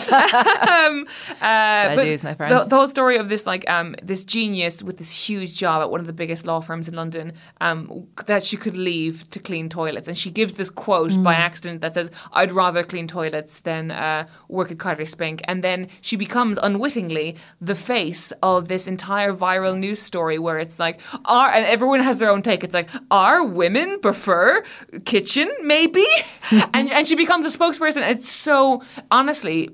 um, 0.67 1.08
uh, 1.41 1.96
dues, 1.96 2.24
my 2.24 2.34
friend. 2.34 2.52
The, 2.52 2.65
the 2.65 2.76
whole 2.76 2.88
story 2.88 3.17
of 3.17 3.30
this, 3.30 3.46
like, 3.46 3.70
um, 3.70 3.96
this 4.02 4.26
genius 4.26 4.82
with 4.82 4.98
this 4.98 5.12
huge 5.30 5.56
job 5.56 5.82
at 5.82 5.91
one 5.91 6.00
of 6.00 6.08
the 6.08 6.13
biggest 6.13 6.46
law 6.46 6.60
firms 6.62 6.88
in 6.88 6.96
London, 6.96 7.34
um, 7.60 8.08
that 8.26 8.44
she 8.44 8.58
could 8.58 8.76
leave 8.76 9.30
to 9.30 9.39
clean 9.39 9.70
toilets, 9.70 10.08
and 10.08 10.17
she 10.17 10.32
gives 10.32 10.56
this 10.56 10.70
quote 10.70 11.12
by 11.24 11.34
accident 11.34 11.82
that 11.82 11.94
says, 11.94 12.12
"I'd 12.34 12.52
rather 12.52 12.84
clean 12.84 13.08
toilets 13.08 13.60
than 13.60 13.91
uh, 13.91 14.28
work 14.48 14.72
at 14.72 14.80
Carter 14.80 15.06
Spink," 15.06 15.41
and 15.46 15.63
then 15.63 15.88
she 16.02 16.15
becomes 16.15 16.58
unwittingly 16.62 17.36
the 17.60 17.76
face 17.76 18.32
of 18.41 18.67
this 18.67 18.88
entire 18.88 19.34
viral 19.34 19.78
news 19.78 20.02
story 20.02 20.38
where 20.39 20.60
it's 20.60 20.80
like, 20.80 21.00
"Are," 21.26 21.50
and 21.50 21.65
everyone 21.65 22.02
has 22.02 22.20
their 22.20 22.30
own 22.30 22.41
take. 22.41 22.63
It's 22.63 22.74
like, 22.74 22.89
"Are 23.10 23.44
women 23.44 24.00
prefer?" 24.00 24.63
Kitchen 25.06 25.52
maybe? 25.64 26.06
And 26.74 26.92
and 26.92 27.08
she 27.08 27.16
becomes 27.16 27.46
a 27.46 27.58
spokesperson. 27.58 28.08
It's 28.10 28.30
so 28.30 28.84
honestly 29.10 29.70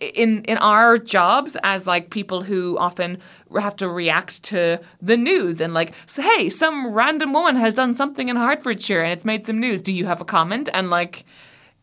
in 0.00 0.42
in 0.44 0.58
our 0.58 0.98
jobs 0.98 1.56
as 1.62 1.86
like 1.86 2.10
people 2.10 2.42
who 2.42 2.76
often 2.78 3.18
have 3.58 3.76
to 3.76 3.88
react 3.88 4.42
to 4.44 4.80
the 5.00 5.16
news 5.16 5.60
and 5.60 5.72
like 5.74 5.92
so 6.06 6.22
hey 6.22 6.50
some 6.50 6.92
random 6.92 7.32
woman 7.32 7.56
has 7.56 7.74
done 7.74 7.94
something 7.94 8.28
in 8.28 8.36
Hertfordshire 8.36 9.02
and 9.02 9.12
it's 9.12 9.24
made 9.24 9.46
some 9.46 9.60
news. 9.60 9.82
Do 9.82 9.92
you 9.92 10.06
have 10.06 10.20
a 10.20 10.24
comment? 10.24 10.68
And 10.72 10.90
like 10.90 11.24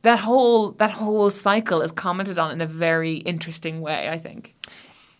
that 0.02 0.20
whole 0.20 0.72
that 0.72 0.91
whole 0.91 1.30
cycle 1.30 1.82
is 1.82 1.91
commented 1.91 2.38
on 2.38 2.52
in 2.52 2.62
a 2.62 2.68
very 2.68 3.15
interesting 3.15 3.82
way 3.82 4.10
I 4.10 4.18
think 4.18 4.56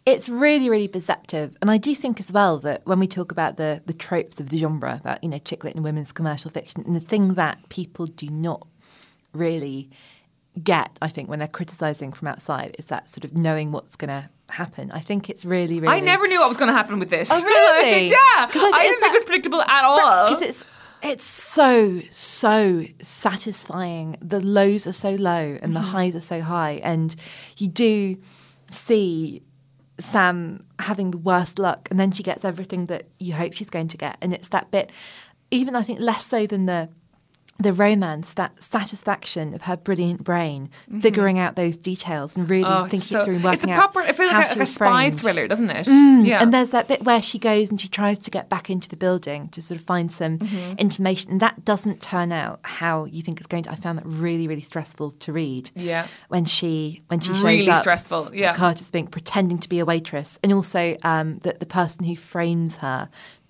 it's 0.05 0.29
really, 0.29 0.69
really 0.69 0.87
perceptive. 0.87 1.57
And 1.61 1.71
I 1.71 1.77
do 1.77 1.95
think 1.95 2.19
as 2.19 2.31
well 2.31 2.59
that 2.59 2.85
when 2.85 2.99
we 2.99 3.07
talk 3.07 3.31
about 3.31 3.57
the, 3.57 3.81
the 3.85 3.93
tropes 3.93 4.39
of 4.39 4.49
the 4.49 4.59
genre, 4.59 4.99
about, 5.03 5.23
you 5.23 5.29
know, 5.29 5.39
chick 5.39 5.63
lit 5.63 5.75
and 5.75 5.83
women's 5.83 6.11
commercial 6.11 6.51
fiction, 6.51 6.83
and 6.85 6.95
the 6.95 6.99
thing 6.99 7.33
that 7.33 7.69
people 7.69 8.05
do 8.05 8.29
not 8.29 8.67
really 9.33 9.89
get, 10.61 10.97
I 11.01 11.07
think, 11.07 11.27
when 11.27 11.39
they're 11.39 11.47
criticising 11.47 12.13
from 12.13 12.27
outside 12.27 12.75
is 12.77 12.85
that 12.87 13.09
sort 13.09 13.25
of 13.25 13.37
knowing 13.37 13.71
what's 13.71 13.95
going 13.95 14.09
to 14.09 14.29
happen. 14.49 14.91
I 14.91 14.99
think 14.99 15.29
it's 15.29 15.43
really, 15.43 15.79
really. 15.79 15.93
I 15.93 15.99
never 15.99 16.27
knew 16.27 16.39
what 16.39 16.49
was 16.49 16.57
going 16.57 16.69
to 16.69 16.77
happen 16.77 16.99
with 16.99 17.09
this 17.09 17.29
Oh, 17.31 17.43
really? 17.43 18.09
yeah 18.09 18.15
I 18.17 18.71
I 18.73 18.83
didn't 18.83 18.99
think 18.99 19.13
it 19.13 19.17
was 19.17 19.23
predictable 19.23 19.61
at 19.61 19.83
all 19.83 20.29
Because 20.29 20.41
it's 20.43 20.63
it's 21.01 21.23
so 21.23 22.01
so 22.09 22.85
satisfying. 23.01 24.17
The 24.21 24.39
lows 24.39 24.87
are 24.87 24.93
so 24.93 25.11
low 25.15 25.57
and 25.61 25.75
the 25.75 25.79
mm-hmm. 25.79 25.89
highs 25.89 26.15
are 26.15 26.21
so 26.21 26.41
high, 26.41 26.79
and 26.83 27.15
you 27.57 27.67
do 27.67 28.17
see 28.71 29.43
Sam 29.99 30.65
having 30.79 31.12
the 31.12 31.17
worst 31.17 31.60
luck, 31.60 31.88
and 31.89 31.99
then 31.99 32.12
she 32.12 32.23
gets 32.23 32.43
everything 32.43 32.88
that 32.88 33.08
you 33.19 33.34
hope 33.34 33.53
she's 33.53 33.69
going 33.69 33.88
to 33.89 33.97
get, 33.97 34.17
and 34.21 34.34
it's 34.34 34.49
that 34.49 34.71
bit. 34.71 34.89
Even 35.51 35.75
I 35.75 35.84
think 35.84 35.99
less 35.99 36.25
so 36.25 36.45
than 36.45 36.65
the 36.65 36.89
the 37.57 37.71
romance, 37.71 38.33
that 38.33 38.61
satisfaction 38.61 39.53
of 39.53 39.61
her 39.63 39.77
brilliant 39.77 40.23
brain 40.23 40.69
figuring 40.99 41.39
out 41.39 41.55
those 41.55 41.77
details 41.77 42.35
and 42.35 42.49
really 42.49 42.65
Oh, 42.65 42.81
thinking 42.83 42.99
so- 42.99 43.21
it 43.21 43.25
through 43.25 43.35
and 43.35 43.43
working 43.43 43.69
it's 43.69 43.79
a 43.79 43.81
out 43.81 43.93
proper. 43.93 44.01
It 44.07 44.15
feels 44.17 44.33
like, 44.33 44.47
a, 44.47 44.49
like 44.49 44.59
a 44.61 44.65
spy 44.65 45.09
thriller, 45.11 45.47
doesn't 45.47 45.69
it? 45.69 45.87
Mm, 45.87 46.25
yeah. 46.25 46.41
And 46.41 46.53
there's 46.53 46.71
that 46.71 46.87
bit 46.87 47.03
where 47.03 47.21
she 47.21 47.39
goes 47.39 47.71
and 47.71 47.79
she 47.79 47.87
tries 47.87 48.19
to 48.19 48.31
get 48.31 48.49
back 48.49 48.69
into 48.69 48.89
the 48.89 48.97
building 48.97 49.47
to 49.49 49.61
sort 49.61 49.79
of 49.79 49.85
find 49.85 50.11
some 50.11 50.39
Mm-hmm. 50.39 50.77
information, 50.79 51.31
and 51.31 51.39
that 51.39 51.63
doesn't 51.63 52.01
turn 52.01 52.31
out 52.31 52.59
how 52.63 53.05
you 53.05 53.21
think 53.23 53.39
it's 53.39 53.47
going 53.47 53.63
to. 53.63 53.71
I 53.71 53.75
found 53.75 53.97
that 53.99 54.05
really, 54.05 54.47
really 54.47 54.61
stressful 54.61 55.11
to 55.11 55.31
read. 55.31 55.71
Yeah. 55.75 56.07
When 56.27 56.45
she 56.45 57.03
when 57.07 57.19
she 57.21 57.33
shows 57.33 57.43
Really 57.43 57.69
up, 57.69 57.79
stressful, 57.81 58.31
yeah. 58.33 58.53
Carter 58.53 58.83
Spink 58.83 59.11
pretending 59.11 59.59
to 59.59 59.69
be 59.69 59.79
a 59.79 59.85
waitress, 59.85 60.37
and 60.43 60.51
also 60.51 60.97
um, 61.03 61.37
that 61.39 61.59
the 61.59 61.65
person 61.65 62.05
who 62.05 62.15
frames 62.15 62.77
her 62.77 63.09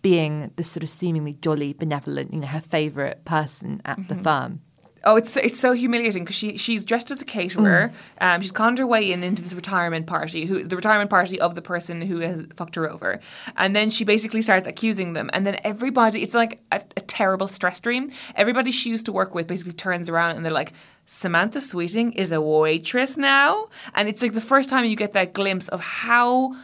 being 0.09 0.51
this 0.57 0.69
sort 0.69 0.83
of 0.83 0.89
seemingly 0.89 1.33
jolly, 1.45 1.73
benevolent, 1.73 2.31
you 2.33 2.39
know, 2.41 2.47
her 2.57 2.61
favourite 2.61 3.17
person 3.25 3.81
at 3.83 3.97
Mm-hmm. 3.97 4.09
the 4.13 4.23
firm. 4.27 4.51
Oh, 5.07 5.17
it's 5.21 5.37
it's 5.37 5.59
so 5.59 5.71
humiliating 5.83 6.23
because 6.23 6.35
she 6.41 6.57
she's 6.65 6.83
dressed 6.91 7.11
as 7.11 7.21
a 7.21 7.25
caterer. 7.37 7.91
Um, 8.25 8.41
she's 8.41 8.51
conned 8.51 8.79
her 8.79 8.87
way 8.95 9.03
in 9.13 9.23
into 9.23 9.41
this 9.43 9.53
retirement 9.53 10.05
party, 10.07 10.41
who 10.49 10.63
the 10.71 10.75
retirement 10.75 11.09
party 11.11 11.37
of 11.39 11.53
the 11.53 11.61
person 11.61 12.01
who 12.09 12.17
has 12.29 12.37
fucked 12.57 12.75
her 12.79 12.85
over, 12.95 13.11
and 13.55 13.75
then 13.77 13.87
she 13.91 14.03
basically 14.03 14.41
starts 14.41 14.67
accusing 14.67 15.13
them, 15.13 15.27
and 15.33 15.45
then 15.45 15.55
everybody, 15.63 16.17
it's 16.23 16.33
like 16.33 16.53
a, 16.71 16.79
a 16.97 17.01
terrible 17.19 17.47
stress 17.47 17.79
dream. 17.79 18.03
Everybody 18.35 18.71
she 18.71 18.89
used 18.95 19.05
to 19.05 19.13
work 19.21 19.31
with 19.35 19.45
basically 19.47 19.73
turns 19.73 20.09
around 20.09 20.31
and 20.35 20.43
they're 20.45 20.59
like. 20.63 20.73
Samantha 21.07 21.61
Sweeting 21.61 22.13
is 22.13 22.31
a 22.31 22.41
waitress 22.41 23.15
now, 23.15 23.67
and 23.93 24.09
it's 24.09 24.23
like 24.23 24.33
the 24.33 24.47
first 24.53 24.69
time 24.69 24.85
you 24.85 24.95
get 24.95 25.13
that 25.13 25.33
glimpse 25.33 25.67
of 25.75 25.79
how 25.79 26.55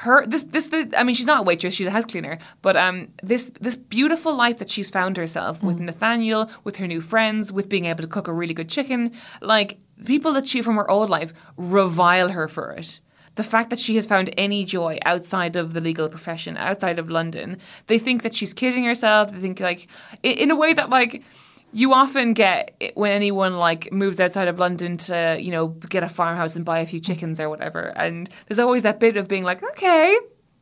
her 0.00 0.26
this 0.26 0.42
this 0.44 0.66
the, 0.68 0.92
I 0.96 1.02
mean 1.04 1.14
she's 1.14 1.26
not 1.26 1.40
a 1.40 1.42
waitress 1.42 1.74
she's 1.74 1.86
a 1.86 1.90
house 1.90 2.04
cleaner 2.04 2.38
but 2.60 2.76
um 2.76 3.08
this 3.22 3.50
this 3.60 3.76
beautiful 3.76 4.34
life 4.34 4.58
that 4.58 4.68
she's 4.70 4.90
found 4.90 5.16
herself 5.16 5.62
with 5.62 5.80
Nathaniel 5.80 6.50
with 6.64 6.76
her 6.76 6.86
new 6.86 7.00
friends 7.00 7.52
with 7.52 7.68
being 7.68 7.86
able 7.86 8.02
to 8.02 8.08
cook 8.08 8.28
a 8.28 8.32
really 8.32 8.54
good 8.54 8.68
chicken 8.68 9.12
like 9.40 9.78
people 10.04 10.32
that 10.34 10.46
she 10.46 10.60
from 10.60 10.76
her 10.76 10.90
old 10.90 11.08
life 11.08 11.32
revile 11.56 12.28
her 12.30 12.48
for 12.48 12.72
it. 12.72 13.00
The 13.36 13.42
fact 13.42 13.70
that 13.70 13.78
she 13.78 13.96
has 13.96 14.06
found 14.06 14.32
any 14.36 14.64
joy 14.64 14.98
outside 15.04 15.56
of 15.56 15.72
the 15.72 15.80
legal 15.80 16.08
profession 16.08 16.56
outside 16.58 16.98
of 16.98 17.08
London 17.08 17.58
they 17.86 17.98
think 17.98 18.22
that 18.22 18.34
she's 18.34 18.52
kidding 18.52 18.84
herself 18.84 19.32
they 19.32 19.38
think 19.38 19.60
like 19.60 19.88
in, 20.22 20.32
in 20.32 20.50
a 20.50 20.56
way 20.56 20.74
that 20.74 20.90
like 20.90 21.22
you 21.72 21.92
often 21.92 22.32
get 22.32 22.76
when 22.94 23.12
anyone 23.12 23.56
like 23.58 23.92
moves 23.92 24.18
outside 24.20 24.48
of 24.48 24.58
London 24.58 24.96
to 24.98 25.36
you 25.40 25.50
know 25.50 25.68
get 25.68 26.02
a 26.02 26.08
farmhouse 26.08 26.56
and 26.56 26.64
buy 26.64 26.78
a 26.78 26.86
few 26.86 27.00
chickens 27.00 27.40
or 27.40 27.48
whatever, 27.50 27.92
and 27.96 28.30
there's 28.46 28.58
always 28.58 28.82
that 28.84 29.00
bit 29.00 29.16
of 29.16 29.28
being 29.28 29.44
like, 29.44 29.62
okay, 29.62 30.18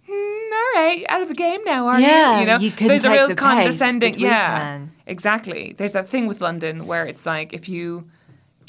hmm, 0.06 0.12
all 0.12 0.82
right, 0.82 1.04
out 1.08 1.22
of 1.22 1.28
the 1.28 1.34
game 1.34 1.62
now, 1.64 1.86
are 1.86 2.00
Yeah, 2.00 2.34
you? 2.34 2.40
You 2.40 2.46
know, 2.46 2.58
you 2.58 2.70
there's 2.70 3.04
a 3.04 3.10
real 3.10 3.28
the 3.28 3.34
condescending, 3.34 4.18
yeah, 4.18 4.58
can. 4.58 4.92
exactly. 5.06 5.74
There's 5.76 5.92
that 5.92 6.08
thing 6.08 6.26
with 6.26 6.40
London 6.40 6.86
where 6.86 7.06
it's 7.06 7.26
like 7.26 7.52
if 7.52 7.68
you. 7.68 8.08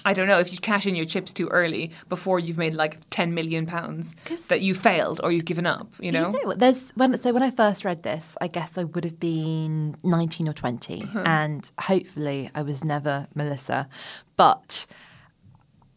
I 0.06 0.14
don't 0.14 0.28
know 0.28 0.40
if 0.40 0.54
you 0.54 0.60
cash 0.60 0.86
in 0.86 0.96
your 0.96 1.06
chips 1.06 1.34
too 1.34 1.48
early 1.48 1.92
before 2.08 2.40
you've 2.40 2.58
made 2.60 2.76
like 2.76 2.98
ten 3.10 3.34
million 3.34 3.66
pounds 3.66 4.16
that 4.50 4.62
you 4.62 4.76
failed 4.76 5.20
or 5.24 5.32
you've 5.32 5.46
given 5.46 5.66
up. 5.66 5.92
You 6.00 6.12
know, 6.12 6.30
what? 6.44 6.60
There's 6.60 6.92
when 6.92 7.18
so 7.18 7.34
when 7.34 7.44
I 7.44 7.50
first 7.50 7.84
read 7.84 8.04
this, 8.04 8.38
I 8.40 8.48
guess 8.48 8.78
I 8.78 8.84
would 8.84 9.04
have 9.04 9.20
been 9.20 9.98
nineteen 10.04 10.48
or 10.48 10.54
20 10.54 11.04
Uh-huh. 11.04 11.24
and 11.26 11.70
hopefully 11.80 12.50
I 12.54 12.62
was 12.62 12.84
never 12.84 13.28
Melissa. 13.34 13.90
But 14.38 14.86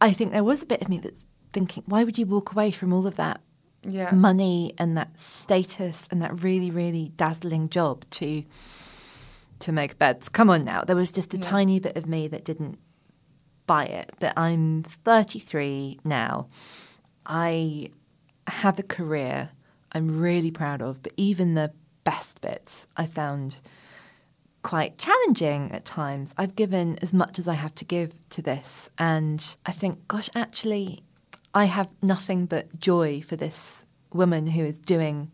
I 0.01 0.11
think 0.11 0.31
there 0.31 0.43
was 0.43 0.63
a 0.63 0.65
bit 0.65 0.81
of 0.81 0.89
me 0.89 0.97
that's 0.97 1.25
thinking, 1.53 1.83
why 1.85 2.03
would 2.03 2.17
you 2.17 2.25
walk 2.25 2.51
away 2.51 2.71
from 2.71 2.91
all 2.93 3.05
of 3.05 3.15
that 3.17 3.41
yeah. 3.83 4.11
money 4.11 4.73
and 4.77 4.97
that 4.97 5.19
status 5.19 6.07
and 6.09 6.21
that 6.23 6.43
really, 6.43 6.71
really 6.71 7.11
dazzling 7.15 7.69
job 7.69 8.05
to 8.11 8.43
to 9.59 9.71
make 9.71 9.99
beds? 9.99 10.29
Come 10.29 10.49
on 10.49 10.63
now. 10.63 10.83
There 10.83 10.95
was 10.95 11.11
just 11.11 11.33
a 11.33 11.37
tiny 11.37 11.79
bit 11.79 11.95
of 11.97 12.07
me 12.07 12.27
that 12.29 12.43
didn't 12.43 12.79
buy 13.69 13.85
it. 13.85 14.11
But 14.19 14.33
I'm 14.35 14.83
33 14.83 15.99
now. 16.03 16.47
I 17.25 17.91
have 18.47 18.79
a 18.79 18.83
career 18.83 19.49
I'm 19.91 20.19
really 20.19 20.51
proud 20.51 20.81
of, 20.81 21.01
but 21.03 21.13
even 21.17 21.53
the 21.53 21.71
best 22.03 22.41
bits 22.41 22.87
I 22.97 23.05
found 23.05 23.59
quite 24.63 24.97
challenging 24.97 25.71
at 25.71 25.85
times. 25.85 26.33
I've 26.37 26.55
given 26.55 26.97
as 27.01 27.13
much 27.13 27.39
as 27.39 27.47
I 27.47 27.53
have 27.53 27.73
to 27.75 27.85
give 27.85 28.11
to 28.31 28.41
this, 28.41 28.89
and 28.97 29.39
I 29.65 29.71
think, 29.71 30.07
gosh, 30.07 30.29
actually, 30.35 31.01
I 31.53 31.65
have 31.65 31.89
nothing 32.01 32.45
but 32.45 32.79
joy 32.79 33.21
for 33.21 33.35
this 33.35 33.85
woman 34.13 34.47
who 34.47 34.63
is 34.65 34.79
doing 34.79 35.31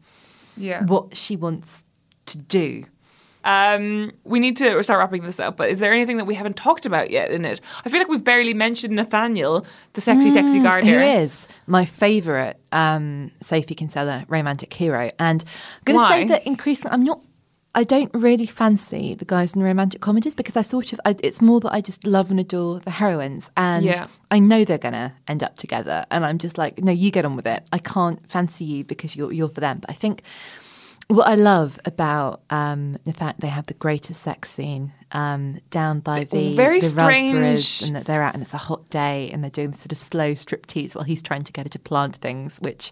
Yeah. 0.57 0.83
what 0.85 1.17
she 1.17 1.35
wants 1.35 1.85
to 2.27 2.37
do. 2.37 2.85
Um, 3.45 4.11
we 4.23 4.39
need 4.39 4.57
to 4.57 4.81
start 4.81 4.97
wrapping 4.99 5.21
this 5.23 5.39
up, 5.39 5.55
but 5.55 5.69
is 5.69 5.79
there 5.79 5.93
anything 5.93 6.17
that 6.17 6.25
we 6.25 6.33
haven't 6.33 6.55
talked 6.57 6.85
about 6.87 7.11
yet 7.11 7.29
in 7.29 7.45
it? 7.45 7.61
I 7.85 7.89
feel 7.89 7.99
like 7.99 8.09
we've 8.09 8.23
barely 8.23 8.55
mentioned 8.55 8.95
Nathaniel, 8.95 9.65
the 9.93 10.01
sexy, 10.01 10.31
sexy 10.31 10.59
gardener. 10.61 10.93
Who 10.93 10.99
is 11.21 11.47
my 11.67 11.85
favourite 11.85 12.55
um, 12.71 13.31
Sophie 13.41 13.75
Kinsella 13.75 14.25
romantic 14.27 14.73
hero? 14.73 15.09
And 15.19 15.43
I'm 15.45 15.93
going 15.93 15.99
to 15.99 16.07
say 16.13 16.27
that 16.29 16.47
increasingly, 16.47 16.93
I'm 16.93 17.03
not. 17.03 17.21
I 17.77 17.83
don't 17.83 18.09
really 18.13 18.45
fancy 18.45 19.15
the 19.15 19.25
guys 19.25 19.53
in 19.53 19.59
the 19.59 19.65
romantic 19.65 19.99
comedies 19.99 20.33
because 20.33 20.55
I 20.55 20.61
sort 20.61 20.93
of. 20.93 21.01
I, 21.05 21.15
it's 21.21 21.41
more 21.41 21.59
that 21.59 21.73
I 21.73 21.81
just 21.81 22.07
love 22.07 22.31
and 22.31 22.39
adore 22.39 22.79
the 22.79 22.89
heroines, 22.89 23.51
and 23.57 23.83
Yeah. 23.85 24.07
I 24.31 24.39
know 24.39 24.63
they're 24.63 24.77
going 24.77 24.93
to 24.93 25.11
end 25.27 25.43
up 25.43 25.57
together, 25.57 26.05
and 26.09 26.25
I'm 26.25 26.37
just 26.37 26.57
like, 26.57 26.79
no, 26.79 26.91
you 26.91 27.11
get 27.11 27.25
on 27.25 27.35
with 27.35 27.45
it. 27.45 27.63
I 27.73 27.79
can't 27.79 28.25
fancy 28.27 28.63
you 28.65 28.85
because 28.85 29.15
you're 29.15 29.31
you're 29.33 29.49
for 29.49 29.59
them. 29.59 29.79
But 29.79 29.89
I 29.89 29.93
think 29.93 30.23
what 31.07 31.27
I 31.27 31.35
love 31.35 31.79
about 31.85 32.41
um, 32.49 32.97
the 33.03 33.13
fact 33.13 33.39
they 33.39 33.47
have 33.47 33.67
the 33.67 33.75
greatest 33.75 34.23
sex 34.23 34.49
scene 34.49 34.91
um, 35.11 35.59
down 35.69 35.99
by 35.99 36.23
the 36.23 36.55
Very 36.55 36.79
the 36.79 36.87
strange. 36.87 37.83
and 37.83 37.95
that 37.95 38.05
they're 38.05 38.23
out 38.23 38.33
and 38.33 38.41
it's 38.41 38.55
a 38.55 38.57
hot 38.57 38.89
day 38.89 39.29
and 39.31 39.43
they're 39.43 39.51
doing 39.51 39.73
sort 39.73 39.91
of 39.91 39.99
slow 39.99 40.31
striptease 40.33 40.95
while 40.95 41.03
he's 41.03 41.21
trying 41.21 41.43
to 41.43 41.51
get 41.51 41.65
her 41.65 41.69
to 41.69 41.79
plant 41.79 42.15
things, 42.15 42.57
which 42.59 42.91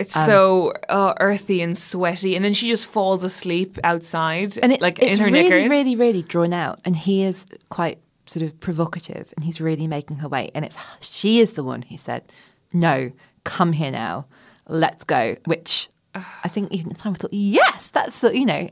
It's 0.00 0.16
Um, 0.16 0.26
so 0.26 0.72
uh, 0.88 1.14
earthy 1.20 1.62
and 1.62 1.78
sweaty, 1.78 2.34
and 2.34 2.44
then 2.44 2.52
she 2.52 2.68
just 2.68 2.86
falls 2.86 3.22
asleep 3.22 3.78
outside, 3.84 4.58
and 4.58 4.72
it's, 4.72 4.82
like 4.82 4.98
it's 4.98 5.18
in 5.18 5.24
her 5.24 5.30
really, 5.30 5.48
knickers. 5.48 5.70
really, 5.70 5.96
really 5.96 6.22
drawn 6.22 6.52
out. 6.52 6.80
And 6.84 6.96
he 6.96 7.22
is 7.22 7.46
quite 7.68 7.98
sort 8.26 8.44
of 8.44 8.58
provocative 8.60 9.32
and 9.36 9.44
he's 9.44 9.60
really 9.60 9.86
making 9.86 10.18
her 10.18 10.28
wait. 10.28 10.50
And 10.54 10.64
it's 10.64 10.78
she 11.00 11.38
is 11.38 11.52
the 11.54 11.64
one 11.64 11.82
who 11.82 11.96
said, 11.96 12.24
"No, 12.72 13.12
come 13.44 13.72
here 13.72 13.92
now, 13.92 14.26
let's 14.68 15.04
go." 15.04 15.36
Which 15.44 15.88
I 16.14 16.48
think 16.48 16.72
even 16.72 16.88
at 16.90 16.96
the 16.96 17.02
time 17.02 17.14
I 17.14 17.16
thought, 17.16 17.32
yes, 17.32 17.90
that's 17.90 18.20
the 18.20 18.36
you 18.36 18.44
know, 18.46 18.68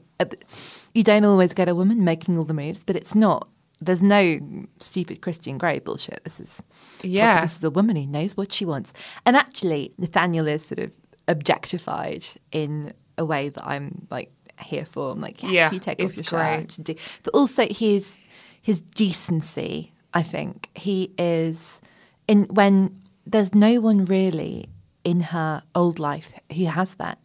you 0.94 1.02
don't 1.02 1.24
always 1.24 1.52
get 1.54 1.68
a 1.68 1.74
woman 1.74 2.04
making 2.04 2.36
all 2.36 2.44
the 2.44 2.54
moves, 2.54 2.84
but 2.84 2.96
it's 2.96 3.14
not. 3.14 3.48
There's 3.80 4.02
no 4.02 4.38
stupid 4.78 5.22
Christian 5.22 5.56
Grey 5.56 5.78
bullshit. 5.78 6.22
This 6.24 6.38
is 6.38 6.62
Yeah. 7.02 7.40
This 7.40 7.56
is 7.56 7.64
a 7.64 7.70
woman 7.70 7.96
who 7.96 8.06
knows 8.06 8.36
what 8.36 8.52
she 8.52 8.66
wants. 8.66 8.92
And 9.24 9.36
actually, 9.36 9.94
Nathaniel 9.96 10.46
is 10.48 10.64
sort 10.66 10.80
of 10.80 10.92
objectified 11.28 12.26
in 12.52 12.92
a 13.16 13.24
way 13.24 13.48
that 13.48 13.66
I'm 13.66 14.06
like 14.10 14.32
here 14.62 14.84
for. 14.84 15.12
I'm 15.12 15.20
like, 15.22 15.42
yes, 15.42 15.52
Yeah, 15.52 15.70
you 15.72 15.78
take 15.78 16.02
off 16.02 16.14
your 16.14 16.24
shirt. 16.24 16.30
great. 16.58 16.76
and 16.76 16.84
do- 16.84 16.94
But 17.22 17.34
also 17.34 17.66
his 17.70 18.18
his 18.60 18.82
decency. 18.82 19.92
I 20.12 20.22
think 20.22 20.68
he 20.74 21.12
is 21.18 21.80
in 22.28 22.44
when 22.50 23.00
there's 23.24 23.54
no 23.54 23.80
one 23.80 24.04
really 24.04 24.68
in 25.04 25.20
her 25.20 25.62
old 25.74 25.98
life 25.98 26.34
who 26.54 26.66
has 26.66 26.94
that 26.96 27.18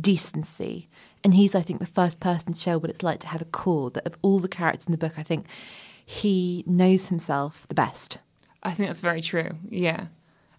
decency. 0.00 0.88
And 1.24 1.34
he's, 1.34 1.54
I 1.54 1.62
think, 1.62 1.80
the 1.80 1.86
first 1.86 2.20
person 2.20 2.52
to 2.52 2.58
show 2.58 2.78
what 2.78 2.90
it's 2.90 3.02
like 3.02 3.20
to 3.20 3.28
have 3.28 3.42
a 3.42 3.46
core 3.46 3.90
that 3.90 4.06
of 4.06 4.18
all 4.22 4.38
the 4.38 4.48
characters 4.48 4.86
in 4.86 4.92
the 4.92 4.98
book, 4.98 5.14
I 5.18 5.22
think 5.22 5.46
he 6.04 6.64
knows 6.66 7.08
himself 7.08 7.66
the 7.68 7.74
best. 7.74 8.18
I 8.62 8.72
think 8.72 8.88
that's 8.88 9.00
very 9.00 9.22
true. 9.22 9.50
Yeah, 9.68 10.06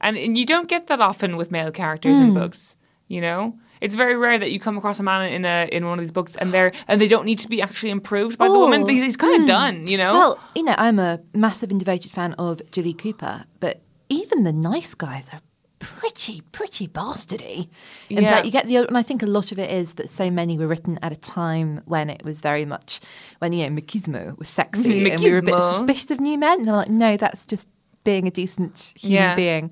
and, 0.01 0.17
and 0.17 0.37
you 0.37 0.45
don't 0.45 0.67
get 0.67 0.87
that 0.87 1.01
often 1.01 1.37
with 1.37 1.51
male 1.51 1.71
characters 1.71 2.17
in 2.17 2.29
hmm. 2.29 2.33
books. 2.33 2.75
You 3.07 3.21
know, 3.21 3.57
it's 3.81 3.95
very 3.95 4.15
rare 4.15 4.37
that 4.37 4.51
you 4.51 4.59
come 4.59 4.77
across 4.77 4.99
a 4.99 5.03
man 5.03 5.31
in 5.31 5.43
a 5.43 5.67
in 5.71 5.85
one 5.85 5.97
of 5.97 6.03
these 6.03 6.11
books 6.11 6.35
and 6.35 6.51
they're 6.53 6.71
and 6.87 7.01
they 7.01 7.07
don't 7.07 7.25
need 7.25 7.39
to 7.39 7.49
be 7.49 7.61
actually 7.61 7.89
improved 7.89 8.37
by 8.37 8.47
the 8.47 8.53
oh, 8.53 8.59
woman. 8.59 8.83
Oh, 8.83 8.85
He's, 8.85 9.01
he's 9.01 9.17
kind 9.17 9.35
of 9.35 9.41
hmm. 9.41 9.47
done. 9.47 9.87
You 9.87 9.97
know. 9.97 10.13
Well, 10.13 10.39
you 10.55 10.63
know, 10.63 10.75
I'm 10.77 10.99
a 10.99 11.19
massive 11.33 11.71
and 11.71 11.79
devoted 11.79 12.11
fan 12.11 12.33
of 12.33 12.61
Jilly 12.71 12.93
Cooper, 12.93 13.45
but 13.59 13.81
even 14.09 14.43
the 14.43 14.53
nice 14.53 14.93
guys 14.93 15.29
are 15.33 15.39
pretty, 15.79 16.41
pretty 16.51 16.87
bastardy. 16.87 17.69
And 18.09 18.21
Yeah. 18.21 18.35
but 18.37 18.45
you 18.45 18.51
get 18.51 18.67
the, 18.67 18.77
and 18.87 18.97
I 18.97 19.01
think 19.01 19.23
a 19.23 19.25
lot 19.25 19.51
of 19.51 19.59
it 19.59 19.71
is 19.71 19.93
that 19.95 20.09
so 20.09 20.29
many 20.29 20.57
were 20.57 20.67
written 20.67 20.99
at 21.01 21.11
a 21.11 21.15
time 21.15 21.81
when 21.85 22.09
it 22.09 22.23
was 22.23 22.39
very 22.41 22.65
much 22.65 22.99
when 23.39 23.53
you 23.53 23.69
know 23.69 23.81
machismo 23.81 24.37
was 24.37 24.49
sexy, 24.49 25.09
and 25.09 25.21
we 25.21 25.31
were 25.31 25.37
a 25.37 25.41
bit 25.41 25.55
suspicious 25.57 26.11
of 26.11 26.19
new 26.19 26.37
men. 26.37 26.59
And 26.59 26.67
they're 26.67 26.75
like, 26.75 26.89
no, 26.89 27.17
that's 27.17 27.47
just 27.47 27.67
being 28.03 28.27
a 28.27 28.31
decent 28.31 28.93
human 28.97 29.13
Yeah. 29.15 29.35
being, 29.35 29.71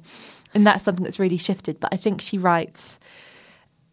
and 0.54 0.66
that's 0.66 0.84
something 0.84 1.04
that's 1.04 1.20
really 1.20 1.38
shifted. 1.38 1.80
But 1.80 1.94
I 1.94 1.98
think 1.98 2.22
she 2.22 2.38
writes 2.38 3.00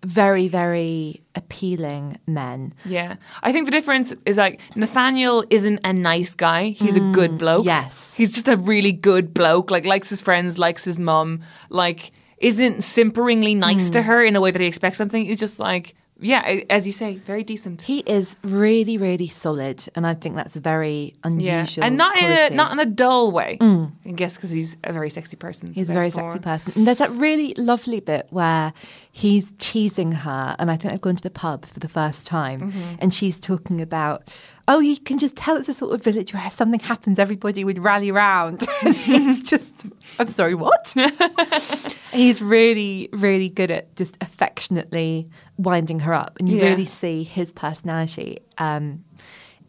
very, 0.05 0.49
very 0.49 1.23
appealing 1.35 2.19
men. 2.27 2.73
Yeah. 2.85 3.17
I 3.43 3.53
think 3.53 3.65
the 3.67 3.71
difference 3.73 4.15
is 4.27 4.37
like 4.37 4.61
Nathaniel 4.77 5.45
isn't 5.51 5.81
a 5.85 5.93
nice 5.93 6.35
guy. 6.35 6.71
He's 6.71 6.97
a 6.97 7.01
good 7.13 7.39
bloke. 7.39 7.63
Mm, 7.65 7.67
yes. 7.67 8.15
He's 8.15 8.33
just 8.33 8.49
a 8.49 8.57
really 8.57 8.93
good 8.93 9.33
bloke. 9.35 9.71
Like 9.71 9.85
likes 9.85 10.09
his 10.11 10.21
friends, 10.21 10.59
likes 10.59 10.85
his 10.85 10.99
mum, 10.99 11.41
like 11.71 12.13
isn't 12.39 12.83
simperingly 12.85 13.55
nice 13.55 13.89
Mm. 13.89 13.93
to 13.93 14.03
her 14.03 14.23
in 14.23 14.37
a 14.37 14.41
way 14.41 14.51
that 14.51 14.61
he 14.61 14.67
expects 14.67 14.99
something. 14.99 15.25
He's 15.25 15.41
just 15.41 15.59
like 15.59 15.95
yeah, 16.25 16.41
as 16.71 16.87
you 16.87 16.93
say, 16.93 17.17
very 17.19 17.45
decent. 17.45 17.83
He 17.83 17.99
is 18.01 18.37
really, 18.43 18.97
really 18.97 19.29
solid, 19.29 19.85
and 19.95 20.07
I 20.07 20.15
think 20.15 20.35
that's 20.37 20.57
a 20.57 20.61
very 20.61 21.15
Yeah, 21.25 21.31
unusual. 21.61 21.85
and 21.85 21.97
not 21.97 22.17
in 22.17 22.31
a. 22.33 22.51
Mm. 22.51 22.53
not 22.53 22.73
in 22.73 22.79
a 22.81 22.87
dull 22.87 23.31
way. 23.31 23.59
I 23.61 24.11
guess 24.13 24.35
because 24.37 24.51
he's 24.51 24.77
a 24.85 24.93
very 24.93 25.11
sexy 25.11 25.37
person. 25.37 25.73
so 25.75 25.81
He's 25.81 25.91
a 25.91 25.93
very 25.93 26.11
sexy 26.11 26.39
person. 26.41 26.73
And 26.77 26.87
there's 26.87 26.99
that 26.99 27.11
really 27.13 27.55
lovely 27.57 28.01
bit 28.01 28.27
where 28.31 28.73
he's 29.13 29.53
teasing 29.59 30.13
her, 30.13 30.57
and 30.59 30.71
I 30.71 30.77
think 30.77 30.91
they've 30.93 31.01
gone 31.01 31.17
to 31.17 31.23
the 31.23 31.31
pub 31.31 31.65
for 31.67 31.79
the 31.81 31.89
first 31.89 32.27
time, 32.27 32.73
Mm-hmm. 32.73 32.95
and 33.01 33.13
she's 33.15 33.39
talking 33.39 33.81
about, 33.81 34.29
oh, 34.67 34.81
you 34.81 34.97
can 34.99 35.19
just 35.19 35.37
tell 35.37 35.57
it's 35.57 35.69
a 35.69 35.75
sort 35.75 35.93
of 35.95 36.03
village 36.03 36.33
where 36.33 36.47
if 36.47 36.53
something 36.53 36.81
happens, 36.81 37.19
everybody 37.19 37.65
would 37.65 37.79
rally 37.79 38.11
round. 38.11 38.67
he's 38.97 39.43
just, 39.43 39.85
I'm 40.19 40.29
sorry, 40.29 40.55
what? 40.55 40.95
he's 42.13 42.41
really, 42.43 43.09
really 43.13 43.49
good 43.51 43.71
at 43.71 43.95
just 43.97 44.17
affectionately 44.21 45.29
winding 45.59 46.01
her 46.01 46.15
up, 46.15 46.37
and 46.39 46.49
you 46.49 46.59
Yeah. 46.59 46.71
really 46.71 46.87
see 46.87 47.23
his 47.25 47.53
personality 47.53 48.39
um, 48.59 49.05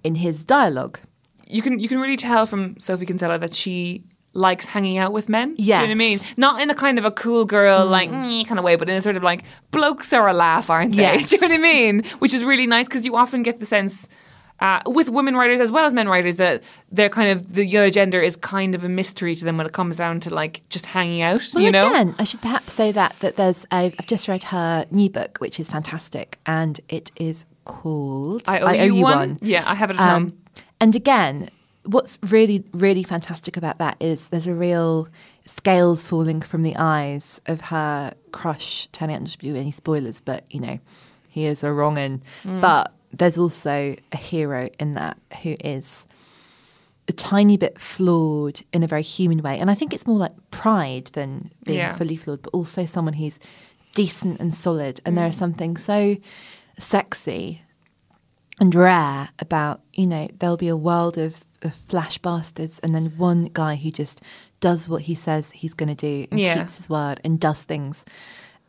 in 0.04 0.16
his 0.16 0.46
dialogue. 0.46 1.00
You 1.48 1.62
can 1.62 1.78
you 1.80 1.88
can 1.88 2.00
really 2.00 2.18
tell 2.18 2.46
from 2.46 2.80
Sophie 2.80 3.06
Kinsella 3.06 3.38
that 3.40 3.54
she 3.54 4.04
likes 4.34 4.66
hanging 4.66 4.98
out 4.98 5.14
with 5.14 5.30
men. 5.30 5.54
Do 5.54 5.64
you 5.64 5.74
know 5.74 5.80
what 5.82 5.90
I 5.92 5.94
mean? 5.96 6.20
Mm. 6.20 6.38
Not 6.38 6.62
in 6.62 6.70
a 6.70 6.76
kind 6.76 6.98
of 7.00 7.06
a 7.06 7.12
cool 7.12 7.46
girl 7.46 7.86
like 7.86 8.10
"Mm," 8.10 8.48
kind 8.48 8.58
of 8.60 8.66
way, 8.66 8.76
but 8.76 8.90
in 8.90 8.96
a 8.98 9.02
sort 9.02 9.16
of 9.16 9.24
like 9.24 9.44
blokes 9.72 10.12
are 10.12 10.28
a 10.28 10.34
laugh, 10.34 10.70
aren't 10.70 10.96
they? 10.96 11.04
Yes. 11.04 11.30
Do 11.30 11.36
you 11.36 11.42
know 11.42 11.48
what 11.50 11.56
I 11.60 11.62
mean? 11.62 12.04
Which 12.20 12.34
is 12.34 12.44
really 12.44 12.66
nice 12.66 12.88
because 12.88 13.06
you 13.06 13.16
often 13.16 13.44
get 13.44 13.60
the 13.60 13.66
sense. 13.66 14.08
Uh, 14.62 14.80
with 14.86 15.10
women 15.10 15.36
writers 15.36 15.60
as 15.60 15.70
well 15.70 15.84
as 15.84 15.94
men 15.94 16.08
writers, 16.08 16.38
that 16.38 16.64
they're 16.90 17.10
kind 17.10 17.30
of 17.30 17.56
the 17.56 17.78
other 17.78 17.90
gender 17.90 18.22
is 18.22 18.38
kind 18.38 18.74
of 18.74 18.86
a 18.86 18.90
mystery 18.90 19.36
to 19.36 19.44
them 19.44 19.58
when 19.58 19.68
it 19.68 19.74
comes 19.74 19.98
down 19.98 20.20
to 20.22 20.34
like 20.34 20.62
just 20.70 20.86
hanging 20.86 21.22
out. 21.22 21.42
Well, 21.54 21.64
you 21.64 21.72
know, 21.72 21.90
again, 21.90 22.16
I 22.18 22.24
should 22.24 22.42
perhaps 22.42 22.72
say 22.72 22.94
that 22.94 23.20
that 23.20 23.36
there's 23.36 23.66
a, 23.74 23.94
I've 24.00 24.08
just 24.08 24.30
read 24.30 24.44
her 24.44 24.86
new 24.92 25.10
book, 25.10 25.40
which 25.40 25.60
is 25.60 25.70
fantastic, 25.70 26.40
and 26.46 26.80
it 26.88 27.12
is 27.18 27.46
called 27.66 28.44
I 28.48 28.80
owe, 28.80 28.84
you, 28.84 29.04
one. 29.04 29.40
Yeah, 29.42 29.64
I 29.70 29.76
have 29.76 29.90
it 29.90 29.98
at 29.98 30.00
home. 30.00 30.24
Um, 30.24 30.38
and 30.80 30.96
again, 30.96 31.50
what's 31.84 32.18
really, 32.22 32.64
really 32.72 33.04
fantastic 33.04 33.58
about 33.58 33.78
that 33.80 33.98
is 34.00 34.30
there's 34.30 34.48
a 34.48 34.54
real 34.54 35.08
scales 35.46 36.06
falling 36.06 36.42
from 36.42 36.64
the 36.64 36.76
eyes 36.76 37.42
of 37.46 37.62
her 37.62 38.14
crush, 38.32 38.88
turning 38.92 39.16
out 39.16 39.22
not 39.22 39.32
to 39.32 39.38
be 39.38 39.50
any 39.50 39.72
spoilers, 39.72 40.22
but 40.22 40.44
you 40.50 40.60
know, 40.60 40.80
he 41.30 41.46
is 41.46 41.64
a 41.64 41.72
wrong 41.72 41.98
un. 41.98 42.24
Mm. 42.44 42.62
But 42.62 42.94
there's 43.18 43.38
also 43.38 43.96
a 44.12 44.18
hero 44.18 44.70
in 44.80 44.94
that 44.96 45.18
who 45.44 45.56
is 45.64 46.06
a 47.08 47.14
tiny 47.14 47.56
bit 47.56 47.80
flawed 47.80 48.62
in 48.74 48.84
a 48.84 48.88
very 48.88 49.04
human 49.04 49.42
way. 49.42 49.60
And 49.60 49.70
I 49.70 49.76
think 49.76 49.94
it's 49.94 50.08
more 50.08 50.18
like 50.18 50.34
pride 50.52 51.06
than 51.14 51.52
being 51.64 51.78
Yeah. 51.80 51.94
fully 51.94 52.16
flawed, 52.18 52.42
but 52.42 52.52
also 52.54 52.86
someone 52.86 53.14
who's 53.14 53.40
decent 53.94 54.40
and 54.40 54.54
solid. 54.54 55.02
And 55.06 55.18
there 55.18 55.28
is 55.28 55.36
mm. 55.36 55.40
something 55.40 55.78
so 55.78 56.18
sexy 56.80 57.62
and 58.60 58.74
rare 58.74 59.30
about, 59.40 59.82
you 59.94 60.08
know, 60.08 60.28
there'll 60.40 60.58
be 60.58 60.68
a 60.68 60.78
world 60.78 61.18
of, 61.18 61.46
of 61.62 61.74
flash 61.74 62.18
bastards 62.18 62.80
and 62.80 62.94
then 62.94 63.14
one 63.18 63.44
guy 63.54 63.76
who 63.76 63.92
just 63.92 64.22
does 64.60 64.90
what 64.90 65.04
he 65.04 65.16
says 65.16 65.52
he's 65.52 65.74
going 65.74 65.90
to 65.90 65.96
do 65.96 66.28
and 66.32 66.40
Yeah. 66.40 66.58
keeps 66.58 66.78
his 66.78 66.90
word 66.90 67.20
and 67.24 67.40
does 67.40 67.64
things 67.64 68.04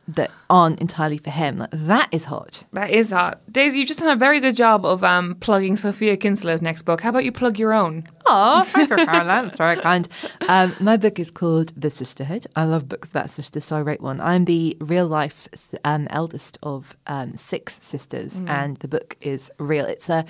that 0.09 0.31
aren't 0.49 0.81
entirely 0.81 1.19
for 1.19 1.31
him. 1.31 1.59
Like, 1.59 1.71
that 1.73 2.09
is 2.13 2.27
hot. 2.27 2.65
That 2.73 2.91
is 2.91 3.11
hot. 3.11 3.41
Daisy, 3.51 3.81
you've 3.81 3.89
just 3.89 3.99
done 3.99 4.09
a 4.09 4.17
very 4.17 4.41
good 4.41 4.55
job 4.55 4.85
of 4.85 5.03
um, 5.03 5.35
plugging 5.37 5.77
Sophie 5.77 6.17
Kinsella's 6.17 6.63
next 6.63 6.83
book. 6.83 7.01
How 7.01 7.09
about 7.11 7.25
you 7.25 7.33
plug 7.33 7.59
your 7.59 7.73
own? 7.73 8.05
Oh, 8.25 8.63
thank 8.63 8.91
you, 8.91 8.97
Caroline. 8.97 9.47
That's 9.47 9.59
very 9.59 9.77
kind. 9.77 10.09
Um, 10.49 10.75
my 10.81 10.97
book 10.97 11.19
is 11.19 11.31
called 11.31 11.73
The 11.77 11.91
Sisterhood. 11.91 12.47
I 12.55 12.65
love 12.65 12.89
books 12.89 13.11
about 13.11 13.31
sisters, 13.31 13.65
so 13.65 13.77
I 13.77 13.83
wrote 13.83 14.01
one. 14.01 14.21
I'm 14.21 14.45
the 14.45 14.77
real 14.81 15.07
life 15.09 15.49
um, 15.85 16.07
eldest 16.11 16.59
of 16.63 16.97
um, 17.07 17.37
six 17.37 17.83
sisters, 17.83 18.41
and 18.47 18.77
the 18.79 18.89
book 18.89 19.17
is 19.21 19.51
real. 19.59 19.87
It's 19.87 20.09
a, 20.09 20.25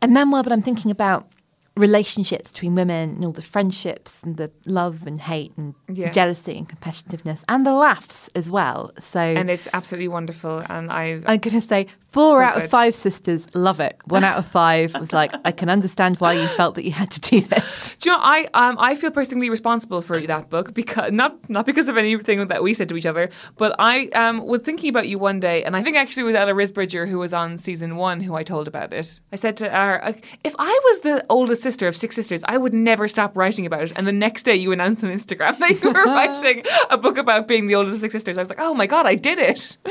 a 0.00 0.08
memoir, 0.08 0.42
but 0.42 0.52
I'm 0.52 0.62
thinking 0.62 0.90
about 0.90 1.28
relationships 1.76 2.52
between 2.52 2.74
women 2.74 3.10
and 3.14 3.24
all 3.24 3.32
the 3.32 3.42
friendships 3.42 4.22
and 4.22 4.36
the 4.36 4.50
love 4.66 5.06
and 5.06 5.22
hate 5.22 5.52
and 5.56 5.74
Yeah. 5.88 6.10
jealousy 6.12 6.56
and 6.58 6.68
competitiveness 6.68 7.42
and 7.48 7.66
the 7.66 7.72
laughs 7.72 8.28
as 8.34 8.50
well. 8.50 8.92
So 8.98 9.20
and 9.20 9.50
it's 9.50 9.68
absolutely 9.72 10.08
wonderful. 10.08 10.58
And 10.68 10.92
I, 10.92 11.22
I'm 11.26 11.38
going 11.38 11.54
to 11.54 11.60
say 11.62 11.86
four 12.10 12.40
So 12.40 12.44
out 12.44 12.54
good. 12.54 12.64
of 12.64 12.70
five 12.70 12.94
sisters 12.94 13.46
love 13.54 13.80
it. 13.80 13.96
One 14.06 14.22
out 14.22 14.36
of 14.36 14.46
five 14.46 14.92
was 15.00 15.14
like, 15.14 15.32
I 15.46 15.52
can 15.52 15.70
understand 15.70 16.16
why 16.16 16.34
you 16.34 16.46
felt 16.48 16.74
that 16.74 16.84
you 16.84 16.92
had 16.92 17.10
to 17.12 17.20
do 17.20 17.40
this. 17.40 17.88
do 18.00 18.10
you 18.10 18.16
know, 18.16 18.22
I, 18.22 18.48
um, 18.52 18.76
I 18.78 18.94
feel 18.94 19.10
personally 19.10 19.48
responsible 19.48 20.02
for 20.02 20.20
that 20.20 20.50
book 20.50 20.74
because 20.74 21.10
not 21.10 21.48
not 21.48 21.64
because 21.64 21.88
of 21.88 21.96
anything 21.96 22.48
that 22.48 22.62
we 22.62 22.74
said 22.74 22.88
to 22.90 22.96
each 22.96 23.06
other, 23.06 23.30
but 23.56 23.74
I 23.78 24.08
um, 24.08 24.44
was 24.44 24.60
thinking 24.60 24.90
about 24.90 25.08
you 25.08 25.18
one 25.18 25.40
day, 25.40 25.64
and 25.64 25.74
I 25.74 25.82
think 25.82 25.96
actually 25.96 26.22
it 26.24 26.26
was 26.26 26.34
Ella 26.34 26.52
Risbridger 26.52 27.08
who 27.08 27.18
was 27.18 27.32
on 27.32 27.56
season 27.56 27.96
one 27.96 28.20
who 28.20 28.34
I 28.34 28.42
told 28.42 28.68
about 28.68 28.92
it. 28.92 29.20
I 29.32 29.36
said 29.36 29.56
to 29.58 29.70
her, 29.70 30.14
if 30.44 30.54
I 30.58 30.80
was 30.84 31.00
the 31.00 31.24
oldest 31.30 31.61
sister 31.62 31.88
of 31.88 31.96
six 31.96 32.14
sisters, 32.14 32.44
I 32.46 32.56
would 32.56 32.74
never 32.74 33.08
stop 33.08 33.36
writing 33.36 33.64
about 33.66 33.82
it. 33.82 33.92
And 33.96 34.06
the 34.06 34.12
next 34.12 34.42
day, 34.42 34.56
you 34.56 34.72
announced 34.72 35.02
on 35.04 35.10
Instagram 35.10 35.56
that 35.58 35.82
you 35.82 35.92
were 35.92 36.04
writing 36.04 36.64
a 36.90 36.98
book 36.98 37.16
about 37.16 37.48
being 37.48 37.66
the 37.66 37.74
oldest 37.74 37.94
of 37.94 38.00
six 38.00 38.12
sisters. 38.12 38.38
I 38.38 38.42
was 38.42 38.48
like, 38.48 38.60
oh 38.60 38.74
my 38.74 38.86
god, 38.86 39.06
I 39.06 39.14
did 39.14 39.38
it. 39.38 39.76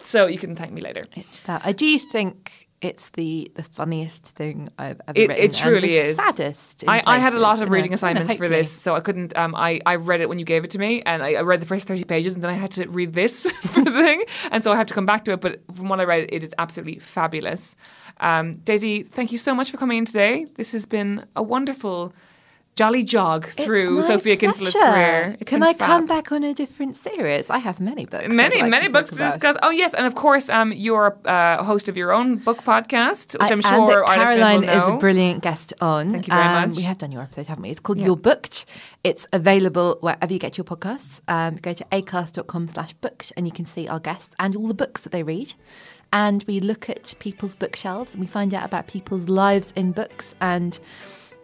So 0.00 0.26
you 0.26 0.38
can 0.38 0.56
thank 0.56 0.72
me 0.72 0.80
later. 0.80 1.04
It's 1.16 1.42
about, 1.44 1.60
I 1.66 1.72
do 1.72 1.98
think 1.98 2.67
it's 2.80 3.08
the, 3.10 3.50
the 3.54 3.62
funniest 3.62 4.26
thing 4.36 4.68
I've 4.78 5.00
ever 5.08 5.18
It- 5.18 5.28
written. 5.28 5.44
it 5.44 5.54
truly 5.54 5.96
is. 5.96 6.16
Saddest. 6.16 6.84
I, 6.86 7.02
I 7.06 7.18
had 7.18 7.34
a 7.34 7.38
lot 7.38 7.60
of 7.60 7.70
reading 7.70 7.90
know, 7.90 7.96
assignments 7.96 8.36
for 8.42 8.48
this, 8.48 8.70
so 8.70 8.94
I 8.94 9.00
couldn't. 9.00 9.36
Um, 9.36 9.54
I, 9.56 9.80
I 9.84 9.96
read 9.96 10.20
it 10.20 10.28
when 10.28 10.38
you 10.38 10.44
gave 10.44 10.62
it 10.64 10.70
to 10.72 10.78
me, 10.78 11.02
and 11.02 11.22
I, 11.22 11.34
I 11.34 11.40
read 11.42 11.60
the 11.60 11.66
first 11.66 11.88
30 11.88 12.04
pages, 12.04 12.34
and 12.34 12.42
then 12.44 12.50
I 12.50 12.54
had 12.54 12.70
to 12.72 12.88
read 12.88 13.14
this 13.14 13.50
for 13.62 13.82
the 13.82 13.90
thing. 13.90 14.22
And 14.50 14.62
so 14.62 14.72
I 14.72 14.76
have 14.76 14.86
to 14.86 14.94
come 14.94 15.06
back 15.06 15.24
to 15.24 15.32
it. 15.32 15.40
But 15.40 15.60
from 15.74 15.88
what 15.88 15.98
I 16.00 16.04
read, 16.04 16.28
it 16.32 16.44
is 16.44 16.54
absolutely 16.58 17.00
fabulous. 17.00 17.74
Um, 18.20 18.52
Daisy, 18.52 19.02
thank 19.02 19.32
you 19.32 19.38
so 19.38 19.54
much 19.54 19.70
for 19.70 19.76
coming 19.76 19.98
in 19.98 20.04
today. 20.04 20.46
This 20.54 20.72
has 20.72 20.86
been 20.86 21.24
a 21.36 21.42
wonderful, 21.42 22.12
jolly 22.80 23.02
jog 23.02 23.40
through 23.64 24.02
Sophia 24.02 24.36
pleasure. 24.36 24.70
career. 24.78 25.36
It's 25.40 25.50
Can 25.50 25.62
I 25.64 25.72
come 25.74 26.06
back 26.06 26.30
on 26.30 26.44
a 26.44 26.52
different 26.54 26.94
series? 26.96 27.50
I 27.50 27.58
have 27.58 27.80
many 27.80 28.04
books. 28.06 28.28
Many, 28.32 28.60
like 28.62 28.70
many 28.70 28.86
to 28.86 28.92
books 28.92 29.10
to 29.10 29.16
discuss. 29.16 29.56
Oh 29.64 29.70
yes, 29.70 29.94
and 29.94 30.06
of 30.06 30.14
course, 30.14 30.48
um, 30.48 30.70
you're 30.72 31.18
a 31.24 31.64
host 31.64 31.88
of 31.88 31.96
your 31.96 32.12
own 32.12 32.36
book 32.36 32.60
podcast, 32.62 33.26
which 33.40 33.50
I- 33.50 33.54
I'm 33.54 33.62
sure 33.62 34.04
Caroline 34.06 34.64
is 34.64 34.84
a 34.86 34.96
brilliant 34.96 35.42
guest 35.42 35.72
on. 35.80 36.12
Thank 36.12 36.28
you 36.28 36.34
very 36.34 36.46
Um, 36.46 36.68
much. 36.68 36.76
We 36.76 36.84
have 36.84 36.98
done 36.98 37.10
your 37.12 37.22
episode, 37.22 37.46
haven't 37.48 37.62
we? 37.62 37.70
It's 37.70 37.80
called 37.80 37.98
You're 37.98 38.16
Booked. 38.30 38.64
It's 39.02 39.26
available 39.32 39.96
wherever 40.00 40.32
you 40.32 40.38
get 40.38 40.56
your 40.58 40.64
podcasts. 40.64 41.20
Um, 41.26 41.56
go 41.56 41.72
to 41.72 41.84
acast.com 41.90 42.68
slash 42.68 42.92
booked 42.94 43.32
and 43.36 43.46
you 43.46 43.52
can 43.52 43.64
see 43.64 43.88
our 43.88 44.00
guests 44.00 44.34
and 44.38 44.54
all 44.56 44.68
the 44.68 44.74
books 44.84 45.02
that 45.02 45.10
they 45.10 45.22
read. 45.22 45.54
And 46.12 46.44
we 46.48 46.60
look 46.60 46.88
at 46.88 47.14
people's 47.18 47.54
bookshelves 47.54 48.12
and 48.14 48.20
we 48.20 48.26
find 48.26 48.54
out 48.54 48.64
about 48.64 48.86
people's 48.86 49.28
lives 49.28 49.72
in 49.76 49.92
books 49.92 50.34
and 50.40 50.78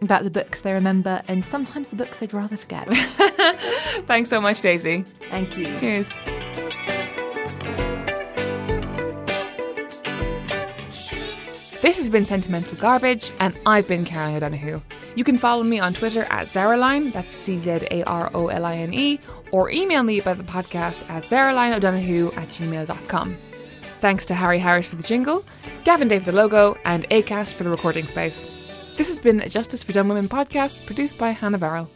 about 0.01 0.23
the 0.23 0.29
books 0.29 0.61
they 0.61 0.73
remember 0.73 1.21
and 1.27 1.43
sometimes 1.45 1.89
the 1.89 1.95
books 1.95 2.19
they'd 2.19 2.33
rather 2.33 2.57
forget. 2.57 2.87
Thanks 4.07 4.29
so 4.29 4.41
much, 4.41 4.61
Daisy. 4.61 5.05
Thank 5.29 5.57
you. 5.57 5.65
Cheers. 5.79 6.09
This 11.81 11.97
has 11.97 12.09
been 12.09 12.25
Sentimental 12.25 12.75
Garbage, 12.79 13.31
and 13.39 13.55
I've 13.63 13.87
been 13.87 14.05
Caroline 14.05 14.37
O'Donoghue. 14.37 14.81
You 15.13 15.23
can 15.23 15.37
follow 15.37 15.61
me 15.61 15.79
on 15.79 15.93
Twitter 15.93 16.23
at 16.31 16.47
Czaroline, 16.47 17.13
that's 17.13 17.35
C 17.35 17.59
Z 17.59 17.77
A 17.91 18.03
R 18.05 18.31
O 18.33 18.47
L 18.47 18.65
I 18.65 18.77
N 18.77 18.91
E, 18.91 19.19
or 19.51 19.69
email 19.69 20.01
me 20.01 20.19
about 20.19 20.37
the 20.37 20.43
podcast 20.43 21.07
at 21.11 21.25
czarolineodonoghue 21.25 22.35
at 22.37 22.49
gmail.com. 22.49 23.37
Thanks 23.83 24.25
to 24.25 24.33
Harry 24.33 24.57
Harris 24.57 24.87
for 24.87 24.95
the 24.95 25.03
jingle, 25.03 25.43
Gavin 25.83 26.07
Day 26.07 26.17
for 26.17 26.31
the 26.31 26.35
logo, 26.35 26.75
and 26.85 27.07
ACAST 27.09 27.53
for 27.53 27.63
the 27.63 27.69
recording 27.69 28.07
space. 28.07 28.64
This 28.97 29.09
has 29.09 29.19
been 29.19 29.41
a 29.41 29.49
Justice 29.49 29.83
for 29.83 29.91
Dumb 29.91 30.07
Women 30.07 30.29
podcast 30.29 30.85
produced 30.85 31.17
by 31.17 31.31
Hannah 31.31 31.59
Varrall. 31.59 31.89